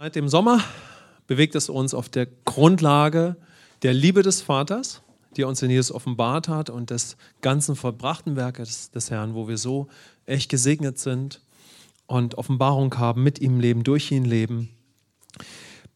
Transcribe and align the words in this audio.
Seit 0.00 0.14
dem 0.14 0.28
Sommer 0.28 0.62
bewegt 1.26 1.56
es 1.56 1.68
uns 1.68 1.92
auf 1.92 2.08
der 2.08 2.26
Grundlage 2.44 3.34
der 3.82 3.92
Liebe 3.92 4.22
des 4.22 4.40
Vaters, 4.40 5.02
die 5.36 5.42
uns 5.42 5.60
in 5.60 5.70
Jesus 5.70 5.90
offenbart 5.90 6.46
hat 6.46 6.70
und 6.70 6.90
des 6.90 7.16
ganzen 7.40 7.74
vollbrachten 7.74 8.36
Werkes 8.36 8.92
des 8.92 9.10
Herrn, 9.10 9.34
wo 9.34 9.48
wir 9.48 9.58
so 9.58 9.88
echt 10.24 10.50
gesegnet 10.50 11.00
sind 11.00 11.40
und 12.06 12.36
Offenbarung 12.38 12.96
haben, 12.96 13.24
mit 13.24 13.40
ihm 13.40 13.58
leben, 13.58 13.82
durch 13.82 14.12
ihn 14.12 14.24
leben. 14.24 14.68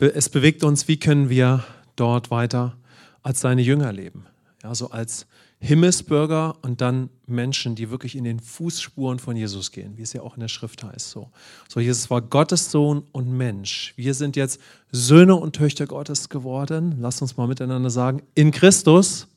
Es 0.01 0.29
bewegt 0.29 0.65
uns, 0.65 0.89
wie 0.89 0.99
können 0.99 1.29
wir 1.29 1.63
dort 1.95 2.33
weiter 2.33 2.77
als 3.23 3.41
seine 3.41 3.63
Jünger 3.63 3.93
leben. 3.93 4.27
Ja, 4.65 4.75
so 4.75 4.91
als 4.91 5.29
Himmelsbürger 5.65 6.57
und 6.63 6.81
dann 6.81 7.09
Menschen, 7.29 7.77
die 7.77 7.89
wirklich 7.89 8.17
in 8.17 8.25
den 8.25 8.41
Fußspuren 8.41 9.21
von 9.21 9.37
Jesus 9.37 9.71
gehen, 9.71 9.97
wie 9.97 10.03
es 10.03 10.13
ja 10.13 10.23
auch 10.23 10.35
in 10.35 10.41
der 10.41 10.49
Schrift 10.49 10.83
heißt. 10.83 11.11
So, 11.11 11.31
so 11.69 11.79
Jesus 11.79 12.11
war 12.11 12.21
Gottes 12.21 12.73
Sohn 12.73 13.05
und 13.13 13.31
Mensch. 13.31 13.95
Wir 13.95 14.13
sind 14.15 14.35
jetzt 14.35 14.61
Söhne 14.91 15.37
und 15.37 15.55
Töchter 15.55 15.87
Gottes 15.87 16.29
geworden. 16.29 16.97
Lasst 16.99 17.23
uns 17.23 17.37
mal 17.37 17.47
miteinander 17.47 17.91
sagen, 17.91 18.23
in 18.35 18.51
Christus 18.51 19.29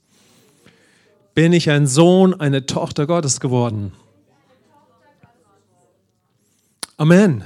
bin 1.35 1.53
ich 1.53 1.69
ein 1.69 1.85
Sohn, 1.85 2.33
eine 2.33 2.65
Tochter 2.65 3.05
Gottes 3.05 3.39
geworden. 3.39 3.91
Amen. 6.97 7.43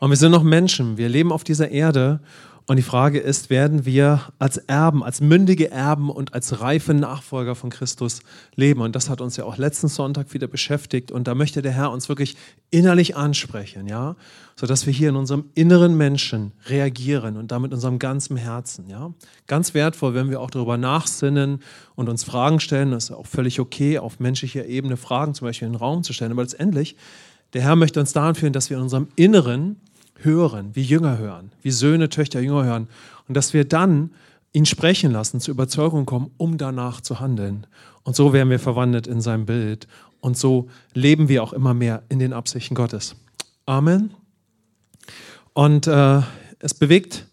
Und 0.00 0.10
wir 0.10 0.16
sind 0.16 0.32
noch 0.32 0.42
Menschen. 0.42 0.96
Wir 0.96 1.08
leben 1.08 1.30
auf 1.30 1.44
dieser 1.44 1.70
Erde 1.70 2.18
und 2.66 2.76
die 2.76 2.82
Frage 2.82 3.18
ist, 3.18 3.50
werden 3.50 3.84
wir 3.84 4.22
als 4.38 4.56
Erben, 4.56 5.04
als 5.04 5.20
mündige 5.20 5.70
Erben 5.70 6.08
und 6.08 6.32
als 6.32 6.62
reife 6.62 6.94
Nachfolger 6.94 7.54
von 7.54 7.68
Christus 7.68 8.20
leben? 8.54 8.80
Und 8.80 8.96
das 8.96 9.10
hat 9.10 9.20
uns 9.20 9.36
ja 9.36 9.44
auch 9.44 9.58
letzten 9.58 9.88
Sonntag 9.88 10.32
wieder 10.32 10.46
beschäftigt. 10.46 11.12
Und 11.12 11.28
da 11.28 11.34
möchte 11.34 11.60
der 11.60 11.72
Herr 11.72 11.90
uns 11.90 12.08
wirklich 12.08 12.38
innerlich 12.70 13.16
ansprechen, 13.16 13.86
ja, 13.86 14.16
sodass 14.56 14.86
wir 14.86 14.94
hier 14.94 15.10
in 15.10 15.16
unserem 15.16 15.50
inneren 15.54 15.94
Menschen 15.98 16.52
reagieren 16.66 17.36
und 17.36 17.52
damit 17.52 17.74
unserem 17.74 17.98
ganzen 17.98 18.38
Herzen, 18.38 18.88
ja. 18.88 19.12
Ganz 19.46 19.74
wertvoll, 19.74 20.14
wenn 20.14 20.30
wir 20.30 20.40
auch 20.40 20.50
darüber 20.50 20.78
nachsinnen 20.78 21.60
und 21.96 22.08
uns 22.08 22.24
Fragen 22.24 22.60
stellen. 22.60 22.92
Das 22.92 23.04
ist 23.04 23.10
auch 23.10 23.26
völlig 23.26 23.60
okay, 23.60 23.98
auf 23.98 24.20
menschlicher 24.20 24.64
Ebene 24.64 24.96
Fragen 24.96 25.34
zum 25.34 25.48
Beispiel 25.48 25.66
in 25.66 25.74
den 25.74 25.78
Raum 25.78 26.02
zu 26.02 26.14
stellen. 26.14 26.32
Aber 26.32 26.42
letztendlich, 26.42 26.96
der 27.52 27.60
Herr 27.60 27.76
möchte 27.76 28.00
uns 28.00 28.14
daran 28.14 28.34
führen, 28.34 28.54
dass 28.54 28.70
wir 28.70 28.78
in 28.78 28.84
unserem 28.84 29.08
Inneren 29.16 29.76
hören, 30.24 30.70
wie 30.74 30.82
Jünger 30.82 31.18
hören, 31.18 31.52
wie 31.62 31.70
Söhne, 31.70 32.08
Töchter, 32.08 32.40
Jünger 32.40 32.64
hören. 32.64 32.88
Und 33.28 33.36
dass 33.36 33.52
wir 33.52 33.64
dann 33.64 34.10
ihn 34.52 34.66
sprechen 34.66 35.10
lassen, 35.12 35.40
zur 35.40 35.52
Überzeugung 35.52 36.06
kommen, 36.06 36.30
um 36.36 36.58
danach 36.58 37.00
zu 37.00 37.20
handeln. 37.20 37.66
Und 38.02 38.16
so 38.16 38.32
werden 38.32 38.50
wir 38.50 38.60
verwandelt 38.60 39.06
in 39.06 39.20
sein 39.20 39.46
Bild. 39.46 39.88
Und 40.20 40.38
so 40.38 40.68
leben 40.94 41.28
wir 41.28 41.42
auch 41.42 41.52
immer 41.52 41.74
mehr 41.74 42.02
in 42.08 42.18
den 42.18 42.32
Absichten 42.32 42.74
Gottes. 42.74 43.16
Amen. 43.66 44.14
Und 45.52 45.86
äh, 45.86 46.22
es 46.60 46.74
bewegt 46.74 47.26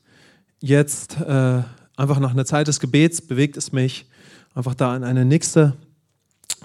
jetzt 0.59 1.19
äh, 1.21 1.63
einfach 1.95 2.19
nach 2.19 2.31
einer 2.31 2.45
Zeit 2.45 2.67
des 2.67 2.79
Gebets, 2.79 3.21
bewegt 3.21 3.57
es 3.57 3.71
mich, 3.71 4.05
einfach 4.53 4.75
da 4.75 4.95
in 4.95 5.03
eine 5.03 5.25
nächste 5.25 5.77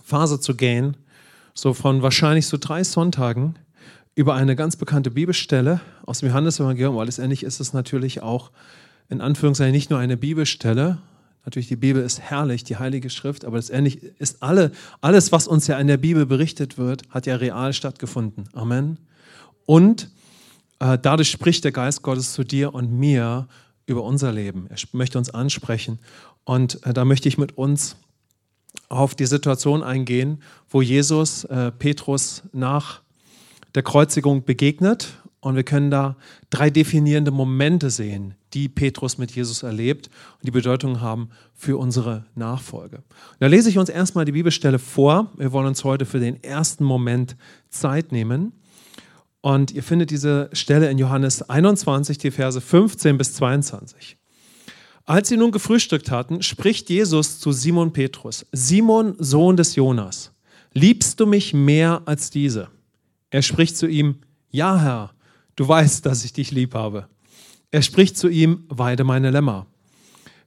Phase 0.04 0.40
zu 0.40 0.54
gehen. 0.54 0.96
So 1.54 1.74
von 1.74 2.02
wahrscheinlich 2.02 2.46
so 2.46 2.58
drei 2.60 2.84
Sonntagen 2.84 3.56
über 4.16 4.34
eine 4.34 4.56
ganz 4.56 4.76
bekannte 4.76 5.10
Bibelstelle 5.10 5.80
aus 6.06 6.20
dem 6.20 6.30
Johannesevangelium, 6.30 6.96
weil 6.96 7.04
letztendlich 7.04 7.42
ist 7.42 7.60
es 7.60 7.74
natürlich 7.74 8.22
auch 8.22 8.50
in 9.08 9.20
Anführungszeichen 9.20 9.72
nicht 9.72 9.90
nur 9.90 9.98
eine 9.98 10.16
Bibelstelle. 10.16 10.98
Natürlich, 11.44 11.68
die 11.68 11.76
Bibel 11.76 12.02
ist 12.02 12.18
herrlich, 12.18 12.64
die 12.64 12.78
Heilige 12.78 13.10
Schrift, 13.10 13.44
aber 13.44 13.58
letztendlich 13.58 14.02
ist 14.18 14.42
alle, 14.42 14.72
alles, 15.02 15.32
was 15.32 15.46
uns 15.46 15.66
ja 15.66 15.78
in 15.78 15.86
der 15.86 15.98
Bibel 15.98 16.24
berichtet 16.24 16.78
wird, 16.78 17.02
hat 17.10 17.26
ja 17.26 17.36
real 17.36 17.74
stattgefunden. 17.74 18.48
Amen. 18.54 18.96
Und 19.66 20.10
äh, 20.78 20.98
dadurch 21.00 21.30
spricht 21.30 21.64
der 21.64 21.72
Geist 21.72 22.02
Gottes 22.02 22.32
zu 22.32 22.42
dir 22.42 22.72
und 22.72 22.90
mir 22.90 23.46
über 23.84 24.02
unser 24.02 24.32
Leben. 24.32 24.66
Er 24.70 24.78
möchte 24.92 25.18
uns 25.18 25.28
ansprechen. 25.28 25.98
Und 26.44 26.84
äh, 26.86 26.94
da 26.94 27.04
möchte 27.04 27.28
ich 27.28 27.36
mit 27.36 27.58
uns 27.58 27.96
auf 28.88 29.14
die 29.14 29.26
Situation 29.26 29.82
eingehen, 29.82 30.42
wo 30.70 30.80
Jesus 30.80 31.44
äh, 31.44 31.70
Petrus 31.70 32.42
nach 32.52 33.02
der 33.76 33.82
Kreuzigung 33.82 34.44
begegnet 34.44 35.22
und 35.40 35.54
wir 35.54 35.62
können 35.62 35.90
da 35.90 36.16
drei 36.50 36.70
definierende 36.70 37.30
Momente 37.30 37.90
sehen, 37.90 38.34
die 38.54 38.68
Petrus 38.68 39.18
mit 39.18 39.30
Jesus 39.30 39.62
erlebt 39.62 40.08
und 40.38 40.46
die 40.46 40.50
Bedeutung 40.50 41.02
haben 41.02 41.28
für 41.54 41.76
unsere 41.76 42.24
Nachfolge. 42.34 42.96
Und 42.96 43.36
da 43.40 43.46
lese 43.46 43.68
ich 43.68 43.78
uns 43.78 43.90
erstmal 43.90 44.24
die 44.24 44.32
Bibelstelle 44.32 44.78
vor. 44.78 45.30
Wir 45.36 45.52
wollen 45.52 45.68
uns 45.68 45.84
heute 45.84 46.06
für 46.06 46.18
den 46.18 46.42
ersten 46.42 46.84
Moment 46.84 47.36
Zeit 47.68 48.12
nehmen. 48.12 48.54
Und 49.42 49.70
ihr 49.70 49.82
findet 49.82 50.10
diese 50.10 50.48
Stelle 50.52 50.90
in 50.90 50.98
Johannes 50.98 51.48
21, 51.48 52.18
die 52.18 52.30
Verse 52.30 52.60
15 52.60 53.18
bis 53.18 53.34
22. 53.34 54.16
Als 55.04 55.28
sie 55.28 55.36
nun 55.36 55.52
gefrühstückt 55.52 56.10
hatten, 56.10 56.42
spricht 56.42 56.90
Jesus 56.90 57.38
zu 57.38 57.52
Simon 57.52 57.92
Petrus: 57.92 58.46
Simon, 58.50 59.14
Sohn 59.18 59.56
des 59.56 59.76
Jonas, 59.76 60.32
liebst 60.72 61.20
du 61.20 61.26
mich 61.26 61.54
mehr 61.54 62.02
als 62.06 62.30
diese? 62.30 62.68
Er 63.36 63.42
spricht 63.42 63.76
zu 63.76 63.86
ihm, 63.86 64.20
ja 64.50 64.80
Herr, 64.80 65.10
du 65.56 65.68
weißt, 65.68 66.06
dass 66.06 66.24
ich 66.24 66.32
dich 66.32 66.52
lieb 66.52 66.72
habe. 66.72 67.06
Er 67.70 67.82
spricht 67.82 68.16
zu 68.16 68.28
ihm, 68.28 68.64
weide 68.70 69.04
meine 69.04 69.30
Lämmer. 69.30 69.66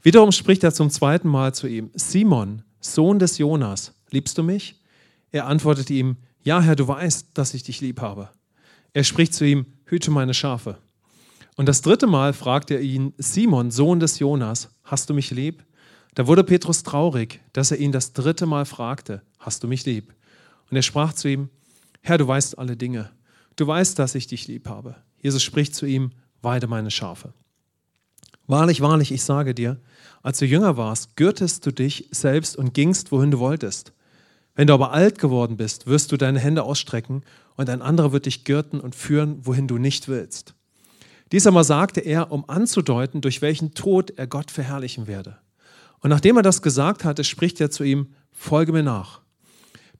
Wiederum 0.01 0.31
spricht 0.31 0.63
er 0.63 0.73
zum 0.73 0.89
zweiten 0.89 1.27
Mal 1.27 1.53
zu 1.53 1.67
ihm, 1.67 1.91
Simon, 1.94 2.63
Sohn 2.79 3.19
des 3.19 3.38
Jonas, 3.38 3.94
liebst 4.09 4.39
du 4.39 4.41
mich? 4.41 4.81
Er 5.29 5.45
antwortete 5.45 5.94
ihm, 5.94 6.17
ja 6.41 6.61
Herr, 6.61 6.75
du 6.75 6.88
weißt, 6.88 7.27
dass 7.35 7.53
ich 7.53 7.61
dich 7.61 7.79
lieb 7.79 8.01
habe. 8.01 8.29
Er 8.94 9.03
spricht 9.03 9.35
zu 9.35 9.45
ihm, 9.45 9.67
hüte 9.85 10.09
meine 10.09 10.33
Schafe. 10.33 10.79
Und 11.57 11.69
das 11.69 11.83
dritte 11.83 12.07
Mal 12.07 12.33
fragt 12.33 12.71
er 12.71 12.81
ihn, 12.81 13.13
Simon, 13.19 13.69
Sohn 13.69 14.00
des 14.00 14.17
Jonas, 14.17 14.69
hast 14.83 15.11
du 15.11 15.13
mich 15.13 15.29
lieb? 15.29 15.63
Da 16.16 16.25
wurde 16.25 16.44
Petrus 16.44 16.81
traurig, 16.81 17.39
dass 17.53 17.69
er 17.69 17.77
ihn 17.77 17.91
das 17.91 18.13
dritte 18.13 18.47
Mal 18.47 18.66
fragte, 18.66 19.21
hast 19.38 19.63
du 19.63 19.67
mich 19.67 19.85
lieb? 19.85 20.16
Und 20.71 20.75
er 20.75 20.81
sprach 20.81 21.13
zu 21.13 21.27
ihm, 21.27 21.50
Herr, 22.01 22.17
du 22.17 22.27
weißt 22.27 22.57
alle 22.57 22.77
Dinge. 22.77 23.11
Du 23.55 23.67
weißt, 23.67 23.99
dass 23.99 24.15
ich 24.15 24.27
dich 24.27 24.47
lieb 24.47 24.67
habe. 24.67 24.95
Jesus 25.21 25.43
spricht 25.43 25.75
zu 25.75 25.85
ihm, 25.85 26.11
weide 26.41 26.67
meine 26.67 26.91
Schafe. 26.91 27.33
Wahrlich, 28.47 28.81
wahrlich, 28.81 29.11
ich 29.11 29.23
sage 29.23 29.53
dir, 29.53 29.79
als 30.23 30.39
du 30.39 30.45
jünger 30.45 30.75
warst, 30.77 31.15
gürtest 31.15 31.65
du 31.65 31.71
dich 31.71 32.07
selbst 32.11 32.57
und 32.57 32.73
gingst, 32.73 33.11
wohin 33.11 33.31
du 33.31 33.39
wolltest. 33.39 33.93
Wenn 34.55 34.67
du 34.67 34.73
aber 34.73 34.91
alt 34.91 35.19
geworden 35.19 35.55
bist, 35.55 35.88
wirst 35.88 36.11
du 36.11 36.17
deine 36.17 36.39
Hände 36.39 36.63
ausstrecken 36.63 37.23
und 37.55 37.69
ein 37.69 37.81
anderer 37.81 38.11
wird 38.11 38.25
dich 38.25 38.45
gürten 38.45 38.79
und 38.79 38.95
führen, 38.95 39.45
wohin 39.45 39.67
du 39.67 39.77
nicht 39.77 40.07
willst. 40.07 40.55
Dies 41.31 41.45
aber 41.45 41.63
sagte 41.63 41.99
er, 41.99 42.31
um 42.31 42.49
anzudeuten, 42.49 43.21
durch 43.21 43.41
welchen 43.41 43.73
Tod 43.73 44.11
er 44.17 44.25
Gott 44.25 44.51
verherrlichen 44.51 45.05
werde. 45.05 45.38
Und 45.99 46.09
nachdem 46.09 46.38
er 46.38 46.43
das 46.43 46.61
gesagt 46.61 47.03
hatte, 47.03 47.23
spricht 47.23 47.61
er 47.61 47.69
zu 47.69 47.83
ihm, 47.83 48.07
folge 48.31 48.71
mir 48.71 48.83
nach. 48.83 49.21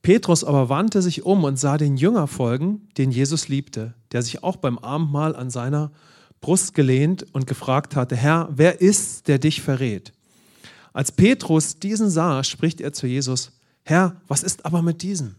Petrus 0.02 0.44
aber 0.44 0.70
wandte 0.70 1.02
sich 1.02 1.26
um 1.26 1.44
und 1.44 1.60
sah 1.60 1.78
den 1.78 1.98
Jünger 1.98 2.28
folgen, 2.28 2.88
den 2.98 3.12
Jesus 3.12 3.48
liebte, 3.48 3.94
der 4.12 4.22
sich 4.22 4.44
auch 4.44 4.56
beim 4.56 4.78
Abendmahl 4.78 5.36
an 5.36 5.50
seiner 5.50 5.92
Brust 6.42 6.74
gelehnt 6.74 7.26
und 7.34 7.48
gefragt 7.48 7.96
hatte, 7.96 8.16
Herr, 8.16 8.48
wer 8.52 8.82
ist, 8.82 9.28
der 9.28 9.40
dich 9.40 9.62
verrät? 9.62 10.14
Als 10.94 11.12
Petrus 11.12 11.80
diesen 11.80 12.10
sah, 12.10 12.44
spricht 12.44 12.82
er 12.82 12.94
zu 12.94 13.08
Jesus, 13.08 13.52
Herr, 13.84 14.22
was 14.28 14.44
ist 14.44 14.66
aber 14.66 14.82
mit 14.82 15.02
diesem? 15.02 15.36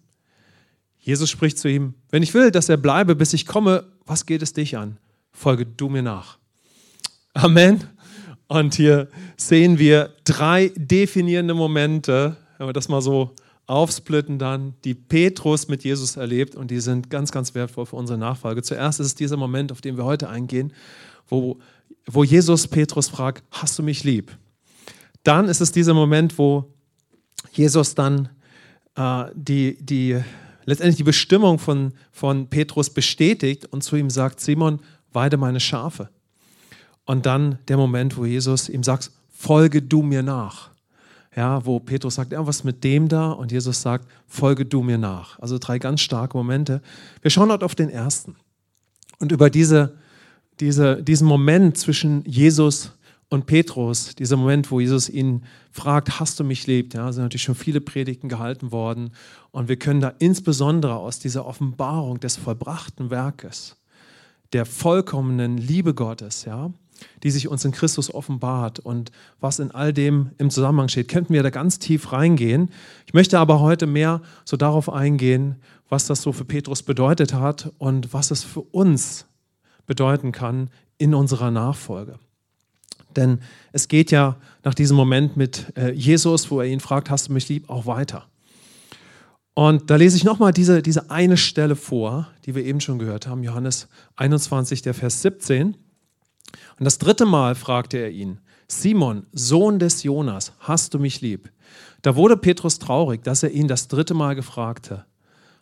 Jesus 0.98 1.30
spricht 1.30 1.58
zu 1.58 1.68
ihm, 1.68 1.94
wenn 2.10 2.22
ich 2.22 2.34
will, 2.34 2.50
dass 2.50 2.68
er 2.68 2.76
bleibe, 2.76 3.16
bis 3.16 3.32
ich 3.32 3.46
komme, 3.46 3.84
was 4.04 4.26
geht 4.26 4.42
es 4.42 4.52
dich 4.52 4.76
an? 4.76 4.98
Folge 5.32 5.64
du 5.64 5.88
mir 5.88 6.02
nach. 6.02 6.38
Amen. 7.32 7.84
Und 8.48 8.74
hier 8.74 9.08
sehen 9.36 9.78
wir 9.78 10.14
drei 10.24 10.72
definierende 10.76 11.54
Momente, 11.54 12.36
wenn 12.58 12.66
wir 12.66 12.72
das 12.72 12.88
mal 12.88 13.00
so 13.00 13.34
aufsplitten 13.70 14.40
dann, 14.40 14.74
die 14.84 14.94
Petrus 14.94 15.68
mit 15.68 15.84
Jesus 15.84 16.16
erlebt 16.16 16.56
und 16.56 16.72
die 16.72 16.80
sind 16.80 17.08
ganz, 17.08 17.30
ganz 17.30 17.54
wertvoll 17.54 17.86
für 17.86 17.94
unsere 17.94 18.18
Nachfolge. 18.18 18.62
Zuerst 18.62 18.98
ist 18.98 19.06
es 19.06 19.14
dieser 19.14 19.36
Moment, 19.36 19.70
auf 19.70 19.80
den 19.80 19.96
wir 19.96 20.04
heute 20.04 20.28
eingehen, 20.28 20.72
wo, 21.28 21.56
wo 22.04 22.24
Jesus 22.24 22.66
Petrus 22.66 23.08
fragt, 23.08 23.44
hast 23.52 23.78
du 23.78 23.84
mich 23.84 24.02
lieb? 24.02 24.36
Dann 25.22 25.48
ist 25.48 25.60
es 25.60 25.70
dieser 25.70 25.94
Moment, 25.94 26.36
wo 26.36 26.74
Jesus 27.52 27.94
dann 27.94 28.30
äh, 28.96 29.26
die, 29.34 29.76
die, 29.80 30.20
letztendlich 30.64 30.96
die 30.96 31.04
Bestimmung 31.04 31.60
von, 31.60 31.92
von 32.10 32.48
Petrus 32.48 32.90
bestätigt 32.90 33.66
und 33.66 33.84
zu 33.84 33.94
ihm 33.94 34.10
sagt, 34.10 34.40
Simon, 34.40 34.80
weide 35.12 35.36
meine 35.36 35.60
Schafe. 35.60 36.08
Und 37.04 37.24
dann 37.24 37.60
der 37.68 37.76
Moment, 37.76 38.16
wo 38.16 38.24
Jesus 38.24 38.68
ihm 38.68 38.82
sagt, 38.82 39.12
folge 39.28 39.80
du 39.80 40.02
mir 40.02 40.24
nach 40.24 40.69
ja, 41.40 41.64
wo 41.64 41.80
Petrus 41.80 42.16
sagt, 42.16 42.32
ja, 42.32 42.46
was 42.46 42.64
mit 42.64 42.84
dem 42.84 43.08
da? 43.08 43.30
Und 43.30 43.50
Jesus 43.50 43.80
sagt, 43.80 44.06
folge 44.26 44.66
du 44.66 44.82
mir 44.82 44.98
nach. 44.98 45.38
Also 45.38 45.56
drei 45.56 45.78
ganz 45.78 46.02
starke 46.02 46.36
Momente. 46.36 46.82
Wir 47.22 47.30
schauen 47.30 47.48
dort 47.48 47.64
auf 47.64 47.74
den 47.74 47.88
ersten. 47.88 48.36
Und 49.20 49.32
über 49.32 49.48
diese, 49.48 49.96
diese, 50.60 51.02
diesen 51.02 51.26
Moment 51.26 51.78
zwischen 51.78 52.22
Jesus 52.26 52.92
und 53.30 53.46
Petrus, 53.46 54.14
dieser 54.16 54.36
Moment, 54.36 54.70
wo 54.70 54.80
Jesus 54.80 55.08
ihn 55.08 55.44
fragt, 55.70 56.20
hast 56.20 56.38
du 56.38 56.44
mich 56.44 56.66
lieb? 56.66 56.92
Ja, 56.92 57.10
sind 57.10 57.22
natürlich 57.22 57.44
schon 57.44 57.54
viele 57.54 57.80
Predigten 57.80 58.28
gehalten 58.28 58.70
worden. 58.70 59.12
Und 59.50 59.70
wir 59.70 59.78
können 59.78 60.02
da 60.02 60.12
insbesondere 60.18 60.96
aus 60.96 61.20
dieser 61.20 61.46
Offenbarung 61.46 62.20
des 62.20 62.36
vollbrachten 62.36 63.08
Werkes 63.08 63.76
der 64.52 64.66
vollkommenen 64.66 65.56
Liebe 65.56 65.94
Gottes, 65.94 66.44
ja, 66.44 66.70
die 67.22 67.30
sich 67.30 67.48
uns 67.48 67.64
in 67.64 67.72
Christus 67.72 68.12
offenbart 68.12 68.78
und 68.78 69.12
was 69.40 69.58
in 69.58 69.70
all 69.70 69.92
dem 69.92 70.30
im 70.38 70.50
Zusammenhang 70.50 70.88
steht, 70.88 71.08
könnten 71.08 71.32
wir 71.32 71.42
da 71.42 71.50
ganz 71.50 71.78
tief 71.78 72.12
reingehen. 72.12 72.70
Ich 73.06 73.14
möchte 73.14 73.38
aber 73.38 73.60
heute 73.60 73.86
mehr 73.86 74.22
so 74.44 74.56
darauf 74.56 74.90
eingehen, 74.90 75.56
was 75.88 76.06
das 76.06 76.22
so 76.22 76.32
für 76.32 76.44
Petrus 76.44 76.82
bedeutet 76.82 77.34
hat 77.34 77.72
und 77.78 78.12
was 78.12 78.30
es 78.30 78.44
für 78.44 78.62
uns 78.62 79.26
bedeuten 79.86 80.32
kann 80.32 80.70
in 80.98 81.14
unserer 81.14 81.50
Nachfolge. 81.50 82.18
Denn 83.16 83.40
es 83.72 83.88
geht 83.88 84.10
ja 84.10 84.36
nach 84.62 84.74
diesem 84.74 84.96
Moment 84.96 85.36
mit 85.36 85.76
äh, 85.76 85.90
Jesus, 85.92 86.50
wo 86.50 86.60
er 86.60 86.66
ihn 86.66 86.80
fragt, 86.80 87.10
hast 87.10 87.28
du 87.28 87.32
mich 87.32 87.48
lieb, 87.48 87.68
auch 87.68 87.86
weiter. 87.86 88.26
Und 89.54 89.90
da 89.90 89.96
lese 89.96 90.16
ich 90.16 90.24
nochmal 90.24 90.52
diese, 90.52 90.80
diese 90.80 91.10
eine 91.10 91.36
Stelle 91.36 91.76
vor, 91.76 92.28
die 92.46 92.54
wir 92.54 92.64
eben 92.64 92.80
schon 92.80 92.98
gehört 92.98 93.26
haben, 93.26 93.42
Johannes 93.42 93.88
21, 94.16 94.82
der 94.82 94.94
Vers 94.94 95.22
17. 95.22 95.76
Und 96.78 96.84
das 96.84 96.98
dritte 96.98 97.26
Mal 97.26 97.54
fragte 97.54 97.98
er 97.98 98.10
ihn, 98.10 98.38
Simon, 98.68 99.26
Sohn 99.32 99.78
des 99.78 100.02
Jonas, 100.02 100.52
hast 100.60 100.94
du 100.94 100.98
mich 100.98 101.20
lieb? 101.20 101.50
Da 102.02 102.16
wurde 102.16 102.36
Petrus 102.36 102.78
traurig, 102.78 103.22
dass 103.22 103.42
er 103.42 103.50
ihn 103.50 103.68
das 103.68 103.88
dritte 103.88 104.14
Mal 104.14 104.34
gefragte, 104.34 105.04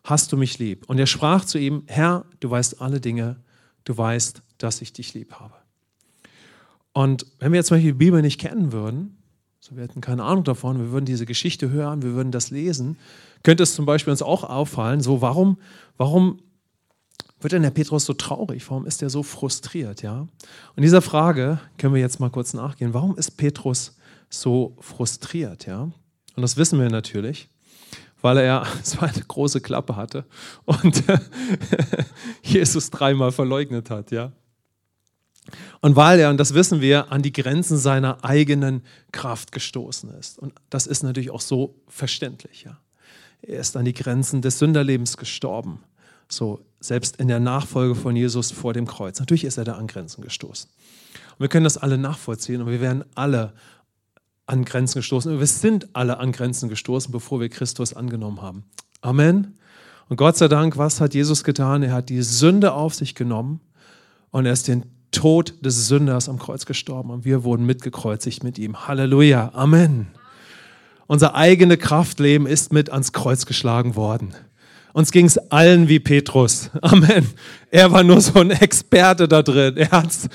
hast 0.05 0.33
du 0.33 0.37
mich 0.37 0.59
lieb? 0.59 0.85
Und 0.89 0.99
er 0.99 1.07
sprach 1.07 1.45
zu 1.45 1.59
ihm, 1.59 1.83
Herr, 1.87 2.25
du 2.41 2.51
weißt 2.51 2.81
alle 2.81 3.01
Dinge, 3.01 3.37
du 3.85 3.97
weißt, 3.97 4.43
dass 4.59 4.83
ich 4.83 4.93
dich 4.93 5.15
lieb 5.15 5.35
habe. 5.35 5.55
Und 6.93 7.27
wenn 7.39 7.53
wir 7.53 7.59
jetzt 7.59 7.69
zum 7.69 7.77
Beispiel 7.77 7.93
die 7.93 7.99
Bibel 7.99 8.23
nicht 8.23 8.41
kennen 8.41 8.73
würden, 8.73 9.17
so 9.61 9.77
wir 9.77 9.83
hätten 9.83 10.01
keine 10.01 10.25
Ahnung 10.25 10.45
davon, 10.45 10.79
wir 10.79 10.93
würden 10.93 11.05
diese 11.05 11.27
Geschichte 11.27 11.71
hören, 11.71 12.03
wir 12.03 12.15
würden 12.15 12.33
das 12.33 12.51
lesen, 12.51 12.97
könnte 13.43 13.63
es 13.63 13.75
zum 13.75 13.87
Beispiel 13.87 14.11
uns 14.11 14.23
auch 14.23 14.45
auffallen, 14.45 15.01
so 15.01 15.21
warum, 15.21 15.59
warum 15.97 16.41
wird 17.41 17.53
denn 17.53 17.63
der 17.63 17.71
Petrus 17.71 18.05
so 18.05 18.15
traurig? 18.15 18.69
Warum 18.69 18.87
ist 18.87 19.03
er 19.03 19.11
so 19.11 19.23
frustriert? 19.23 20.03
Ja? 20.03 20.27
Und 20.77 20.83
dieser 20.83 21.03
Frage 21.03 21.61
können 21.77 21.95
wir 21.95 22.01
jetzt 22.01 22.21
mal 22.21 22.31
kurz 22.31 22.53
nachgehen. 22.55 22.95
Warum 22.95 23.17
ist 23.17 23.37
Petrus 23.37 23.97
so 24.29 24.77
frustriert? 24.81 25.67
Ja? 25.67 25.83
Und 25.83 26.43
das 26.43 26.57
wissen 26.57 26.81
wir 26.81 26.91
natürlich, 26.91 27.49
weil 28.21 28.39
er 28.39 28.67
so 28.83 29.01
eine 29.01 29.13
große 29.13 29.61
Klappe 29.61 29.97
hatte 29.97 30.25
und 30.65 31.05
Jesus 32.43 32.91
dreimal 32.91 33.31
verleugnet 33.31 33.91
hat. 33.91 34.11
Ja? 34.11 34.33
Und 35.81 35.97
weil 35.97 36.19
er, 36.19 36.31
und 36.31 36.39
das 36.39 36.55
wissen 36.55 36.81
wir, 36.81 37.13
an 37.13 37.23
die 37.23 37.33
Grenzen 37.33 37.79
seiner 37.79 38.25
eigenen 38.25 38.83
Kraft 39.13 39.53
gestoßen 39.53 40.11
ist. 40.19 40.39
Und 40.39 40.55
das 40.71 40.87
ist 40.87 41.03
natürlich 41.03 41.31
auch 41.31 41.41
so 41.41 41.77
verständlich. 41.87 42.65
Ja? 42.65 42.79
Er 43.43 43.61
ist 43.61 43.77
an 43.77 43.85
die 43.85 43.95
Grenzen 43.95 44.43
des 44.43 44.59
Sünderlebens 44.59 45.17
gestorben. 45.17 45.85
So, 46.31 46.61
selbst 46.81 47.17
in 47.17 47.29
der 47.29 47.41
Nachfolge 47.41 47.95
von 47.95 48.15
Jesus 48.15 48.51
vor 48.51 48.73
dem 48.73 48.87
Kreuz. 48.87 49.19
Natürlich 49.19 49.45
ist 49.45 49.57
er 49.57 49.65
da 49.65 49.75
an 49.75 49.87
Grenzen 49.87 50.23
gestoßen. 50.23 50.71
Und 50.71 51.41
wir 51.41 51.49
können 51.49 51.65
das 51.65 51.79
alle 51.79 51.99
nachvollziehen 51.99 52.61
und 52.61 52.71
wir 52.71 52.81
werden 52.81 53.05
alle 53.15 53.53
an 54.47 54.65
Grenzen 54.65 54.99
gestoßen. 54.99 55.33
Und 55.33 55.39
wir 55.41 55.47
sind 55.47 55.89
alle 55.95 56.19
an 56.19 56.33
Grenzen 56.33 56.69
gestoßen, 56.69 57.13
bevor 57.13 57.41
wir 57.41 57.49
Christus 57.49 57.95
angenommen 57.95 58.43
haben. 58.43 58.65
Amen. 59.01 59.59
Und 60.09 60.17
Gott 60.17 60.37
sei 60.37 60.49
Dank, 60.49 60.79
was 60.79 61.01
hat 61.01 61.15
Jesus 61.15 61.45
getan? 61.45 61.83
Er 61.83 61.93
hat 61.93 62.09
die 62.09 62.23
Sünde 62.23 62.73
auf 62.73 62.95
sich 62.95 63.15
genommen 63.15 63.61
und 64.31 64.47
er 64.47 64.53
ist 64.53 64.69
den 64.69 64.87
Tod 65.11 65.65
des 65.65 65.89
Sünders 65.89 66.29
am 66.29 66.39
Kreuz 66.39 66.67
gestorben 66.67 67.11
und 67.11 67.25
wir 67.25 67.45
wurden 67.45 67.67
mitgekreuzigt 67.67 68.45
mit 68.45 68.59
ihm. 68.59 68.87
Halleluja. 68.87 69.53
Amen. 69.55 70.09
Unser 71.07 71.35
eigene 71.35 71.77
Kraftleben 71.77 72.47
ist 72.47 72.73
mit 72.73 72.91
ans 72.91 73.13
Kreuz 73.13 73.47
geschlagen 73.47 73.97
worden. 73.97 74.35
Uns 74.99 75.13
ging 75.13 75.27
es 75.27 75.39
allen 75.53 75.89
wie 75.89 76.01
Petrus. 76.01 76.73
Amen. 76.83 77.25
Er 77.71 77.93
war 77.93 78.03
nur 78.03 78.21
so 78.21 78.41
ein 78.41 78.51
Experte 78.51 79.29
da 79.29 79.45
drin. 79.45 79.77
Er 79.77 79.93
hat 79.93 80.11
es 80.11 80.29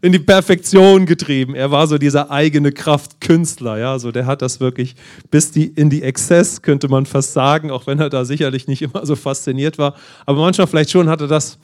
in 0.00 0.12
die 0.12 0.20
Perfektion 0.20 1.06
getrieben. 1.06 1.56
Er 1.56 1.72
war 1.72 1.88
so 1.88 1.98
dieser 1.98 2.30
eigene 2.30 2.70
Kraftkünstler. 2.70 3.78
Ja, 3.78 3.98
so 3.98 4.12
der 4.12 4.26
hat 4.26 4.42
das 4.42 4.60
wirklich 4.60 4.94
bis 5.32 5.50
die, 5.50 5.66
in 5.66 5.90
die 5.90 6.04
Exzess, 6.04 6.62
könnte 6.62 6.86
man 6.86 7.04
fast 7.04 7.32
sagen, 7.32 7.72
auch 7.72 7.88
wenn 7.88 7.98
er 7.98 8.08
da 8.08 8.24
sicherlich 8.24 8.68
nicht 8.68 8.80
immer 8.80 9.04
so 9.04 9.16
fasziniert 9.16 9.76
war. 9.76 9.96
Aber 10.24 10.38
manchmal 10.38 10.68
vielleicht 10.68 10.92
schon 10.92 11.08
hat 11.08 11.20
er 11.20 11.26
das 11.26 11.58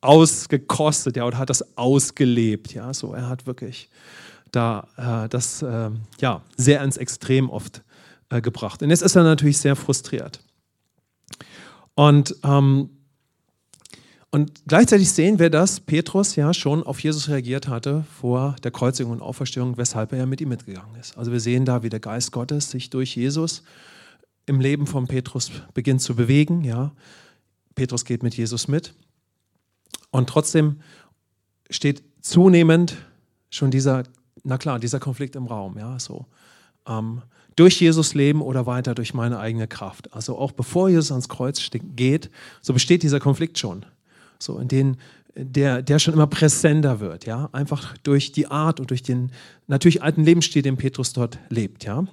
ausgekostet, 0.00 1.16
ja, 1.16 1.24
oder 1.24 1.38
hat 1.38 1.50
das 1.50 1.76
ausgelebt. 1.76 2.74
Ja, 2.74 2.92
so 2.92 3.14
er 3.14 3.28
hat 3.28 3.46
wirklich 3.46 3.90
da 4.50 4.88
äh, 4.96 5.28
das 5.28 5.62
äh, 5.62 5.90
ja, 6.20 6.42
sehr 6.56 6.82
ins 6.82 6.96
Extrem 6.96 7.48
oft 7.48 7.84
äh, 8.30 8.40
gebracht. 8.40 8.82
Und 8.82 8.90
jetzt 8.90 9.02
ist 9.02 9.14
er 9.14 9.22
natürlich 9.22 9.58
sehr 9.58 9.76
frustriert. 9.76 10.40
Und, 11.96 12.36
ähm, 12.44 12.90
und 14.30 14.52
gleichzeitig 14.68 15.10
sehen 15.10 15.38
wir, 15.38 15.48
dass 15.50 15.80
Petrus 15.80 16.36
ja 16.36 16.52
schon 16.52 16.82
auf 16.82 17.00
Jesus 17.00 17.28
reagiert 17.28 17.68
hatte 17.68 18.04
vor 18.20 18.54
der 18.62 18.70
Kreuzigung 18.70 19.12
und 19.12 19.22
Auferstehung, 19.22 19.78
weshalb 19.78 20.12
er 20.12 20.18
ja 20.18 20.26
mit 20.26 20.42
ihm 20.42 20.50
mitgegangen 20.50 20.94
ist. 21.00 21.16
Also 21.16 21.32
wir 21.32 21.40
sehen 21.40 21.64
da, 21.64 21.82
wie 21.82 21.88
der 21.88 22.00
Geist 22.00 22.32
Gottes 22.32 22.70
sich 22.70 22.90
durch 22.90 23.16
Jesus 23.16 23.62
im 24.44 24.60
Leben 24.60 24.86
von 24.86 25.06
Petrus 25.06 25.50
beginnt 25.72 26.02
zu 26.02 26.14
bewegen. 26.14 26.64
Ja. 26.64 26.92
Petrus 27.74 28.04
geht 28.04 28.22
mit 28.22 28.36
Jesus 28.36 28.68
mit. 28.68 28.94
Und 30.10 30.28
trotzdem 30.28 30.80
steht 31.70 32.02
zunehmend 32.20 32.96
schon 33.48 33.70
dieser, 33.70 34.02
na 34.44 34.58
klar, 34.58 34.78
dieser 34.78 35.00
Konflikt 35.00 35.34
im 35.34 35.46
Raum. 35.46 35.78
Ja, 35.78 35.98
so. 35.98 36.26
Ähm, 36.86 37.22
durch 37.56 37.80
Jesus 37.80 38.14
leben 38.14 38.42
oder 38.42 38.66
weiter 38.66 38.94
durch 38.94 39.14
meine 39.14 39.38
eigene 39.38 39.66
Kraft. 39.66 40.12
Also 40.12 40.38
auch 40.38 40.52
bevor 40.52 40.88
Jesus 40.88 41.10
ans 41.10 41.28
Kreuz 41.28 41.60
geht, 41.72 42.30
so 42.60 42.72
besteht 42.72 43.02
dieser 43.02 43.18
Konflikt 43.18 43.58
schon. 43.58 43.84
So 44.38 44.58
in 44.58 44.68
den, 44.68 44.98
der, 45.34 45.82
der 45.82 45.98
schon 45.98 46.14
immer 46.14 46.26
präsenter 46.26 47.00
wird, 47.00 47.26
ja, 47.26 47.48
einfach 47.52 47.96
durch 47.98 48.32
die 48.32 48.46
Art 48.46 48.78
und 48.78 48.90
durch 48.90 49.02
den 49.02 49.32
natürlich 49.66 50.02
alten 50.02 50.24
Lebensstil, 50.24 50.62
den 50.62 50.76
Petrus 50.76 51.12
dort 51.14 51.38
lebt, 51.48 51.84
ja. 51.84 52.04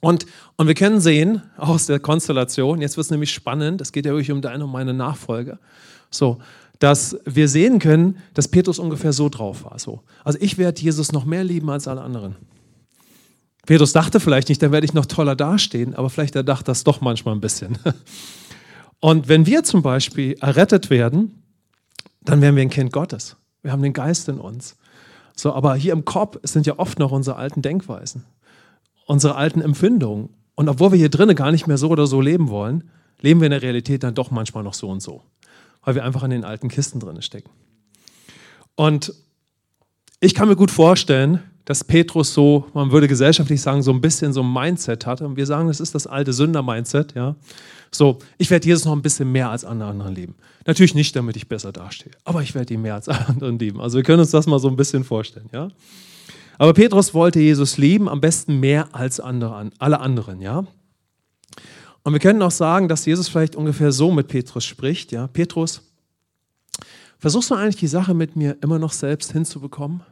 Und, 0.00 0.26
und 0.56 0.66
wir 0.66 0.74
können 0.74 1.00
sehen 1.00 1.42
aus 1.56 1.86
der 1.86 1.98
Konstellation, 1.98 2.80
jetzt 2.80 2.96
wird 2.96 3.06
es 3.06 3.10
nämlich 3.10 3.32
spannend, 3.32 3.80
es 3.80 3.92
geht 3.92 4.06
ja 4.06 4.12
wirklich 4.12 4.32
um 4.32 4.42
deine 4.42 4.64
und 4.64 4.72
meine 4.72 4.92
Nachfolge, 4.92 5.58
so, 6.10 6.38
dass 6.78 7.16
wir 7.24 7.48
sehen 7.48 7.78
können, 7.78 8.18
dass 8.34 8.48
Petrus 8.48 8.78
ungefähr 8.78 9.12
so 9.12 9.28
drauf 9.28 9.64
war. 9.64 9.78
So. 9.78 10.02
Also 10.24 10.38
ich 10.42 10.58
werde 10.58 10.80
Jesus 10.80 11.12
noch 11.12 11.24
mehr 11.24 11.44
lieben 11.44 11.70
als 11.70 11.88
alle 11.88 12.02
anderen. 12.02 12.36
Petrus 13.66 13.92
dachte 13.92 14.20
vielleicht 14.20 14.48
nicht, 14.48 14.62
dann 14.62 14.72
werde 14.72 14.84
ich 14.84 14.94
noch 14.94 15.06
toller 15.06 15.36
dastehen, 15.36 15.94
aber 15.94 16.10
vielleicht 16.10 16.36
er 16.36 16.42
dachte 16.42 16.64
das 16.64 16.84
doch 16.84 17.00
manchmal 17.00 17.34
ein 17.34 17.40
bisschen. 17.40 17.78
Und 19.00 19.28
wenn 19.28 19.46
wir 19.46 19.64
zum 19.64 19.82
Beispiel 19.82 20.36
errettet 20.40 20.90
werden, 20.90 21.42
dann 22.22 22.40
werden 22.40 22.56
wir 22.56 22.62
ein 22.62 22.70
Kind 22.70 22.92
Gottes. 22.92 23.36
Wir 23.62 23.72
haben 23.72 23.82
den 23.82 23.92
Geist 23.92 24.28
in 24.28 24.38
uns. 24.38 24.76
So, 25.36 25.52
aber 25.52 25.74
hier 25.74 25.92
im 25.92 26.04
Kopf 26.04 26.38
sind 26.42 26.66
ja 26.66 26.78
oft 26.78 26.98
noch 26.98 27.10
unsere 27.10 27.36
alten 27.36 27.60
Denkweisen, 27.60 28.24
unsere 29.06 29.34
alten 29.34 29.60
Empfindungen. 29.60 30.30
Und 30.54 30.68
obwohl 30.68 30.92
wir 30.92 30.98
hier 30.98 31.10
drinnen 31.10 31.34
gar 31.34 31.50
nicht 31.50 31.66
mehr 31.66 31.78
so 31.78 31.88
oder 31.88 32.06
so 32.06 32.20
leben 32.20 32.48
wollen, 32.48 32.90
leben 33.20 33.40
wir 33.40 33.46
in 33.46 33.52
der 33.52 33.62
Realität 33.62 34.02
dann 34.04 34.14
doch 34.14 34.30
manchmal 34.30 34.62
noch 34.62 34.74
so 34.74 34.88
und 34.88 35.00
so, 35.00 35.22
weil 35.82 35.94
wir 35.94 36.04
einfach 36.04 36.22
in 36.22 36.30
den 36.30 36.44
alten 36.44 36.68
Kisten 36.68 37.00
drinnen 37.00 37.22
stecken. 37.22 37.50
Und 38.76 39.12
ich 40.20 40.34
kann 40.34 40.48
mir 40.48 40.56
gut 40.56 40.70
vorstellen, 40.70 41.42
dass 41.64 41.82
Petrus 41.82 42.34
so, 42.34 42.66
man 42.74 42.92
würde 42.92 43.08
gesellschaftlich 43.08 43.60
sagen, 43.60 43.82
so 43.82 43.90
ein 43.92 44.00
bisschen 44.00 44.32
so 44.32 44.42
ein 44.42 44.52
Mindset 44.52 45.06
hat. 45.06 45.22
Und 45.22 45.36
wir 45.36 45.46
sagen, 45.46 45.68
das 45.68 45.80
ist 45.80 45.94
das 45.94 46.06
alte 46.06 46.32
Sünder-Mindset. 46.32 47.14
Ja? 47.14 47.36
So, 47.90 48.18
ich 48.36 48.50
werde 48.50 48.66
Jesus 48.66 48.84
noch 48.84 48.92
ein 48.92 49.02
bisschen 49.02 49.32
mehr 49.32 49.50
als 49.50 49.64
alle 49.64 49.84
anderen 49.84 50.14
lieben. 50.14 50.34
Natürlich 50.66 50.94
nicht, 50.94 51.16
damit 51.16 51.36
ich 51.36 51.48
besser 51.48 51.72
dastehe, 51.72 52.12
aber 52.24 52.42
ich 52.42 52.54
werde 52.54 52.74
ihn 52.74 52.82
mehr 52.82 52.94
als 52.94 53.08
alle 53.10 53.28
anderen 53.28 53.58
lieben. 53.58 53.80
Also 53.80 53.96
wir 53.96 54.02
können 54.02 54.20
uns 54.20 54.30
das 54.30 54.46
mal 54.46 54.58
so 54.58 54.68
ein 54.68 54.76
bisschen 54.76 55.04
vorstellen. 55.04 55.48
Ja? 55.52 55.68
Aber 56.58 56.74
Petrus 56.74 57.14
wollte 57.14 57.40
Jesus 57.40 57.78
lieben, 57.78 58.08
am 58.08 58.20
besten 58.20 58.60
mehr 58.60 58.94
als 58.94 59.18
andere, 59.20 59.70
alle 59.78 60.00
anderen. 60.00 60.40
Ja? 60.40 60.66
Und 62.02 62.12
wir 62.12 62.20
können 62.20 62.42
auch 62.42 62.50
sagen, 62.50 62.88
dass 62.88 63.06
Jesus 63.06 63.28
vielleicht 63.28 63.56
ungefähr 63.56 63.90
so 63.90 64.10
mit 64.10 64.28
Petrus 64.28 64.66
spricht. 64.66 65.12
Ja? 65.12 65.28
Petrus, 65.28 65.80
versuchst 67.18 67.50
du 67.50 67.54
eigentlich 67.54 67.76
die 67.76 67.86
Sache 67.86 68.12
mit 68.12 68.36
mir 68.36 68.58
immer 68.60 68.78
noch 68.78 68.92
selbst 68.92 69.32
hinzubekommen? 69.32 70.02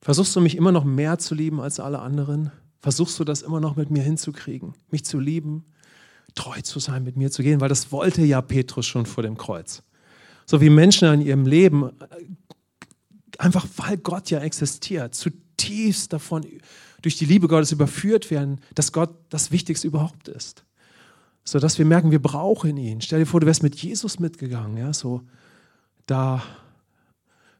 Versuchst 0.00 0.36
du 0.36 0.40
mich 0.40 0.56
immer 0.56 0.72
noch 0.72 0.84
mehr 0.84 1.18
zu 1.18 1.34
lieben 1.34 1.60
als 1.60 1.80
alle 1.80 2.00
anderen? 2.00 2.52
Versuchst 2.80 3.18
du 3.18 3.24
das 3.24 3.42
immer 3.42 3.60
noch 3.60 3.76
mit 3.76 3.90
mir 3.90 4.02
hinzukriegen, 4.02 4.74
mich 4.90 5.04
zu 5.04 5.18
lieben, 5.18 5.64
treu 6.34 6.60
zu 6.60 6.78
sein, 6.78 7.02
mit 7.02 7.16
mir 7.16 7.30
zu 7.30 7.42
gehen? 7.42 7.60
Weil 7.60 7.68
das 7.68 7.90
wollte 7.90 8.22
ja 8.22 8.40
Petrus 8.40 8.86
schon 8.86 9.06
vor 9.06 9.22
dem 9.22 9.36
Kreuz. 9.36 9.82
So 10.44 10.60
wie 10.60 10.70
Menschen 10.70 11.12
in 11.12 11.20
ihrem 11.20 11.46
Leben, 11.46 11.90
einfach 13.38 13.66
weil 13.76 13.96
Gott 13.96 14.30
ja 14.30 14.40
existiert, 14.40 15.14
zutiefst 15.14 16.12
davon 16.12 16.46
durch 17.02 17.16
die 17.16 17.24
Liebe 17.24 17.48
Gottes 17.48 17.72
überführt 17.72 18.30
werden, 18.30 18.60
dass 18.74 18.92
Gott 18.92 19.10
das 19.30 19.50
Wichtigste 19.50 19.88
überhaupt 19.88 20.28
ist. 20.28 20.64
So 21.44 21.58
dass 21.58 21.78
wir 21.78 21.84
merken, 21.84 22.10
wir 22.10 22.22
brauchen 22.22 22.76
ihn. 22.76 23.00
Stell 23.00 23.20
dir 23.20 23.26
vor, 23.26 23.40
du 23.40 23.46
wärst 23.46 23.62
mit 23.62 23.76
Jesus 23.76 24.18
mitgegangen, 24.18 24.76
ja, 24.76 24.92
so 24.92 25.22
da 26.06 26.42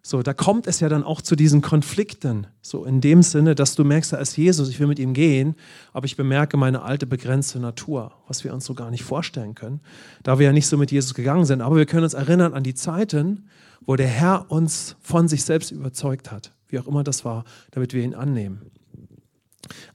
So, 0.09 0.23
da 0.23 0.35
kommt 0.35 0.69
es 0.69 0.79
ja 0.79 0.89
dann 0.89 1.03
auch 1.03 1.21
zu 1.21 1.35
diesen 1.35 1.63
Konflikten. 1.63 2.47
So 2.63 2.85
in 2.85 3.01
dem 3.01 3.25
Sinne, 3.25 3.57
dass 3.57 3.75
du 3.75 3.83
merkst, 3.83 4.13
da 4.13 4.19
ist 4.19 4.37
Jesus, 4.37 4.69
ich 4.69 4.79
will 4.79 4.87
mit 4.87 5.01
ihm 5.01 5.15
gehen, 5.15 5.57
aber 5.93 6.07
ich 6.07 6.17
bemerke 6.17 6.57
meine 6.57 6.83
alte 6.83 7.09
begrenzte 7.09 7.59
Natur, 7.59 8.13
was 8.29 8.45
wir 8.45 8.55
uns 8.55 8.65
so 8.67 8.75
gar 8.75 8.93
nicht 8.93 9.03
vorstellen 9.03 9.57
können, 9.57 9.81
da 10.23 10.39
wir 10.39 10.47
ja 10.47 10.53
nicht 10.53 10.69
so 10.69 10.77
mit 10.77 10.93
Jesus 10.93 11.15
gegangen 11.15 11.45
sind. 11.45 11.61
Aber 11.61 11.75
wir 11.75 11.87
können 11.87 12.05
uns 12.05 12.15
erinnern 12.15 12.55
an 12.55 12.63
die 12.63 12.77
Zeiten, 12.77 13.49
wo 13.85 13.97
der 13.97 14.07
Herr 14.07 14.49
uns 14.49 14.95
von 15.01 15.27
sich 15.27 15.43
selbst 15.43 15.73
überzeugt 15.73 16.31
hat, 16.31 16.53
wie 16.69 16.79
auch 16.79 16.87
immer 16.87 17.03
das 17.03 17.25
war, 17.25 17.43
damit 17.73 17.93
wir 17.93 18.05
ihn 18.05 18.15
annehmen. 18.15 18.61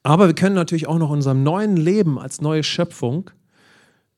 Aber 0.04 0.28
wir 0.28 0.36
können 0.36 0.56
natürlich 0.56 0.88
auch 0.88 0.98
noch 0.98 1.12
in 1.12 1.20
unserem 1.20 1.42
neuen 1.42 1.78
Leben 1.78 2.20
als 2.20 2.42
neue 2.42 2.64
Schöpfung 2.64 3.32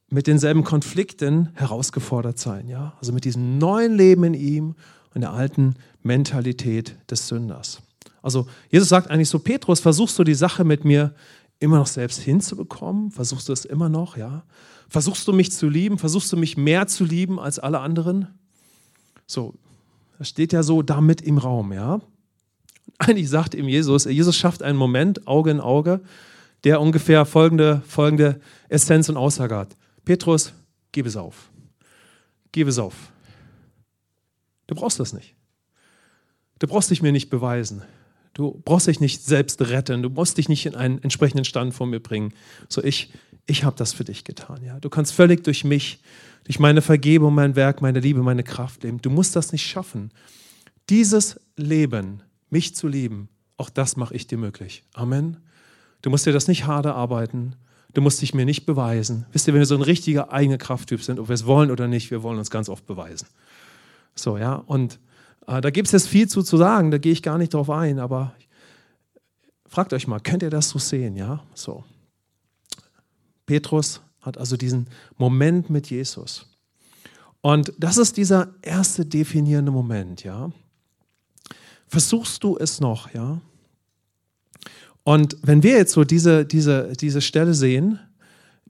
mit 0.09 0.25
denselben 0.25 0.63
Konflikten 0.63 1.49
herausgefordert 1.53 2.39
sein. 2.39 2.67
Ja? 2.67 2.93
Also 2.99 3.13
mit 3.13 3.25
diesem 3.25 3.59
neuen 3.59 3.93
Leben 3.95 4.23
in 4.23 4.33
ihm 4.33 4.75
und 5.13 5.21
der 5.21 5.31
alten 5.31 5.75
Mentalität 6.01 6.95
des 7.09 7.27
Sünders. 7.27 7.81
Also 8.21 8.47
Jesus 8.69 8.89
sagt 8.89 9.09
eigentlich 9.09 9.29
so, 9.29 9.39
Petrus, 9.39 9.79
versuchst 9.79 10.17
du 10.17 10.23
die 10.23 10.33
Sache 10.33 10.63
mit 10.63 10.85
mir 10.85 11.13
immer 11.59 11.77
noch 11.77 11.87
selbst 11.87 12.19
hinzubekommen? 12.19 13.11
Versuchst 13.11 13.49
du 13.49 13.53
es 13.53 13.65
immer 13.65 13.89
noch, 13.89 14.17
ja? 14.17 14.43
Versuchst 14.89 15.27
du 15.27 15.33
mich 15.33 15.51
zu 15.51 15.69
lieben? 15.69 15.97
Versuchst 15.97 16.31
du 16.31 16.37
mich 16.37 16.57
mehr 16.57 16.87
zu 16.87 17.03
lieben 17.03 17.39
als 17.39 17.59
alle 17.59 17.79
anderen? 17.79 18.27
So, 19.25 19.53
das 20.17 20.29
steht 20.29 20.53
ja 20.53 20.63
so 20.63 20.81
damit 20.81 21.21
im 21.21 21.37
Raum, 21.37 21.73
ja? 21.73 22.01
Eigentlich 22.97 23.29
sagt 23.29 23.55
ihm 23.55 23.67
Jesus, 23.67 24.05
Jesus 24.05 24.35
schafft 24.35 24.61
einen 24.61 24.77
Moment, 24.77 25.27
Auge 25.27 25.51
in 25.51 25.59
Auge, 25.59 26.01
der 26.63 26.79
ungefähr 26.79 27.25
folgende, 27.25 27.81
folgende 27.87 28.39
Essenz 28.69 29.09
und 29.09 29.17
Aussage 29.17 29.55
hat. 29.55 29.75
Petrus, 30.05 30.53
gib 30.91 31.05
es 31.05 31.15
auf. 31.15 31.49
Gib 32.51 32.67
es 32.67 32.77
auf. 32.77 33.12
Du 34.67 34.75
brauchst 34.75 34.99
das 34.99 35.13
nicht. 35.13 35.35
Du 36.59 36.67
brauchst 36.67 36.89
dich 36.89 37.01
mir 37.01 37.11
nicht 37.11 37.29
beweisen. 37.29 37.83
Du 38.33 38.61
brauchst 38.65 38.87
dich 38.87 38.99
nicht 38.99 39.23
selbst 39.23 39.61
retten. 39.61 40.01
Du 40.01 40.09
musst 40.09 40.37
dich 40.37 40.49
nicht 40.49 40.65
in 40.65 40.75
einen 40.75 41.01
entsprechenden 41.03 41.45
Stand 41.45 41.73
vor 41.73 41.85
mir 41.85 41.99
bringen. 41.99 42.33
So, 42.67 42.83
ich, 42.83 43.13
ich 43.45 43.63
habe 43.63 43.75
das 43.75 43.93
für 43.93 44.03
dich 44.03 44.23
getan. 44.23 44.63
Ja? 44.63 44.79
Du 44.79 44.89
kannst 44.89 45.13
völlig 45.13 45.43
durch 45.43 45.63
mich, 45.63 45.99
durch 46.45 46.59
meine 46.59 46.81
Vergebung, 46.81 47.35
mein 47.35 47.55
Werk, 47.55 47.81
meine 47.81 47.99
Liebe, 47.99 48.23
meine 48.23 48.43
Kraft 48.43 48.83
leben. 48.83 49.01
Du 49.01 49.09
musst 49.09 49.35
das 49.35 49.51
nicht 49.51 49.65
schaffen. 49.67 50.11
Dieses 50.89 51.39
Leben, 51.55 52.23
mich 52.49 52.75
zu 52.75 52.87
lieben, 52.87 53.29
auch 53.57 53.69
das 53.69 53.97
mache 53.97 54.15
ich 54.15 54.27
dir 54.27 54.37
möglich. 54.37 54.83
Amen. 54.93 55.37
Du 56.01 56.09
musst 56.09 56.25
dir 56.25 56.33
das 56.33 56.47
nicht 56.47 56.65
hart 56.65 56.85
arbeiten. 56.85 57.55
Du 57.93 58.01
musst 58.01 58.21
dich 58.21 58.33
mir 58.33 58.45
nicht 58.45 58.65
beweisen. 58.65 59.25
Wisst 59.31 59.47
ihr, 59.47 59.53
wenn 59.53 59.61
wir 59.61 59.67
so 59.67 59.75
ein 59.75 59.81
richtiger 59.81 60.33
eigener 60.33 60.57
Krafttyp 60.57 61.03
sind, 61.03 61.19
ob 61.19 61.29
wir 61.29 61.35
es 61.35 61.45
wollen 61.45 61.69
oder 61.69 61.87
nicht, 61.87 62.09
wir 62.09 62.23
wollen 62.23 62.39
uns 62.39 62.49
ganz 62.49 62.67
oft 62.67 62.85
beweisen. 62.87 63.27
So, 64.15 64.37
ja, 64.37 64.55
und 64.55 64.99
äh, 65.47 65.61
da 65.61 65.69
gibt 65.69 65.87
es 65.87 65.91
jetzt 65.91 66.07
viel 66.07 66.27
zu, 66.27 66.43
zu 66.43 66.57
sagen, 66.57 66.91
da 66.91 66.97
gehe 66.97 67.11
ich 67.11 67.23
gar 67.23 67.37
nicht 67.37 67.53
drauf 67.53 67.69
ein, 67.69 67.99
aber 67.99 68.33
fragt 69.67 69.93
euch 69.93 70.07
mal, 70.07 70.19
könnt 70.19 70.43
ihr 70.43 70.49
das 70.49 70.69
so 70.69 70.79
sehen, 70.79 71.15
ja? 71.15 71.43
So. 71.53 71.83
Petrus 73.45 74.01
hat 74.21 74.37
also 74.37 74.55
diesen 74.55 74.87
Moment 75.17 75.69
mit 75.69 75.89
Jesus. 75.89 76.49
Und 77.41 77.73
das 77.77 77.97
ist 77.97 78.15
dieser 78.15 78.53
erste 78.61 79.05
definierende 79.05 79.71
Moment, 79.71 80.23
ja? 80.23 80.51
Versuchst 81.87 82.43
du 82.43 82.57
es 82.57 82.79
noch, 82.79 83.13
ja? 83.13 83.41
Und 85.03 85.37
wenn 85.41 85.63
wir 85.63 85.73
jetzt 85.73 85.91
so 85.91 86.05
diese, 86.05 86.45
diese, 86.45 86.93
diese 86.93 87.21
Stelle 87.21 87.53
sehen, 87.53 87.99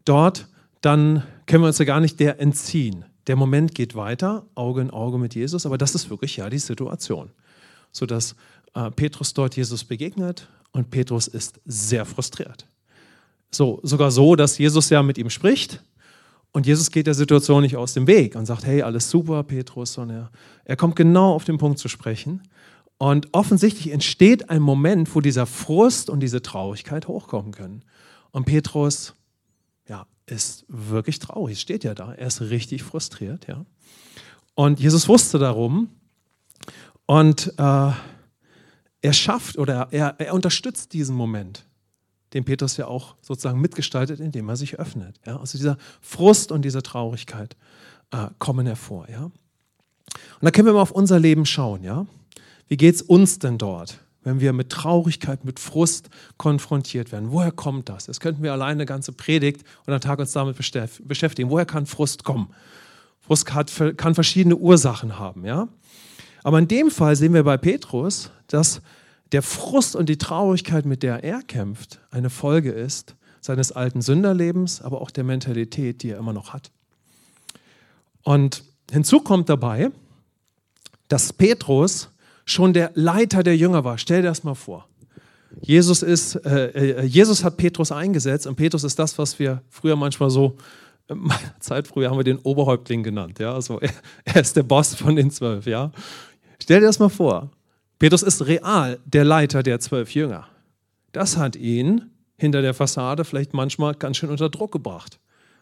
dort, 0.05 0.47
dann 0.81 1.23
können 1.45 1.63
wir 1.63 1.67
uns 1.67 1.77
ja 1.77 1.85
gar 1.85 1.99
nicht 1.99 2.19
der 2.19 2.39
entziehen. 2.39 3.05
Der 3.27 3.35
Moment 3.35 3.73
geht 3.73 3.95
weiter, 3.95 4.45
Auge 4.55 4.81
in 4.81 4.91
Auge 4.91 5.17
mit 5.17 5.35
Jesus, 5.35 5.65
aber 5.65 5.77
das 5.77 5.95
ist 5.95 6.09
wirklich 6.09 6.37
ja 6.37 6.49
die 6.49 6.59
Situation, 6.59 7.29
sodass 7.91 8.35
äh, 8.73 8.91
Petrus 8.91 9.33
dort 9.33 9.55
Jesus 9.55 9.83
begegnet 9.83 10.47
und 10.71 10.89
Petrus 10.89 11.27
ist 11.27 11.59
sehr 11.65 12.05
frustriert. 12.05 12.67
So, 13.51 13.79
sogar 13.83 14.11
so, 14.11 14.35
dass 14.35 14.57
Jesus 14.57 14.89
ja 14.89 15.03
mit 15.03 15.17
ihm 15.17 15.29
spricht 15.29 15.81
und 16.51 16.67
Jesus 16.67 16.91
geht 16.91 17.07
der 17.07 17.15
Situation 17.15 17.63
nicht 17.63 17.77
aus 17.77 17.93
dem 17.93 18.07
Weg 18.07 18.35
und 18.35 18.45
sagt, 18.45 18.65
hey, 18.65 18.83
alles 18.83 19.09
super, 19.09 19.43
Petrus, 19.43 19.93
sondern 19.93 20.17
er, 20.17 20.31
er 20.65 20.75
kommt 20.75 20.95
genau 20.95 21.33
auf 21.33 21.45
den 21.45 21.57
Punkt 21.57 21.79
zu 21.79 21.87
sprechen. 21.87 22.41
Und 22.99 23.27
offensichtlich 23.31 23.91
entsteht 23.91 24.49
ein 24.49 24.61
Moment, 24.61 25.13
wo 25.15 25.19
dieser 25.19 25.47
Frust 25.47 26.11
und 26.11 26.19
diese 26.19 26.43
Traurigkeit 26.43 27.07
hochkommen 27.07 27.51
können. 27.51 27.83
Und 28.31 28.45
Petrus 28.45 29.15
ist 30.25 30.65
wirklich 30.67 31.19
traurig. 31.19 31.59
Steht 31.59 31.83
ja 31.83 31.93
da. 31.93 32.13
Er 32.13 32.27
ist 32.27 32.41
richtig 32.41 32.83
frustriert. 32.83 33.47
Ja. 33.47 33.65
Und 34.55 34.79
Jesus 34.79 35.07
wusste 35.07 35.39
darum. 35.39 35.89
Und 37.05 37.53
äh, 37.57 37.91
er 39.01 39.13
schafft 39.13 39.57
oder 39.57 39.89
er, 39.91 40.15
er 40.19 40.33
unterstützt 40.33 40.93
diesen 40.93 41.15
Moment, 41.15 41.65
den 42.33 42.45
Petrus 42.45 42.77
ja 42.77 42.87
auch 42.87 43.15
sozusagen 43.21 43.59
mitgestaltet, 43.59 44.19
indem 44.19 44.47
er 44.49 44.55
sich 44.55 44.79
öffnet. 44.79 45.19
Ja. 45.25 45.39
Also 45.39 45.57
dieser 45.57 45.77
Frust 46.01 46.51
und 46.51 46.63
diese 46.63 46.81
Traurigkeit 46.81 47.57
äh, 48.11 48.27
kommen 48.39 48.65
hervor. 48.65 49.09
Ja. 49.09 49.23
Und 49.25 49.33
da 50.41 50.51
können 50.51 50.67
wir 50.67 50.73
mal 50.73 50.81
auf 50.81 50.91
unser 50.91 51.19
Leben 51.19 51.45
schauen. 51.45 51.83
Ja. 51.83 52.05
Wie 52.67 52.77
geht 52.77 52.95
es 52.95 53.01
uns 53.01 53.39
denn 53.39 53.57
dort? 53.57 53.99
Wenn 54.23 54.39
wir 54.39 54.53
mit 54.53 54.69
Traurigkeit, 54.69 55.45
mit 55.45 55.59
Frust 55.59 56.09
konfrontiert 56.37 57.11
werden. 57.11 57.31
Woher 57.31 57.51
kommt 57.51 57.89
das? 57.89 58.05
Das 58.05 58.19
könnten 58.19 58.43
wir 58.43 58.53
alleine 58.53 58.71
eine 58.71 58.85
ganze 58.85 59.11
Predigt 59.11 59.63
oder 59.83 59.93
einen 59.93 60.01
Tag 60.01 60.19
uns 60.19 60.31
damit 60.31 60.57
beschäftigen. 60.57 61.49
Woher 61.49 61.65
kann 61.65 61.85
Frust 61.85 62.23
kommen? 62.23 62.49
Frust 63.21 63.53
hat, 63.53 63.71
kann 63.97 64.15
verschiedene 64.15 64.55
Ursachen 64.55 65.19
haben. 65.19 65.45
Ja? 65.45 65.67
Aber 66.43 66.59
in 66.59 66.67
dem 66.67 66.91
Fall 66.91 67.15
sehen 67.15 67.33
wir 67.33 67.43
bei 67.43 67.57
Petrus, 67.57 68.31
dass 68.47 68.81
der 69.31 69.41
Frust 69.41 69.95
und 69.95 70.09
die 70.09 70.17
Traurigkeit, 70.17 70.85
mit 70.85 71.03
der 71.03 71.23
er 71.23 71.41
kämpft, 71.41 71.99
eine 72.11 72.29
Folge 72.29 72.71
ist 72.71 73.15
seines 73.41 73.71
alten 73.71 74.01
Sünderlebens, 74.01 74.81
aber 74.81 75.01
auch 75.01 75.11
der 75.11 75.23
Mentalität, 75.23 76.03
die 76.03 76.11
er 76.11 76.17
immer 76.17 76.33
noch 76.33 76.53
hat. 76.53 76.71
Und 78.23 78.63
hinzu 78.91 79.19
kommt 79.19 79.49
dabei, 79.49 79.91
dass 81.09 81.33
Petrus 81.33 82.09
schon 82.45 82.73
der 82.73 82.91
Leiter 82.95 83.43
der 83.43 83.55
Jünger 83.55 83.83
war. 83.83 83.97
Stell 83.97 84.21
dir 84.21 84.29
das 84.29 84.43
mal 84.43 84.55
vor. 84.55 84.87
Jesus, 85.61 86.01
ist, 86.01 86.35
äh, 86.45 87.01
äh, 87.01 87.03
Jesus 87.03 87.43
hat 87.43 87.57
Petrus 87.57 87.91
eingesetzt 87.91 88.47
und 88.47 88.55
Petrus 88.55 88.83
ist 88.83 88.97
das, 88.97 89.17
was 89.17 89.37
wir 89.39 89.61
früher 89.69 89.95
manchmal 89.95 90.29
so, 90.29 90.57
in 91.07 91.19
meiner 91.19 91.39
Zeit 91.59 91.87
früher 91.87 92.09
haben 92.09 92.17
wir 92.17 92.23
den 92.23 92.39
Oberhäuptling 92.39 93.03
genannt. 93.03 93.39
Ja? 93.39 93.53
Also 93.53 93.79
er, 93.79 93.91
er 94.25 94.41
ist 94.41 94.55
der 94.55 94.63
Boss 94.63 94.95
von 94.95 95.15
den 95.15 95.31
zwölf. 95.31 95.65
Ja? 95.65 95.91
Stell 96.61 96.79
dir 96.79 96.87
das 96.87 96.99
mal 96.99 97.09
vor. 97.09 97.51
Petrus 97.99 98.23
ist 98.23 98.45
real 98.45 98.99
der 99.05 99.23
Leiter 99.23 99.63
der 99.63 99.79
zwölf 99.79 100.13
Jünger. 100.13 100.47
Das 101.11 101.37
hat 101.37 101.55
ihn 101.55 102.09
hinter 102.37 102.61
der 102.61 102.73
Fassade 102.73 103.23
vielleicht 103.23 103.53
manchmal 103.53 103.93
ganz 103.93 104.17
schön 104.17 104.29
unter 104.29 104.49
Druck 104.49 104.71
gebracht. 104.71 105.19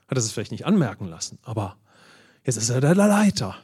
Hat 0.08 0.18
er 0.18 0.24
es 0.24 0.32
vielleicht 0.32 0.52
nicht 0.52 0.66
anmerken 0.66 1.08
lassen, 1.08 1.38
aber 1.44 1.76
jetzt 2.46 2.58
ist 2.58 2.70
er 2.70 2.82
der 2.82 2.96
Leiter 2.96 3.56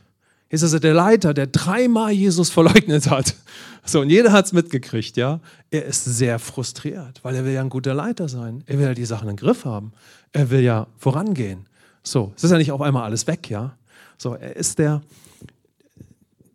ist 0.50 0.63
also 0.63 0.80
der 0.80 0.94
Leiter, 0.94 1.34
der 1.34 1.48
dreimal 1.48 2.12
Jesus 2.12 2.50
verleugnet 2.50 3.10
hat. 3.10 3.36
So, 3.84 4.01
und 4.01 4.10
jeder 4.10 4.32
hat 4.32 4.46
es 4.46 4.54
mitgekriegt, 4.54 5.18
ja. 5.18 5.39
Er 5.72 5.86
ist 5.86 6.04
sehr 6.06 6.39
frustriert, 6.39 7.20
weil 7.24 7.36
er 7.36 7.46
will 7.46 7.54
ja 7.54 7.62
ein 7.62 7.70
guter 7.70 7.94
Leiter 7.94 8.30
sein. 8.30 8.63
Er 8.66 8.77
will 8.77 8.86
ja 8.86 8.94
die 8.94 9.06
Sachen 9.06 9.30
im 9.30 9.36
Griff 9.36 9.66
haben. 9.66 9.94
Er 10.32 10.50
will 10.50 10.62
ja 10.62 10.88
vorangehen. 10.98 11.68
So, 12.04 12.34
es 12.36 12.44
ist 12.44 12.51
ja 12.51 12.58
nicht 12.58 12.72
auf 12.72 12.82
einmal 12.82 13.04
alles 13.04 13.27
weg, 13.27 13.50
ja. 13.50 13.77
So, 14.18 14.34
er 14.34 14.56
ist 14.56 14.80
der, 14.80 15.01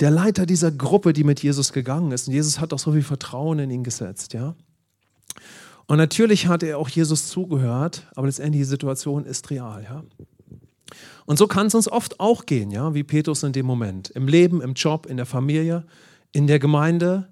der 0.01 0.11
Leiter 0.11 0.47
dieser 0.47 0.71
Gruppe, 0.71 1.13
die 1.13 1.25
mit 1.25 1.43
Jesus 1.43 1.73
gegangen 1.73 2.13
ist. 2.13 2.29
Und 2.29 2.35
Jesus 2.35 2.61
hat 2.61 2.73
auch 2.73 2.79
so 2.79 2.93
viel 2.93 3.03
Vertrauen 3.03 3.59
in 3.59 3.71
ihn 3.71 3.85
gesetzt, 3.85 4.33
ja. 4.33 4.55
Und 5.87 5.99
natürlich 5.99 6.47
hat 6.47 6.63
er 6.63 6.79
auch 6.79 6.89
Jesus 6.89 7.29
zugehört, 7.29 8.07
aber 8.15 8.27
letztendlich 8.27 8.63
die 8.63 8.69
Situation 8.69 9.27
ist 9.27 9.51
real, 9.51 9.83
ja. 9.83 10.03
Und 11.27 11.39
so 11.39 11.47
kann 11.47 11.67
es 11.67 11.75
uns 11.75 11.91
oft 11.91 12.21
auch 12.21 12.47
gehen, 12.47 12.71
ja, 12.71 12.95
wie 12.95 13.03
Petrus 13.03 13.43
in 13.43 13.53
dem 13.53 13.67
Moment. 13.67 14.11
Im 14.11 14.29
Leben, 14.29 14.61
im 14.61 14.75
Job, 14.75 15.07
in 15.07 15.17
der 15.17 15.27
Familie, 15.27 15.85
in 16.33 16.47
der 16.47 16.59
Gemeinde, 16.59 17.29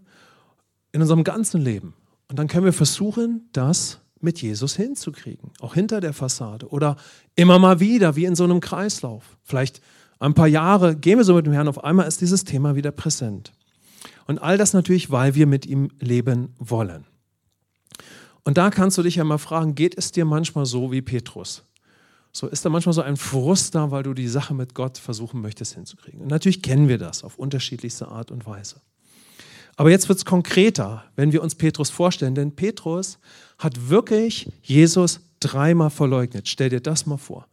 in 0.93 1.01
unserem 1.01 1.25
ganzen 1.25 1.61
Leben. 1.61 1.95
Und 2.29 2.39
dann 2.39 2.49
können 2.49 2.65
wir 2.65 2.73
versuchen, 2.73 3.49
das 3.53 3.99
mit 4.21 4.41
Jesus 4.41 4.77
hinzukriegen, 4.77 5.51
auch 5.61 5.75
hinter 5.75 6.01
der 6.01 6.13
Fassade 6.13 6.69
oder 6.69 6.97
immer 7.37 7.59
mal 7.59 7.81
wieder, 7.81 8.17
wie 8.17 8.27
in 8.27 8.37
so 8.37 8.45
einem 8.45 8.61
Kreislauf. 8.61 9.37
Vielleicht 9.43 9.81
ein 10.19 10.35
paar 10.35 10.47
Jahre 10.47 10.95
gehen 10.97 11.19
wir 11.19 11.25
so 11.25 11.35
mit 11.35 11.47
dem 11.47 11.55
Herrn, 11.55 11.69
auf 11.69 11.83
einmal 11.83 12.07
ist 12.07 12.21
dieses 12.21 12.45
Thema 12.45 12.77
wieder 12.77 12.93
präsent. 12.93 13.53
Und 14.27 14.39
all 14.39 14.59
das 14.59 14.75
natürlich, 14.75 15.11
weil 15.11 15.35
wir 15.35 15.47
mit 15.47 15.67
ihm 15.67 15.89
leben 15.99 16.55
wollen. 16.59 17.07
Und 18.45 18.59
da 18.59 18.71
kannst 18.71 18.99
du 18.99 19.03
dich 19.03 19.17
ja 19.17 19.25
mal 19.25 19.39
fragen, 19.39 19.75
geht 19.75 19.97
es 19.97 20.13
dir 20.13 20.25
manchmal 20.25 20.67
so 20.67 20.93
wie 20.93 21.03
Petrus? 21.03 21.65
So 22.33 22.47
ist 22.47 22.65
da 22.65 22.69
manchmal 22.69 22.93
so 22.93 23.03
ein 23.03 23.17
Frust 23.17 23.75
da, 23.75 23.91
weil 23.91 24.03
du 24.03 24.15
die 24.15 24.29
Sache 24.29 24.55
mit 24.55 24.75
Gott 24.75 24.99
versuchen 24.99 25.41
möchtest 25.41 25.75
hinzukriegen. 25.75 26.21
Und 26.21 26.29
natürlich 26.29 26.63
kennen 26.63 26.89
wir 26.89 26.99
das 26.99 27.25
auf 27.25 27.39
unterschiedlichste 27.39 28.09
Art 28.09 28.31
und 28.31 28.47
Weise. 28.47 28.77
Aber 29.77 29.91
jetzt 29.91 30.09
wird 30.09 30.19
es 30.19 30.25
konkreter, 30.25 31.05
wenn 31.17 31.33
wir 31.33 31.43
uns 31.43 31.55
Petrus 31.55 31.91
vorstellen, 31.91 32.35
denn 32.35 32.55
Petrus 32.55 33.19
hat 33.59 33.89
wirklich 33.89 34.51
Jesus 34.63 35.21
dreimal 35.41 35.91
verleugnet. 35.91 36.49
Stell 36.49 36.69
dir 36.69 36.81
das 36.81 37.07
mal 37.07 37.17
vor. 37.17 37.47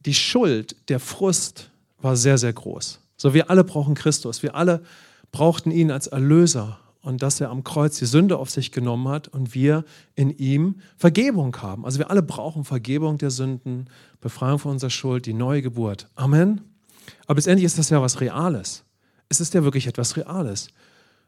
Die 0.00 0.14
Schuld, 0.14 0.76
der 0.88 1.00
Frust 1.00 1.70
war 2.00 2.16
sehr, 2.16 2.38
sehr 2.38 2.52
groß. 2.52 3.00
So, 3.16 3.34
wir 3.34 3.50
alle 3.50 3.64
brauchen 3.64 3.94
Christus. 3.94 4.42
Wir 4.42 4.54
alle 4.54 4.82
brauchten 5.32 5.72
ihn 5.72 5.90
als 5.90 6.06
Erlöser 6.06 6.78
und 7.08 7.22
dass 7.22 7.40
er 7.40 7.48
am 7.48 7.64
Kreuz 7.64 7.98
die 7.98 8.04
Sünde 8.04 8.36
auf 8.36 8.50
sich 8.50 8.70
genommen 8.70 9.08
hat 9.08 9.28
und 9.28 9.54
wir 9.54 9.86
in 10.14 10.28
ihm 10.28 10.74
Vergebung 10.98 11.56
haben. 11.62 11.86
Also 11.86 11.98
wir 11.98 12.10
alle 12.10 12.22
brauchen 12.22 12.64
Vergebung 12.64 13.16
der 13.16 13.30
Sünden, 13.30 13.88
Befreiung 14.20 14.58
von 14.58 14.72
unserer 14.72 14.90
Schuld, 14.90 15.24
die 15.24 15.32
neue 15.32 15.62
Geburt. 15.62 16.06
Amen. 16.16 16.60
Aber 17.26 17.36
letztendlich 17.36 17.64
ist 17.64 17.78
das 17.78 17.88
ja 17.88 18.02
was 18.02 18.20
Reales. 18.20 18.84
Es 19.30 19.40
ist 19.40 19.54
ja 19.54 19.64
wirklich 19.64 19.86
etwas 19.86 20.18
Reales. 20.18 20.68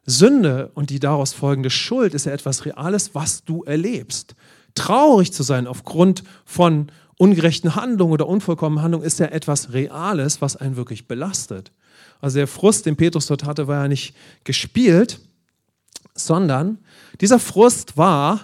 Sünde 0.04 0.70
und 0.75 0.90
die 0.90 1.00
daraus 1.00 1.32
folgende 1.32 1.70
Schuld 1.70 2.12
ist 2.12 2.26
ja 2.26 2.32
etwas 2.32 2.66
Reales, 2.66 3.14
was 3.14 3.44
du 3.44 3.62
erlebst. 3.62 4.34
Traurig 4.75 5.32
zu 5.32 5.42
sein 5.42 5.66
aufgrund 5.66 6.25
von 6.44 6.92
ungerechten 7.16 7.75
Handlungen 7.75 8.12
oder 8.12 8.28
unvollkommenen 8.28 8.84
Handlungen 8.84 9.06
ist 9.06 9.18
ja 9.18 9.26
etwas 9.28 9.72
Reales, 9.72 10.42
was 10.42 10.56
einen 10.56 10.76
wirklich 10.76 11.08
belastet. 11.08 11.72
Also 12.20 12.37
der 12.37 12.49
Frust, 12.49 12.84
den 12.84 12.96
Petrus 12.96 13.28
dort 13.28 13.44
hatte, 13.44 13.66
war 13.66 13.80
ja 13.80 13.88
nicht 13.88 14.14
gespielt, 14.44 15.20
sondern 16.27 16.79
dieser 17.21 17.39
Frust 17.39 17.97
war 17.97 18.41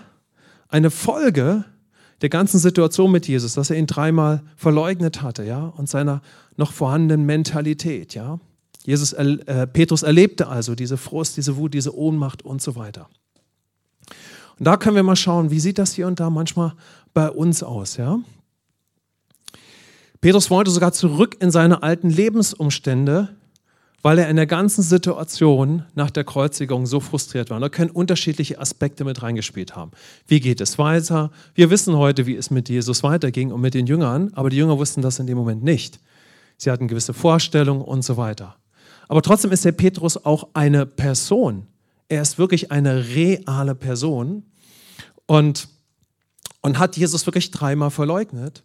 eine 0.68 0.90
Folge 0.90 1.64
der 2.22 2.28
ganzen 2.28 2.58
Situation 2.58 3.10
mit 3.10 3.28
Jesus, 3.28 3.54
dass 3.54 3.70
er 3.70 3.76
ihn 3.76 3.86
dreimal 3.86 4.42
verleugnet 4.56 5.22
hatte, 5.22 5.44
ja, 5.44 5.66
und 5.66 5.88
seiner 5.88 6.22
noch 6.56 6.72
vorhandenen 6.72 7.26
Mentalität, 7.26 8.14
ja. 8.14 8.40
Jesus, 8.84 9.12
äh, 9.12 9.66
Petrus 9.66 10.02
erlebte 10.02 10.46
also 10.46 10.76
diese 10.76 10.96
Frust, 10.96 11.36
diese 11.36 11.56
Wut, 11.56 11.74
diese 11.74 11.96
Ohnmacht 11.96 12.42
und 12.42 12.62
so 12.62 12.76
weiter. 12.76 13.08
Und 14.58 14.66
da 14.66 14.76
können 14.76 14.96
wir 14.96 15.02
mal 15.02 15.16
schauen, 15.16 15.50
wie 15.50 15.60
sieht 15.60 15.78
das 15.78 15.92
hier 15.92 16.06
und 16.06 16.20
da 16.20 16.30
manchmal 16.30 16.74
bei 17.12 17.28
uns 17.30 17.62
aus, 17.62 17.96
ja? 17.96 18.20
Petrus 20.20 20.50
wollte 20.50 20.70
sogar 20.70 20.92
zurück 20.92 21.36
in 21.40 21.50
seine 21.50 21.82
alten 21.82 22.10
Lebensumstände, 22.10 23.36
weil 24.06 24.20
er 24.20 24.30
in 24.30 24.36
der 24.36 24.46
ganzen 24.46 24.82
Situation 24.82 25.82
nach 25.96 26.12
der 26.12 26.22
Kreuzigung 26.22 26.86
so 26.86 27.00
frustriert 27.00 27.50
war. 27.50 27.58
Da 27.58 27.68
können 27.68 27.90
unterschiedliche 27.90 28.60
Aspekte 28.60 29.02
mit 29.02 29.20
reingespielt 29.20 29.74
haben. 29.74 29.90
Wie 30.28 30.38
geht 30.38 30.60
es 30.60 30.78
weiter? 30.78 31.32
Wir 31.56 31.70
wissen 31.70 31.96
heute, 31.96 32.24
wie 32.24 32.36
es 32.36 32.48
mit 32.52 32.68
Jesus 32.68 33.02
weiterging 33.02 33.50
und 33.50 33.60
mit 33.60 33.74
den 33.74 33.88
Jüngern, 33.88 34.30
aber 34.34 34.48
die 34.48 34.58
Jünger 34.58 34.78
wussten 34.78 35.02
das 35.02 35.18
in 35.18 35.26
dem 35.26 35.36
Moment 35.36 35.64
nicht. 35.64 35.98
Sie 36.56 36.70
hatten 36.70 36.86
gewisse 36.86 37.14
Vorstellungen 37.14 37.82
und 37.82 38.02
so 38.02 38.16
weiter. 38.16 38.54
Aber 39.08 39.22
trotzdem 39.22 39.50
ist 39.50 39.64
der 39.64 39.72
Petrus 39.72 40.24
auch 40.24 40.50
eine 40.54 40.86
Person. 40.86 41.66
Er 42.08 42.22
ist 42.22 42.38
wirklich 42.38 42.70
eine 42.70 43.08
reale 43.08 43.74
Person 43.74 44.44
und, 45.26 45.66
und 46.60 46.78
hat 46.78 46.96
Jesus 46.96 47.26
wirklich 47.26 47.50
dreimal 47.50 47.90
verleugnet 47.90 48.62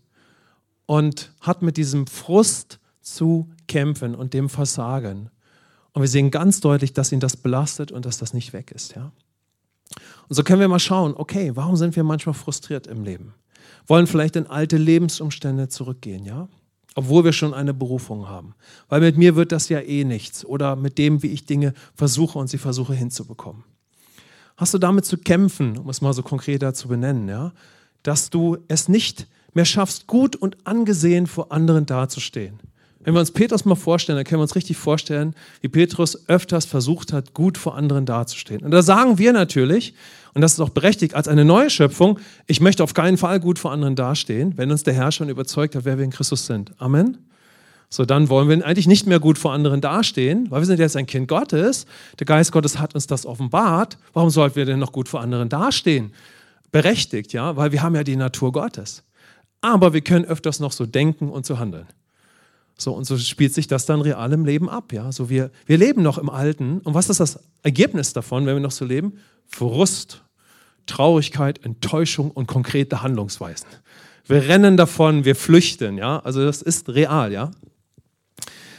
und 0.85 1.31
hat 1.41 1.63
mit 1.63 1.77
diesem 1.77 2.05
Frust 2.05 2.77
zu 3.01 3.49
kämpfen 3.67 4.15
und 4.15 4.33
dem 4.33 4.49
Versagen. 4.49 5.29
Und 5.93 6.01
wir 6.01 6.09
sehen 6.09 6.31
ganz 6.31 6.61
deutlich, 6.61 6.93
dass 6.93 7.11
ihn 7.11 7.19
das 7.19 7.35
belastet 7.35 7.91
und 7.91 8.05
dass 8.05 8.17
das 8.17 8.33
nicht 8.33 8.53
weg 8.53 8.71
ist. 8.71 8.95
Ja? 8.95 9.11
Und 10.29 10.35
so 10.35 10.43
können 10.43 10.61
wir 10.61 10.67
mal 10.67 10.79
schauen, 10.79 11.13
okay, 11.15 11.51
warum 11.55 11.75
sind 11.75 11.95
wir 11.95 12.03
manchmal 12.03 12.33
frustriert 12.33 12.87
im 12.87 13.03
Leben? 13.03 13.33
Wollen 13.87 14.07
vielleicht 14.07 14.35
in 14.35 14.47
alte 14.47 14.77
Lebensumstände 14.77 15.67
zurückgehen, 15.67 16.23
ja? 16.23 16.47
Obwohl 16.95 17.23
wir 17.23 17.31
schon 17.31 17.53
eine 17.53 17.73
Berufung 17.73 18.27
haben. 18.27 18.53
Weil 18.89 18.99
mit 18.99 19.17
mir 19.17 19.37
wird 19.37 19.53
das 19.53 19.69
ja 19.69 19.79
eh 19.79 20.03
nichts. 20.03 20.43
Oder 20.43 20.75
mit 20.75 20.97
dem, 20.97 21.23
wie 21.23 21.27
ich 21.27 21.45
Dinge 21.45 21.73
versuche 21.95 22.37
und 22.37 22.47
sie 22.47 22.57
versuche 22.57 22.93
hinzubekommen. 22.93 23.63
Hast 24.57 24.73
du 24.73 24.77
damit 24.77 25.05
zu 25.05 25.17
kämpfen, 25.17 25.77
um 25.77 25.89
es 25.89 26.01
mal 26.01 26.13
so 26.13 26.21
konkreter 26.21 26.73
zu 26.73 26.89
benennen, 26.89 27.29
ja? 27.29 27.53
Dass 28.03 28.29
du 28.29 28.57
es 28.67 28.89
nicht 28.89 29.27
mehr 29.53 29.65
schaffst, 29.65 30.07
gut 30.07 30.35
und 30.35 30.65
angesehen 30.65 31.27
vor 31.27 31.51
anderen 31.51 31.85
dazustehen. 31.85 32.59
Wenn 33.03 33.13
wir 33.13 33.19
uns 33.19 33.31
Petrus 33.31 33.65
mal 33.65 33.75
vorstellen, 33.75 34.17
dann 34.17 34.25
können 34.25 34.39
wir 34.39 34.43
uns 34.43 34.55
richtig 34.55 34.77
vorstellen, 34.77 35.35
wie 35.61 35.67
Petrus 35.67 36.27
öfters 36.29 36.65
versucht 36.65 37.13
hat, 37.13 37.33
gut 37.33 37.57
vor 37.57 37.75
anderen 37.75 38.05
dazustehen. 38.05 38.61
Und 38.61 38.71
da 38.71 38.81
sagen 38.81 39.17
wir 39.17 39.33
natürlich, 39.33 39.93
und 40.33 40.41
das 40.41 40.53
ist 40.53 40.59
auch 40.59 40.69
berechtigt, 40.69 41.15
als 41.15 41.27
eine 41.27 41.43
neue 41.43 41.69
Schöpfung, 41.69 42.19
ich 42.47 42.61
möchte 42.61 42.83
auf 42.83 42.93
keinen 42.93 43.17
Fall 43.17 43.39
gut 43.39 43.59
vor 43.59 43.71
anderen 43.71 43.95
dastehen, 43.95 44.53
wenn 44.57 44.71
uns 44.71 44.83
der 44.83 44.93
Herr 44.93 45.11
schon 45.11 45.29
überzeugt 45.29 45.75
hat, 45.75 45.85
wer 45.85 45.97
wir 45.97 46.05
in 46.05 46.11
Christus 46.11 46.45
sind. 46.45 46.73
Amen. 46.77 47.17
So, 47.93 48.05
dann 48.05 48.29
wollen 48.29 48.47
wir 48.47 48.65
eigentlich 48.65 48.87
nicht 48.87 49.05
mehr 49.05 49.19
gut 49.19 49.37
vor 49.37 49.51
anderen 49.51 49.81
dastehen, 49.81 50.49
weil 50.49 50.61
wir 50.61 50.65
sind 50.65 50.79
jetzt 50.79 50.95
ein 50.95 51.07
Kind 51.07 51.27
Gottes. 51.27 51.85
Der 52.19 52.25
Geist 52.25 52.53
Gottes 52.53 52.79
hat 52.79 52.95
uns 52.95 53.05
das 53.05 53.25
offenbart. 53.25 53.97
Warum 54.13 54.29
sollten 54.29 54.55
wir 54.55 54.65
denn 54.65 54.79
noch 54.79 54.93
gut 54.93 55.09
vor 55.09 55.19
anderen 55.19 55.49
dastehen? 55.49 56.13
Berechtigt, 56.71 57.33
ja, 57.33 57.57
weil 57.57 57.73
wir 57.73 57.83
haben 57.83 57.95
ja 57.95 58.05
die 58.05 58.15
Natur 58.15 58.53
Gottes. 58.53 59.03
Aber 59.59 59.91
wir 59.91 59.99
können 59.99 60.23
öfters 60.23 60.61
noch 60.61 60.71
so 60.71 60.85
denken 60.85 61.29
und 61.29 61.45
so 61.45 61.59
handeln. 61.59 61.85
So, 62.81 62.93
und 62.93 63.03
so 63.03 63.15
spielt 63.15 63.53
sich 63.53 63.67
das 63.67 63.85
dann 63.85 64.01
real 64.01 64.33
im 64.33 64.43
Leben 64.43 64.67
ab. 64.67 64.91
Ja? 64.91 65.11
So 65.11 65.29
wir, 65.29 65.51
wir 65.67 65.77
leben 65.77 66.01
noch 66.01 66.17
im 66.17 66.31
Alten. 66.31 66.79
Und 66.79 66.95
was 66.95 67.09
ist 67.09 67.19
das 67.19 67.39
Ergebnis 67.61 68.13
davon, 68.13 68.47
wenn 68.47 68.55
wir 68.55 68.59
noch 68.59 68.71
so 68.71 68.85
leben? 68.85 69.19
Frust, 69.45 70.23
Traurigkeit, 70.87 71.63
Enttäuschung 71.63 72.31
und 72.31 72.47
konkrete 72.47 73.03
Handlungsweisen. 73.03 73.67
Wir 74.25 74.47
rennen 74.47 74.77
davon, 74.77 75.25
wir 75.25 75.35
flüchten. 75.35 75.99
Ja? 75.99 76.21
Also 76.21 76.43
das 76.43 76.63
ist 76.63 76.89
real. 76.89 77.31
Ja? 77.31 77.51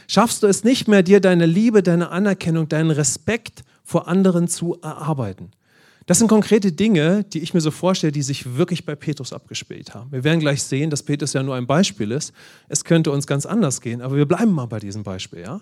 Schaffst 0.09 0.43
du 0.43 0.47
es 0.47 0.65
nicht 0.65 0.89
mehr, 0.89 1.01
dir 1.01 1.21
deine 1.21 1.45
Liebe, 1.45 1.81
deine 1.81 2.09
Anerkennung, 2.09 2.67
deinen 2.67 2.91
Respekt 2.91 3.63
vor 3.85 4.09
anderen 4.09 4.49
zu 4.49 4.77
erarbeiten? 4.81 5.51
Das 6.05 6.19
sind 6.19 6.27
konkrete 6.27 6.71
Dinge, 6.71 7.23
die 7.23 7.39
ich 7.39 7.53
mir 7.53 7.61
so 7.61 7.71
vorstelle, 7.71 8.11
die 8.11 8.23
sich 8.23 8.57
wirklich 8.57 8.85
bei 8.85 8.95
Petrus 8.95 9.31
abgespielt 9.31 9.93
haben. 9.93 10.11
Wir 10.11 10.23
werden 10.23 10.39
gleich 10.39 10.61
sehen, 10.61 10.89
dass 10.89 11.01
Petrus 11.01 11.33
ja 11.33 11.43
nur 11.43 11.55
ein 11.55 11.65
Beispiel 11.65 12.11
ist. 12.11 12.33
Es 12.67 12.83
könnte 12.83 13.11
uns 13.11 13.25
ganz 13.25 13.45
anders 13.45 13.79
gehen, 13.79 14.01
aber 14.01 14.17
wir 14.17 14.25
bleiben 14.25 14.51
mal 14.51 14.65
bei 14.65 14.79
diesem 14.79 15.03
Beispiel. 15.03 15.39
Ja? 15.39 15.61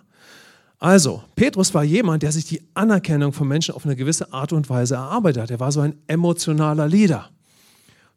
Also, 0.80 1.24
Petrus 1.36 1.76
war 1.76 1.84
jemand, 1.84 2.24
der 2.24 2.32
sich 2.32 2.46
die 2.46 2.64
Anerkennung 2.74 3.34
von 3.34 3.48
Menschen 3.48 3.76
auf 3.76 3.86
eine 3.86 3.96
gewisse 3.96 4.34
Art 4.34 4.52
und 4.52 4.68
Weise 4.68 4.96
erarbeitet 4.96 5.44
hat. 5.44 5.52
Er 5.52 5.60
war 5.60 5.72
so 5.72 5.82
ein 5.82 5.94
emotionaler 6.08 6.88
Leader. 6.88 7.30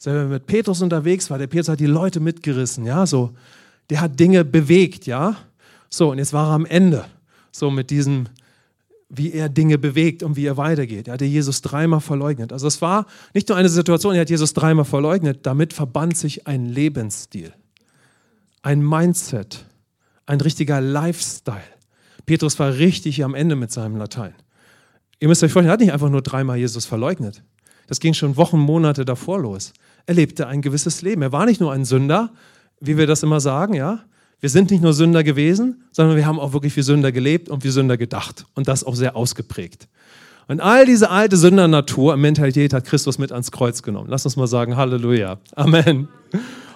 Wenn 0.03 0.15
wir 0.15 0.25
mit 0.25 0.47
Petrus 0.47 0.83
unterwegs 0.83 1.31
war, 1.31 1.39
der 1.39 1.47
Petrus 1.47 1.69
hat 1.69 1.81
die 1.81 1.87
Leute 1.87 2.21
mitgerissen, 2.21 2.85
ja, 2.85 3.07
so, 3.07 3.31
der 3.91 4.01
hat 4.01 4.19
Dinge 4.19 4.45
bewegt, 4.45 5.07
ja. 5.07 5.37
So, 5.89 6.11
und 6.11 6.19
jetzt 6.19 6.33
war 6.33 6.49
er 6.49 6.55
am 6.55 6.67
Ende, 6.67 7.05
so 7.53 7.71
mit 7.71 7.91
diesem 7.91 8.29
wie 9.17 9.33
er 9.33 9.49
Dinge 9.49 9.79
bewegt 9.79 10.23
und 10.23 10.37
wie 10.37 10.47
er 10.47 10.57
weitergeht. 10.57 11.09
Er 11.09 11.15
hatte 11.15 11.25
Jesus 11.25 11.63
dreimal 11.63 12.01
verleugnet. 12.01 12.53
Also 12.53 12.67
es 12.67 12.81
war 12.83 13.07
nicht 13.33 13.49
nur 13.49 13.59
eine 13.59 13.69
Situation, 13.69 14.15
er 14.15 14.23
hat 14.23 14.31
Jesus 14.31 14.53
dreimal 14.55 14.85
verleugnet, 14.85 15.41
damit 15.43 15.73
verband 15.73 16.17
sich 16.17 16.47
ein 16.47 16.67
Lebensstil, 16.67 17.53
ein 18.63 18.87
Mindset, 18.87 19.65
ein 20.27 20.41
richtiger 20.41 20.81
Lifestyle. 20.81 21.63
Petrus 22.27 22.59
war 22.59 22.75
richtig 22.75 23.23
am 23.25 23.35
Ende 23.35 23.57
mit 23.57 23.71
seinem 23.71 23.97
Latein. 23.97 24.35
Ihr 25.21 25.29
müsst 25.29 25.43
euch 25.43 25.53
vorstellen, 25.53 25.71
er 25.71 25.75
hat 25.75 25.81
nicht 25.81 25.93
einfach 25.93 26.11
nur 26.11 26.23
dreimal 26.23 26.57
Jesus 26.57 26.87
verleugnet. 26.87 27.43
Das 27.87 28.01
ging 28.01 28.15
schon 28.15 28.37
Wochen, 28.37 28.59
Monate 28.59 29.05
davor 29.05 29.39
los. 29.39 29.73
Er 30.07 30.15
lebte 30.15 30.47
ein 30.47 30.63
gewisses 30.63 31.03
Leben. 31.03 31.23
Er 31.23 31.33
war 31.33 31.47
nicht 31.47 31.61
nur 31.61 31.73
ein 31.73 31.85
Sünder, 31.85 32.33
wie 32.81 32.97
wir 32.97 33.07
das 33.07 33.23
immer 33.23 33.41
sagen, 33.41 33.75
ja, 33.75 34.05
wir 34.45 34.51
sind 34.51 34.71
nicht 34.71 34.83
nur 34.83 34.93
Sünder 34.93 35.25
gewesen, 35.25 35.85
sondern 35.91 36.19
wir 36.19 36.27
haben 36.27 36.39
auch 36.39 36.53
wirklich 36.53 36.77
wie 36.77 36.83
Sünder 36.83 37.13
gelebt 37.13 37.49
und 37.49 37.65
wie 37.65 37.71
Sünder 37.71 37.97
gedacht. 37.97 38.45
Und 38.55 38.69
das 38.69 38.85
auch 38.85 38.95
sehr 38.95 39.17
ausgeprägt. 39.17 39.89
Und 40.49 40.61
all 40.61 40.85
diese 40.85 41.09
alte 41.09 41.39
Sündernatur, 41.39 42.19
Mentalität 42.19 42.75
hat 42.75 42.85
Christus 42.85 43.17
mit 43.17 43.33
ans 43.33 43.53
Kreuz 43.53 43.83
genommen. 43.83 44.09
Lass 44.11 44.27
uns 44.27 44.37
mal 44.37 44.47
sagen, 44.47 44.77
Halleluja. 44.77 45.39
Amen. 45.57 46.09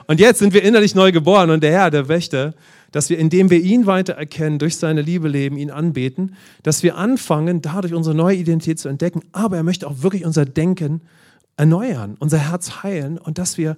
Und 0.07 0.19
jetzt 0.19 0.39
sind 0.39 0.55
wir 0.55 0.63
innerlich 0.63 0.95
neu 0.95 1.13
geboren 1.13 1.51
und 1.51 1.63
der 1.63 1.73
Herr, 1.73 1.91
der 1.91 2.09
Wächter, 2.09 2.55
dass 2.91 3.11
wir, 3.11 3.19
indem 3.19 3.51
wir 3.51 3.61
ihn 3.61 3.85
weiter 3.85 4.15
erkennen, 4.15 4.59
durch 4.59 4.79
seine 4.79 5.03
Liebe 5.03 5.29
leben, 5.29 5.59
ihn 5.59 5.71
anbeten, 5.71 6.37
dass 6.63 6.83
wir 6.83 6.97
anfangen, 6.97 7.61
dadurch 7.61 7.93
unsere 7.93 8.15
neue 8.15 8.37
Identität 8.37 8.79
zu 8.79 8.89
entdecken. 8.89 9.21
Aber 9.33 9.59
er 9.59 9.63
möchte 9.63 9.87
auch 9.87 10.01
wirklich 10.01 10.25
unser 10.25 10.47
Denken 10.47 11.03
erneuern, 11.59 12.17
unser 12.19 12.39
Herz 12.39 12.83
heilen 12.83 13.19
und 13.19 13.37
dass 13.37 13.59
wir 13.59 13.77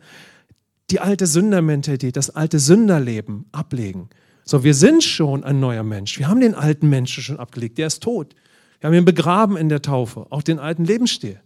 die 0.91 1.01
alte 1.01 1.27
Sündermentalität, 1.27 2.17
das 2.17 2.31
alte 2.31 2.59
Sünderleben 2.59 3.47
ablegen. 3.53 4.09
So, 4.45 4.65
wir 4.65 4.75
sind 4.75 5.05
schon 5.05 5.45
ein 5.45 5.61
neuer 5.61 5.83
Mensch. 5.83 6.19
Wir 6.19 6.29
haben 6.29 6.41
den 6.41 6.55
alten 6.55 6.89
Menschen 6.89 7.23
schon 7.23 7.39
abgelegt. 7.39 7.79
Der 7.79 7.87
ist 7.87 8.03
tot. 8.03 8.35
Wir 8.81 8.89
haben 8.89 8.95
ihn 8.95 9.05
begraben 9.05 9.57
in 9.57 9.69
der 9.69 9.83
Taufe, 9.83 10.27
auch 10.31 10.43
den 10.43 10.59
alten 10.59 10.85
Lebensstil. 10.85 11.39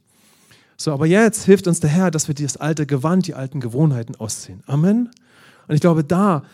So, 0.77 0.93
aber 0.93 1.07
jetzt 1.07 1.45
hilft 1.45 1.67
uns 1.67 1.81
der 1.81 1.91
Herr, 1.91 2.11
dass 2.11 2.29
wir 2.29 2.35
das 2.35 2.57
alte 2.57 2.87
Gewand, 2.87 3.27
die 3.27 3.35
alten 3.35 3.61
Gewohnheiten 3.61 4.15
ausziehen. 4.17 4.63
Amen. 4.67 5.11
Und 5.69 5.75
ich 5.75 5.81
glaube, 5.81 6.05
da 6.05 6.45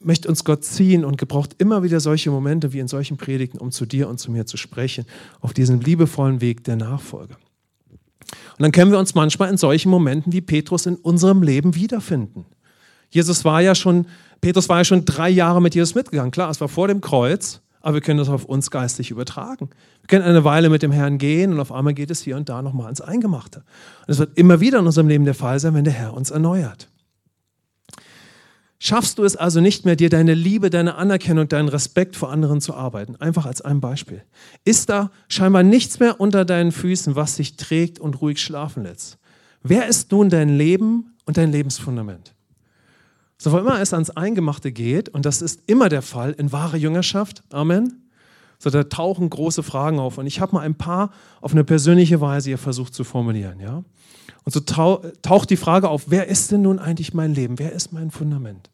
möchte 0.00 0.28
uns 0.28 0.44
Gott 0.44 0.64
ziehen 0.64 1.04
und 1.04 1.18
gebraucht 1.18 1.54
immer 1.58 1.82
wieder 1.82 2.00
solche 2.00 2.30
Momente 2.30 2.72
wie 2.72 2.80
in 2.80 2.88
solchen 2.88 3.16
Predigten, 3.16 3.58
um 3.58 3.70
zu 3.70 3.86
dir 3.86 4.08
und 4.08 4.18
zu 4.18 4.30
mir 4.30 4.46
zu 4.46 4.56
sprechen, 4.56 5.04
auf 5.40 5.52
diesem 5.52 5.80
liebevollen 5.80 6.40
Weg 6.40 6.64
der 6.64 6.76
Nachfolge. 6.76 7.36
Und 8.58 8.62
dann 8.62 8.72
können 8.72 8.90
wir 8.90 8.98
uns 8.98 9.14
manchmal 9.14 9.50
in 9.50 9.56
solchen 9.56 9.90
Momenten 9.90 10.32
wie 10.32 10.40
Petrus 10.40 10.86
in 10.86 10.96
unserem 10.96 11.42
Leben 11.42 11.74
wiederfinden. 11.74 12.46
Jesus 13.10 13.44
war 13.44 13.60
ja 13.60 13.74
schon, 13.74 14.06
Petrus 14.40 14.68
war 14.68 14.78
ja 14.78 14.84
schon 14.84 15.04
drei 15.04 15.28
Jahre 15.28 15.60
mit 15.60 15.74
Jesus 15.74 15.94
mitgegangen. 15.94 16.30
Klar, 16.30 16.50
es 16.50 16.60
war 16.60 16.68
vor 16.68 16.88
dem 16.88 17.00
Kreuz, 17.00 17.60
aber 17.80 17.94
wir 17.94 18.00
können 18.00 18.18
das 18.18 18.28
auf 18.28 18.44
uns 18.44 18.70
geistig 18.70 19.10
übertragen. 19.10 19.68
Wir 20.00 20.08
können 20.08 20.24
eine 20.24 20.44
Weile 20.44 20.70
mit 20.70 20.82
dem 20.82 20.92
Herrn 20.92 21.18
gehen 21.18 21.52
und 21.52 21.60
auf 21.60 21.72
einmal 21.72 21.94
geht 21.94 22.10
es 22.10 22.22
hier 22.22 22.36
und 22.36 22.48
da 22.48 22.62
nochmal 22.62 22.88
ins 22.88 23.00
Eingemachte. 23.00 23.64
Und 24.06 24.12
es 24.12 24.18
wird 24.18 24.38
immer 24.38 24.60
wieder 24.60 24.78
in 24.78 24.86
unserem 24.86 25.08
Leben 25.08 25.24
der 25.24 25.34
Fall 25.34 25.60
sein, 25.60 25.74
wenn 25.74 25.84
der 25.84 25.92
Herr 25.92 26.14
uns 26.14 26.30
erneuert. 26.30 26.88
Schaffst 28.84 29.18
du 29.18 29.22
es 29.22 29.36
also 29.36 29.60
nicht 29.60 29.84
mehr, 29.84 29.94
dir 29.94 30.10
deine 30.10 30.34
Liebe, 30.34 30.68
deine 30.68 30.96
Anerkennung, 30.96 31.46
deinen 31.46 31.68
Respekt 31.68 32.16
vor 32.16 32.32
anderen 32.32 32.60
zu 32.60 32.74
arbeiten? 32.74 33.14
Einfach 33.14 33.46
als 33.46 33.60
ein 33.60 33.80
Beispiel. 33.80 34.24
Ist 34.64 34.88
da 34.88 35.12
scheinbar 35.28 35.62
nichts 35.62 36.00
mehr 36.00 36.20
unter 36.20 36.44
deinen 36.44 36.72
Füßen, 36.72 37.14
was 37.14 37.36
dich 37.36 37.54
trägt 37.54 38.00
und 38.00 38.20
ruhig 38.20 38.42
schlafen 38.42 38.82
lässt? 38.82 39.18
Wer 39.62 39.86
ist 39.86 40.10
nun 40.10 40.30
dein 40.30 40.48
Leben 40.48 41.14
und 41.26 41.36
dein 41.36 41.52
Lebensfundament? 41.52 42.34
So, 43.38 43.52
wo 43.52 43.58
immer 43.58 43.80
es 43.80 43.94
ans 43.94 44.10
Eingemachte 44.10 44.72
geht, 44.72 45.08
und 45.10 45.26
das 45.26 45.42
ist 45.42 45.60
immer 45.68 45.88
der 45.88 46.02
Fall 46.02 46.32
in 46.32 46.50
wahre 46.50 46.76
Jüngerschaft, 46.76 47.44
Amen, 47.50 48.01
so, 48.62 48.70
da 48.70 48.84
tauchen 48.84 49.28
große 49.28 49.64
Fragen 49.64 49.98
auf. 49.98 50.18
Und 50.18 50.26
ich 50.26 50.40
habe 50.40 50.54
mal 50.54 50.60
ein 50.60 50.76
paar 50.76 51.10
auf 51.40 51.50
eine 51.50 51.64
persönliche 51.64 52.20
Weise 52.20 52.50
hier 52.50 52.58
versucht 52.58 52.94
zu 52.94 53.02
formulieren. 53.02 53.58
Ja? 53.58 53.82
Und 54.44 54.52
so 54.52 54.60
taucht 54.60 55.50
die 55.50 55.56
Frage 55.56 55.88
auf, 55.88 56.04
wer 56.06 56.28
ist 56.28 56.52
denn 56.52 56.62
nun 56.62 56.78
eigentlich 56.78 57.12
mein 57.12 57.34
Leben? 57.34 57.58
Wer 57.58 57.72
ist 57.72 57.92
mein 57.92 58.12
Fundament? 58.12 58.70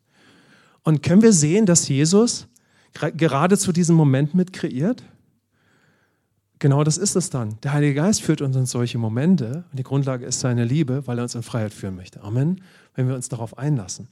Und 0.83 1.03
können 1.03 1.22
wir 1.22 1.33
sehen, 1.33 1.64
dass 1.64 1.88
Jesus 1.88 2.48
gerade 2.92 3.57
zu 3.57 3.72
diesem 3.72 3.96
Moment 3.96 4.35
mit 4.35 4.53
kreiert? 4.53 5.03
Genau 6.59 6.85
das 6.85 6.98
ist 6.98 7.16
es 7.16 7.31
dann. 7.31 7.59
Der 7.62 7.72
Heilige 7.72 7.94
Geist 7.94 8.20
führt 8.20 8.42
uns 8.42 8.57
in 8.57 8.66
solche 8.66 8.98
Momente 8.98 9.64
und 9.70 9.79
die 9.79 9.85
Grundlage 9.85 10.27
ist 10.27 10.40
seine 10.40 10.64
Liebe, 10.64 11.07
weil 11.07 11.18
er 11.18 11.22
uns 11.22 11.35
in 11.35 11.42
Freiheit 11.42 11.72
führen 11.72 11.96
möchte. 11.96 12.22
Amen. 12.22 12.61
Wenn 12.94 13.09
wir 13.09 13.14
uns 13.14 13.31
darauf 13.31 13.57
einlassen. 13.57 14.09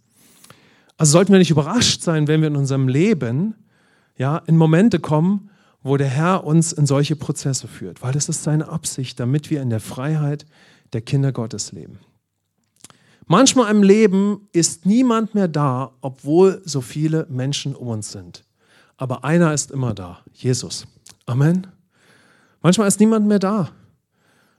Also 0.97 1.13
sollten 1.13 1.33
wir 1.33 1.39
nicht 1.39 1.51
überrascht 1.51 2.01
sein, 2.01 2.29
wenn 2.29 2.41
wir 2.41 2.49
in 2.49 2.57
unserem 2.57 2.89
Leben 2.89 3.57
ja, 4.17 4.39
in 4.47 4.57
Momente 4.57 5.01
kommen, 5.01 5.51
wo 5.87 5.97
der 5.97 6.09
Herr 6.09 6.45
uns 6.45 6.73
in 6.73 6.85
solche 6.85 7.17
Prozesse 7.17 7.69
führt, 7.69 8.03
weil 8.03 8.13
das 8.13 8.29
ist 8.29 8.43
seine 8.43 8.69
Absicht, 8.69 9.21
damit 9.21 9.51
wir 9.51 9.63
in 9.63 9.71
der 9.71 9.81
Freiheit 9.81 10.45
der 10.93 11.01
Kinder 11.01 11.33
Gottes 11.33 11.73
leben. 11.73 12.01
Manchmal 13.27 13.71
im 13.71 13.83
Leben 13.83 14.49
ist 14.53 14.87
niemand 14.87 15.35
mehr 15.35 15.49
da, 15.49 15.93
obwohl 16.01 16.61
so 16.65 16.81
viele 16.81 17.27
Menschen 17.29 17.75
um 17.75 17.89
uns 17.89 18.13
sind. 18.13 18.45
Aber 18.97 19.25
einer 19.25 19.53
ist 19.53 19.71
immer 19.71 19.95
da, 19.95 20.21
Jesus. 20.33 20.87
Amen. 21.25 21.67
Manchmal 22.63 22.89
ist 22.89 22.99
niemand 22.99 23.27
mehr 23.27 23.39
da, 23.39 23.71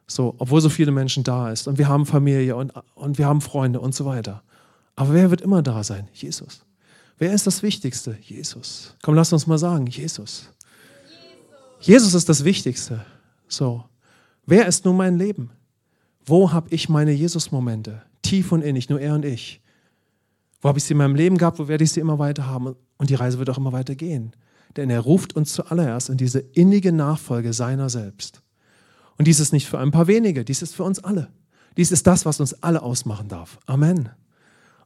so, 0.05 0.35
obwohl 0.37 0.61
so 0.61 0.69
viele 0.69 0.91
Menschen 0.91 1.23
da 1.23 1.51
ist. 1.51 1.67
Und 1.67 1.77
wir 1.77 1.87
haben 1.87 2.05
Familie 2.05 2.55
und, 2.55 2.71
und 2.95 3.17
wir 3.17 3.25
haben 3.25 3.41
Freunde 3.41 3.79
und 3.79 3.95
so 3.95 4.05
weiter. 4.05 4.43
Aber 4.95 5.13
wer 5.13 5.29
wird 5.29 5.41
immer 5.41 5.61
da 5.61 5.83
sein? 5.83 6.07
Jesus. 6.13 6.61
Wer 7.17 7.33
ist 7.33 7.47
das 7.47 7.63
Wichtigste? 7.63 8.17
Jesus. 8.21 8.95
Komm, 9.01 9.15
lass 9.15 9.33
uns 9.33 9.47
mal 9.47 9.57
sagen, 9.57 9.87
Jesus. 9.87 10.49
Jesus, 11.79 12.13
ist 12.13 12.29
das 12.29 12.43
Wichtigste. 12.43 13.05
So. 13.47 13.83
Wer 14.45 14.67
ist 14.67 14.85
nun 14.85 14.97
mein 14.97 15.17
Leben? 15.17 15.51
Wo 16.25 16.51
habe 16.51 16.69
ich 16.71 16.89
meine 16.89 17.11
Jesus-Momente? 17.11 18.01
tief 18.27 18.51
und 18.51 18.61
innig, 18.61 18.89
nur 18.89 18.99
er 18.99 19.15
und 19.15 19.25
ich. 19.25 19.61
Wo 20.61 20.69
habe 20.69 20.79
ich 20.79 20.83
sie 20.83 20.93
in 20.93 20.97
meinem 20.97 21.15
Leben 21.15 21.37
gehabt, 21.37 21.59
wo 21.59 21.67
werde 21.67 21.83
ich 21.83 21.91
sie 21.91 21.99
immer 21.99 22.19
weiter 22.19 22.45
haben? 22.45 22.75
Und 22.97 23.09
die 23.09 23.15
Reise 23.15 23.39
wird 23.39 23.49
auch 23.49 23.57
immer 23.57 23.71
weiter 23.71 23.95
gehen. 23.95 24.35
Denn 24.75 24.89
er 24.89 24.99
ruft 24.99 25.35
uns 25.35 25.53
zuallererst 25.53 26.09
in 26.09 26.17
diese 26.17 26.39
innige 26.39 26.91
Nachfolge 26.91 27.53
seiner 27.53 27.89
selbst. 27.89 28.41
Und 29.17 29.27
dies 29.27 29.39
ist 29.39 29.53
nicht 29.53 29.67
für 29.67 29.79
ein 29.79 29.91
paar 29.91 30.07
wenige, 30.07 30.43
dies 30.43 30.61
ist 30.61 30.75
für 30.75 30.83
uns 30.83 30.99
alle. 30.99 31.29
Dies 31.77 31.91
ist 31.91 32.05
das, 32.05 32.25
was 32.25 32.39
uns 32.39 32.53
alle 32.63 32.81
ausmachen 32.81 33.27
darf. 33.27 33.59
Amen. 33.65 34.09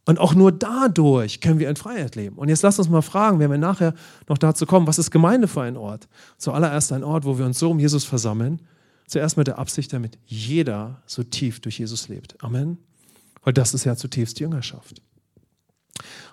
Und 0.05 0.19
auch 0.19 0.33
nur 0.33 0.51
dadurch 0.51 1.41
können 1.41 1.59
wir 1.59 1.69
in 1.69 1.75
Freiheit 1.75 2.15
leben. 2.15 2.37
Und 2.37 2.49
jetzt 2.49 2.63
lasst 2.63 2.79
uns 2.79 2.89
mal 2.89 3.01
fragen, 3.01 3.39
wenn 3.39 3.51
wir 3.51 3.57
nachher 3.57 3.93
noch 4.27 4.37
dazu 4.37 4.65
kommen, 4.65 4.87
was 4.87 4.97
ist 4.97 5.11
Gemeinde 5.11 5.47
für 5.47 5.61
ein 5.61 5.77
Ort? 5.77 6.07
Zuallererst 6.37 6.91
ein 6.91 7.03
Ort, 7.03 7.23
wo 7.23 7.37
wir 7.37 7.45
uns 7.45 7.59
so 7.59 7.69
um 7.69 7.79
Jesus 7.79 8.03
versammeln. 8.03 8.61
Zuerst 9.07 9.37
mit 9.37 9.47
der 9.47 9.59
Absicht, 9.59 9.93
damit 9.93 10.17
jeder 10.25 11.01
so 11.05 11.21
tief 11.21 11.59
durch 11.59 11.79
Jesus 11.79 12.07
lebt. 12.07 12.43
Amen. 12.43 12.77
Weil 13.43 13.53
das 13.53 13.73
ist 13.73 13.83
ja 13.83 13.95
zutiefst 13.95 14.39
Jüngerschaft. 14.39 15.01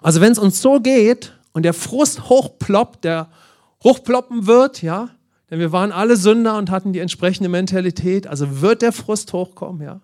Also 0.00 0.20
wenn 0.20 0.33
es 0.33 0.38
uns 0.38 0.62
so 0.62 0.81
geht 0.81 1.38
und 1.52 1.64
der 1.64 1.74
Frust 1.74 2.28
hochploppt, 2.28 3.04
der 3.04 3.28
hochploppen 3.85 4.46
wird, 4.46 4.81
ja, 4.81 5.11
denn 5.50 5.59
wir 5.59 5.72
waren 5.72 5.92
alle 5.92 6.16
Sünder 6.16 6.57
und 6.57 6.70
hatten 6.70 6.92
die 6.92 6.98
entsprechende 7.00 7.48
Mentalität, 7.48 8.26
also 8.26 8.61
wird 8.61 8.83
der 8.83 8.92
Frust 8.92 9.33
hochkommen, 9.33 9.83
ja, 9.83 10.00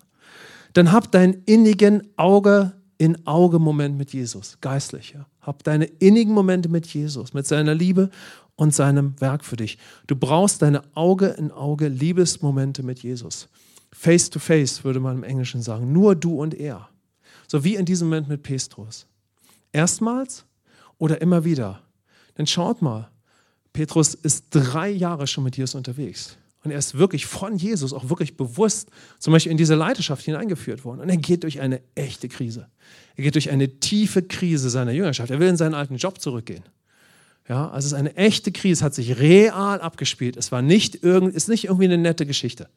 dann 0.73 0.91
hab 0.91 1.11
deinen 1.11 1.43
innigen 1.45 2.07
Auge 2.17 2.73
in 2.97 3.25
Auge 3.27 3.59
Moment 3.59 3.97
mit 3.97 4.13
Jesus, 4.13 4.57
geistlich, 4.61 5.13
ja. 5.13 5.25
Hab 5.41 5.63
deine 5.63 5.85
innigen 5.85 6.33
Momente 6.33 6.69
mit 6.69 6.87
Jesus, 6.87 7.33
mit 7.33 7.45
seiner 7.45 7.75
Liebe 7.75 8.09
und 8.55 8.73
seinem 8.73 9.19
Werk 9.19 9.43
für 9.43 9.57
dich. 9.57 9.77
Du 10.07 10.15
brauchst 10.15 10.61
deine 10.61 10.81
Auge 10.95 11.27
in 11.27 11.51
Auge 11.51 11.87
Liebesmomente 11.87 12.83
mit 12.83 12.99
Jesus. 12.99 13.47
Face 13.93 14.29
to 14.29 14.39
face 14.39 14.83
würde 14.83 14.99
man 14.99 15.17
im 15.17 15.23
Englischen 15.23 15.61
sagen, 15.61 15.91
nur 15.91 16.15
du 16.15 16.41
und 16.41 16.53
er. 16.53 16.89
So 17.47 17.63
wie 17.63 17.75
in 17.75 17.85
diesem 17.85 18.07
Moment 18.09 18.27
mit 18.27 18.43
Petrus. 18.43 19.05
Erstmals 19.71 20.45
oder 20.97 21.21
immer 21.21 21.43
wieder. 21.43 21.81
Denn 22.37 22.47
schaut 22.47 22.81
mal, 22.81 23.09
Petrus 23.73 24.13
ist 24.13 24.45
drei 24.51 24.89
Jahre 24.89 25.27
schon 25.27 25.43
mit 25.43 25.57
Jesus 25.57 25.75
unterwegs. 25.75 26.37
Und 26.65 26.71
er 26.71 26.79
ist 26.79 26.97
wirklich 26.97 27.25
von 27.25 27.55
Jesus 27.55 27.93
auch 27.93 28.09
wirklich 28.09 28.35
bewusst 28.35 28.89
zum 29.19 29.33
Beispiel 29.33 29.51
in 29.51 29.57
diese 29.57 29.75
Leidenschaft 29.75 30.25
hineingeführt 30.25 30.83
worden. 30.83 31.01
Und 31.01 31.09
er 31.09 31.17
geht 31.17 31.43
durch 31.43 31.61
eine 31.61 31.81
echte 31.93 32.27
Krise. 32.27 32.67
Er 33.15 33.23
geht 33.23 33.35
durch 33.35 33.51
eine 33.51 33.79
tiefe 33.79 34.23
Krise 34.23 34.69
seiner 34.69 34.91
Jüngerschaft. 34.91 35.29
Er 35.29 35.39
will 35.39 35.47
in 35.47 35.57
seinen 35.57 35.75
alten 35.75 35.97
Job 35.97 36.19
zurückgehen. 36.19 36.63
Ja, 37.47 37.69
also 37.69 37.85
es 37.85 37.91
ist 37.91 37.93
eine 37.93 38.15
echte 38.15 38.51
Krise, 38.51 38.83
hat 38.83 38.95
sich 38.95 39.19
real 39.19 39.79
abgespielt. 39.79 40.35
Es 40.35 40.51
war 40.51 40.63
nicht 40.63 41.03
irgend, 41.03 41.35
ist 41.35 41.47
nicht 41.47 41.65
irgendwie 41.65 41.85
eine 41.85 41.99
nette 41.99 42.25
Geschichte. 42.25 42.67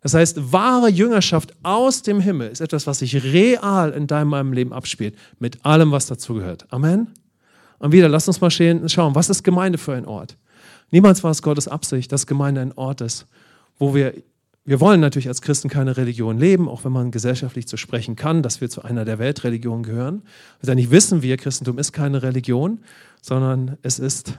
Das 0.00 0.14
heißt, 0.14 0.52
wahre 0.52 0.88
Jüngerschaft 0.88 1.54
aus 1.62 2.02
dem 2.02 2.20
Himmel 2.20 2.50
ist 2.50 2.60
etwas, 2.60 2.86
was 2.86 3.00
sich 3.00 3.22
real 3.22 3.90
in 3.92 4.06
deinem 4.06 4.28
meinem 4.28 4.52
Leben 4.52 4.72
abspielt, 4.72 5.16
mit 5.38 5.64
allem, 5.64 5.90
was 5.90 6.06
dazugehört. 6.06 6.66
Amen. 6.72 7.08
Und 7.78 7.92
wieder, 7.92 8.08
lass 8.08 8.26
uns 8.26 8.40
mal 8.40 8.50
schauen, 8.50 9.14
was 9.14 9.28
ist 9.28 9.42
Gemeinde 9.42 9.78
für 9.78 9.94
ein 9.94 10.06
Ort? 10.06 10.36
Niemals 10.90 11.22
war 11.22 11.30
es 11.30 11.42
Gottes 11.42 11.68
Absicht, 11.68 12.12
dass 12.12 12.26
Gemeinde 12.26 12.60
ein 12.60 12.72
Ort 12.72 13.00
ist, 13.00 13.26
wo 13.78 13.94
wir, 13.94 14.14
wir 14.64 14.80
wollen 14.80 15.00
natürlich 15.00 15.28
als 15.28 15.42
Christen 15.42 15.68
keine 15.68 15.96
Religion 15.96 16.38
leben, 16.38 16.68
auch 16.68 16.84
wenn 16.84 16.92
man 16.92 17.10
gesellschaftlich 17.10 17.68
zu 17.68 17.76
sprechen 17.76 18.16
kann, 18.16 18.42
dass 18.42 18.60
wir 18.60 18.70
zu 18.70 18.82
einer 18.82 19.04
der 19.04 19.18
Weltreligionen 19.18 19.82
gehören. 19.82 20.22
Denn 20.62 20.76
nicht 20.76 20.90
wissen 20.90 21.22
wir, 21.22 21.36
Christentum 21.36 21.78
ist 21.78 21.92
keine 21.92 22.22
Religion, 22.22 22.80
sondern 23.20 23.76
es 23.82 23.98
ist 23.98 24.38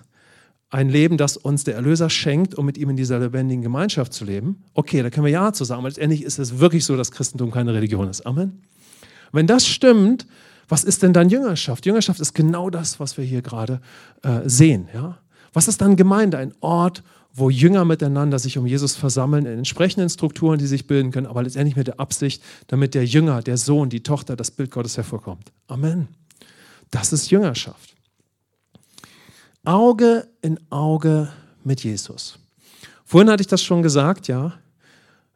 ein 0.72 0.90
Leben, 0.90 1.18
das 1.18 1.36
uns 1.36 1.64
der 1.64 1.76
Erlöser 1.76 2.10
schenkt, 2.10 2.54
um 2.56 2.66
mit 2.66 2.78
ihm 2.78 2.92
in 2.92 2.96
dieser 2.96 3.20
lebendigen 3.20 3.64
Gemeinschaft 3.64 4.14
zu 4.14 4.24
leben. 4.24 4.64
Okay, 4.74 5.02
da 5.02 5.10
können 5.10 5.26
wir 5.26 5.32
Ja 5.32 5.52
zu 5.52 5.64
sagen, 5.64 5.80
aber 5.80 5.90
letztendlich 5.90 6.24
ist 6.24 6.38
es 6.38 6.60
wirklich 6.60 6.86
so, 6.86 6.96
dass 6.96 7.12
Christentum 7.12 7.50
keine 7.50 7.74
Religion 7.74 8.08
ist. 8.08 8.26
Amen. 8.26 8.62
Wenn 9.32 9.48
das 9.48 9.68
stimmt, 9.68 10.28
was 10.68 10.84
ist 10.84 11.02
denn 11.02 11.14
dann 11.14 11.30
Jüngerschaft? 11.30 11.86
Jüngerschaft 11.88 12.20
ist 12.20 12.34
genau 12.34 12.70
das, 12.70 13.00
was 13.00 13.18
wir 13.18 13.26
hier 13.26 13.42
gerade 13.42 13.82
äh, 14.22 14.42
sehen. 14.46 14.88
Ja? 14.94 15.18
Was 15.54 15.68
ist 15.68 15.82
dann 15.82 15.96
Gemeinde? 15.96 16.38
Ein 16.38 16.54
Ort, 16.62 17.04
wo 17.34 17.50
Jünger 17.50 17.86
miteinander 17.86 18.40
sich 18.40 18.58
um 18.58 18.66
Jesus 18.66 18.96
versammeln, 18.96 19.46
in 19.46 19.60
entsprechenden 19.60 20.10
Strukturen, 20.10 20.60
die 20.60 20.68
sich 20.68 20.88
bilden 20.88 21.12
können, 21.12 21.28
aber 21.28 21.44
letztendlich 21.44 21.76
mit 21.76 21.88
der 21.88 22.00
Absicht, 22.00 22.44
damit 22.68 22.94
der 22.94 23.06
Jünger, 23.06 23.42
der 23.42 23.58
Sohn, 23.58 23.90
die 23.90 24.04
Tochter, 24.04 24.36
das 24.36 24.52
Bild 24.52 24.72
Gottes 24.72 24.98
hervorkommt. 24.98 25.52
Amen. 25.68 26.08
Das 26.92 27.14
ist 27.14 27.30
Jüngerschaft. 27.30 27.96
Auge 29.64 30.28
in 30.42 30.60
Auge 30.72 31.30
mit 31.64 31.84
Jesus. 31.84 32.40
Vorhin 33.06 33.30
hatte 33.30 33.42
ich 33.42 33.48
das 33.48 33.62
schon 33.62 33.84
gesagt, 33.84 34.28
ja. 34.28 34.54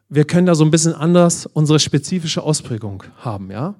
Wir 0.10 0.26
können 0.26 0.46
da 0.46 0.56
so 0.56 0.64
ein 0.64 0.72
bisschen 0.72 0.94
anders 0.94 1.46
unsere 1.46 1.80
spezifische 1.80 2.44
Ausprägung 2.44 3.04
haben, 3.18 3.52
ja. 3.52 3.76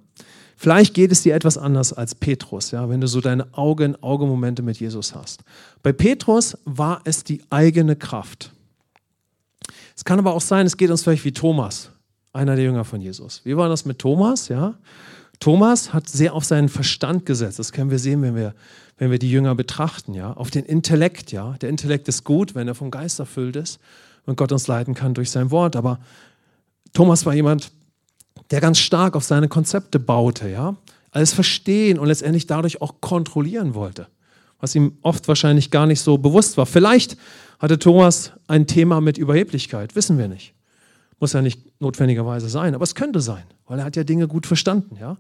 Vielleicht 0.56 0.94
geht 0.94 1.12
es 1.12 1.24
dir 1.24 1.36
etwas 1.36 1.58
anders 1.58 1.94
als 1.94 2.16
Petrus, 2.16 2.72
ja, 2.72 2.90
wenn 2.90 3.02
du 3.02 3.08
so 3.08 3.22
deine 3.22 3.48
Auge-in-Auge-Momente 3.54 4.62
mit 4.62 4.80
Jesus 4.80 5.16
hast. 5.16 5.44
Bei 5.82 5.92
Petrus 5.92 6.58
war 6.66 7.02
es 7.06 7.24
die 7.24 7.42
eigene 7.50 7.96
Kraft. 7.96 8.52
Es 9.96 10.06
kann 10.06 10.20
aber 10.20 10.34
auch 10.34 10.42
sein, 10.42 10.66
es 10.66 10.78
geht 10.78 10.90
uns 10.90 11.04
vielleicht 11.04 11.26
wie 11.26 11.34
Thomas, 11.34 11.90
einer 12.32 12.56
der 12.56 12.66
Jünger 12.66 12.86
von 12.86 13.02
Jesus. 13.02 13.42
Wie 13.44 13.58
war 13.58 13.70
das 13.70 13.86
mit 13.86 14.00
Thomas, 14.00 14.48
ja? 14.48 14.76
Thomas 15.40 15.94
hat 15.94 16.08
sehr 16.08 16.34
auf 16.34 16.46
seinen 16.46 16.70
Verstand 16.70 17.26
gesetzt. 17.26 17.60
Das 17.60 17.74
können 17.74 17.92
wir 17.92 18.00
sehen, 18.00 18.22
wenn 18.22 18.36
wir 18.36 18.54
wenn 18.98 19.12
wir 19.12 19.20
die 19.20 19.30
Jünger 19.30 19.56
betrachten, 19.56 20.14
ja, 20.14 20.34
auf 20.34 20.52
den 20.52 20.66
Intellekt, 20.66 21.32
ja. 21.32 21.56
Der 21.62 21.70
Intellekt 21.70 22.08
ist 22.08 22.24
gut, 22.24 22.56
wenn 22.56 22.68
er 22.68 22.76
vom 22.76 22.92
Geist 22.92 23.20
erfüllt 23.20 23.56
ist 23.56 23.80
und 24.26 24.38
Gott 24.38 24.52
uns 24.52 24.68
leiten 24.68 24.94
kann 24.94 25.14
durch 25.14 25.32
sein 25.32 25.52
Wort. 25.52 25.76
Aber 25.76 26.00
Thomas 26.94 27.26
war 27.26 27.34
jemand, 27.34 27.72
der 28.54 28.62
ganz 28.62 28.80
stark 28.80 29.16
auf 29.16 29.24
seine 29.24 29.50
Konzepte 29.50 30.00
baute, 30.00 30.48
ja. 30.48 30.76
Alles 31.12 31.34
verstehen 31.34 32.00
und 32.00 32.08
letztendlich 32.08 32.48
dadurch 32.48 32.82
auch 32.82 33.02
kontrollieren 33.02 33.76
wollte. 33.76 34.08
Was 34.60 34.74
ihm 34.76 34.94
oft 35.02 35.28
wahrscheinlich 35.28 35.72
gar 35.72 35.86
nicht 35.86 36.00
so 36.00 36.18
bewusst 36.18 36.56
war. 36.58 36.66
Vielleicht 36.66 37.18
hatte 37.60 37.78
Thomas 37.78 38.32
ein 38.48 38.66
Thema 38.66 39.02
mit 39.02 39.18
Überheblichkeit, 39.18 39.96
wissen 39.96 40.18
wir 40.18 40.28
nicht. 40.28 40.54
Muss 41.20 41.34
ja 41.34 41.42
nicht 41.42 41.82
notwendigerweise 41.82 42.48
sein, 42.48 42.74
aber 42.74 42.84
es 42.84 42.96
könnte 42.96 43.22
sein, 43.22 43.44
weil 43.68 43.80
er 43.80 43.86
hat 43.86 43.96
ja 43.96 44.04
Dinge 44.04 44.28
gut 44.28 44.46
verstanden, 44.46 44.98
ja 45.00 45.18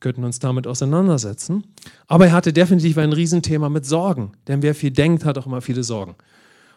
könnten 0.00 0.24
uns 0.24 0.38
damit 0.38 0.66
auseinandersetzen. 0.66 1.64
Aber 2.08 2.26
er 2.26 2.32
hatte 2.32 2.52
definitiv 2.52 2.98
ein 2.98 3.12
Riesenthema 3.12 3.68
mit 3.68 3.86
Sorgen, 3.86 4.32
denn 4.48 4.62
wer 4.62 4.74
viel 4.74 4.90
denkt, 4.90 5.24
hat 5.24 5.38
auch 5.38 5.46
immer 5.46 5.60
viele 5.60 5.84
Sorgen. 5.84 6.16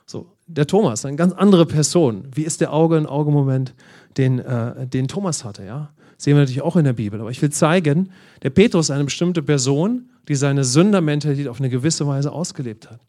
So, 0.05 0.27
der 0.47 0.67
Thomas, 0.67 1.05
eine 1.05 1.15
ganz 1.15 1.33
andere 1.33 1.65
Person. 1.65 2.27
Wie 2.33 2.43
ist 2.43 2.61
der 2.61 2.73
Auge-in-Auge-Moment, 2.73 3.73
den, 4.17 4.39
äh, 4.39 4.87
den 4.87 5.07
Thomas 5.07 5.43
hatte? 5.43 5.63
Ja? 5.63 5.91
Sehen 6.17 6.35
wir 6.35 6.41
natürlich 6.41 6.61
auch 6.61 6.75
in 6.75 6.85
der 6.85 6.93
Bibel. 6.93 7.19
Aber 7.19 7.31
ich 7.31 7.41
will 7.41 7.49
zeigen, 7.49 8.09
der 8.43 8.49
Petrus 8.49 8.87
ist 8.87 8.91
eine 8.91 9.05
bestimmte 9.05 9.41
Person, 9.41 10.09
die 10.27 10.35
seine 10.35 10.63
Sündermentalität 10.63 11.47
auf 11.47 11.59
eine 11.59 11.69
gewisse 11.69 12.07
Weise 12.07 12.31
ausgelebt 12.31 12.89
hat. 12.89 12.99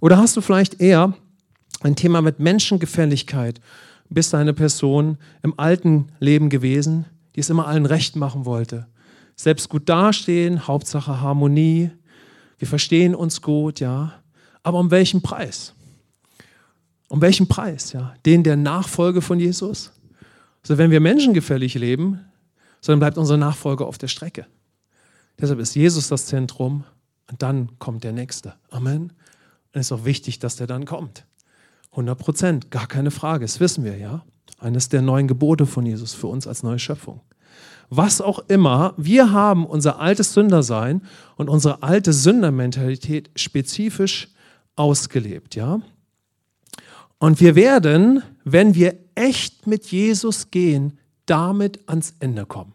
Oder 0.00 0.16
hast 0.18 0.36
du 0.36 0.40
vielleicht 0.40 0.80
eher 0.80 1.14
ein 1.80 1.96
Thema 1.96 2.22
mit 2.22 2.40
Menschengefälligkeit? 2.40 3.60
Bist 4.08 4.32
du 4.32 4.36
eine 4.36 4.52
Person 4.52 5.18
im 5.42 5.58
alten 5.58 6.08
Leben 6.20 6.50
gewesen, 6.50 7.06
die 7.34 7.40
es 7.40 7.50
immer 7.50 7.66
allen 7.66 7.86
recht 7.86 8.16
machen 8.16 8.44
wollte? 8.44 8.86
Selbst 9.36 9.68
gut 9.68 9.88
dastehen, 9.88 10.66
Hauptsache 10.66 11.20
Harmonie. 11.20 11.90
Wir 12.58 12.68
verstehen 12.68 13.14
uns 13.14 13.40
gut, 13.40 13.80
ja. 13.80 14.12
Aber 14.62 14.78
um 14.78 14.90
welchen 14.90 15.22
Preis? 15.22 15.74
Um 17.12 17.20
welchen 17.20 17.46
Preis? 17.46 17.92
Ja? 17.92 18.14
Den 18.24 18.42
der 18.42 18.56
Nachfolge 18.56 19.20
von 19.20 19.38
Jesus? 19.38 19.92
Also 20.62 20.78
wenn 20.78 20.90
wir 20.90 20.98
menschengefällig 20.98 21.74
leben, 21.74 22.20
sondern 22.80 23.00
bleibt 23.00 23.18
unsere 23.18 23.36
Nachfolge 23.36 23.84
auf 23.84 23.98
der 23.98 24.08
Strecke. 24.08 24.46
Deshalb 25.38 25.58
ist 25.58 25.74
Jesus 25.74 26.08
das 26.08 26.24
Zentrum 26.24 26.84
und 27.30 27.42
dann 27.42 27.78
kommt 27.78 28.02
der 28.02 28.12
Nächste. 28.12 28.54
Amen. 28.70 29.02
Und 29.02 29.12
es 29.74 29.88
ist 29.88 29.92
auch 29.92 30.06
wichtig, 30.06 30.38
dass 30.38 30.56
der 30.56 30.66
dann 30.66 30.86
kommt. 30.86 31.26
100 31.90 32.18
Prozent, 32.18 32.70
gar 32.70 32.86
keine 32.86 33.10
Frage, 33.10 33.44
das 33.44 33.60
wissen 33.60 33.84
wir 33.84 33.98
ja. 33.98 34.24
Eines 34.58 34.88
der 34.88 35.02
neuen 35.02 35.28
Gebote 35.28 35.66
von 35.66 35.84
Jesus 35.84 36.14
für 36.14 36.28
uns 36.28 36.46
als 36.46 36.62
neue 36.62 36.78
Schöpfung. 36.78 37.20
Was 37.90 38.22
auch 38.22 38.38
immer, 38.48 38.94
wir 38.96 39.32
haben 39.32 39.66
unser 39.66 40.00
altes 40.00 40.32
Sündersein 40.32 41.02
und 41.36 41.50
unsere 41.50 41.82
alte 41.82 42.14
Sündermentalität 42.14 43.28
spezifisch 43.36 44.28
ausgelebt, 44.76 45.56
ja. 45.56 45.82
Und 47.22 47.40
wir 47.40 47.54
werden, 47.54 48.24
wenn 48.42 48.74
wir 48.74 48.96
echt 49.14 49.68
mit 49.68 49.86
Jesus 49.86 50.50
gehen, 50.50 50.98
damit 51.24 51.78
ans 51.86 52.14
Ende 52.18 52.46
kommen. 52.46 52.74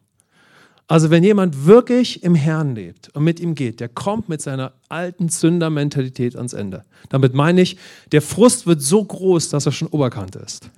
Also 0.88 1.10
wenn 1.10 1.22
jemand 1.22 1.66
wirklich 1.66 2.24
im 2.24 2.34
Herrn 2.34 2.74
lebt 2.74 3.10
und 3.10 3.26
mit 3.26 3.42
ihm 3.42 3.56
geht, 3.56 3.82
der 3.82 3.90
kommt 3.90 4.30
mit 4.30 4.42
seiner 4.42 4.72
alten 4.88 5.28
Sündermentalität 5.28 6.38
ans 6.38 6.54
Ende. 6.54 6.86
Damit 7.10 7.34
meine 7.34 7.60
ich, 7.60 7.76
der 8.14 8.22
Frust 8.22 8.66
wird 8.68 8.82
so 8.82 9.04
groß, 9.04 9.50
dass 9.50 9.66
er 9.66 9.74
schon 9.74 9.90
Oberkante 9.90 10.40
ist. 10.40 10.70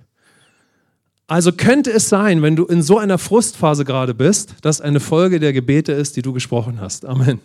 Also 1.27 1.51
könnte 1.51 1.91
es 1.91 2.09
sein, 2.09 2.41
wenn 2.41 2.55
du 2.55 2.65
in 2.65 2.81
so 2.81 2.97
einer 2.97 3.19
Frustphase 3.19 3.85
gerade 3.85 4.15
bist, 4.15 4.55
dass 4.63 4.81
eine 4.81 4.99
Folge 4.99 5.39
der 5.39 5.53
Gebete 5.53 5.91
ist, 5.91 6.15
die 6.15 6.23
du 6.23 6.33
gesprochen 6.33 6.81
hast. 6.81 7.05
Amen. 7.05 7.39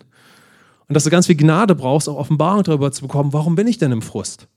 Und 0.89 0.95
dass 0.95 1.05
du 1.05 1.11
ganz 1.11 1.27
viel 1.27 1.37
Gnade 1.37 1.75
brauchst, 1.75 2.09
auch 2.09 2.17
Offenbarung 2.17 2.63
darüber 2.63 2.91
zu 2.93 3.03
bekommen, 3.03 3.35
warum 3.35 3.57
bin 3.57 3.67
ich 3.67 3.77
denn 3.77 3.93
im 3.93 4.01
Frust? 4.01 4.49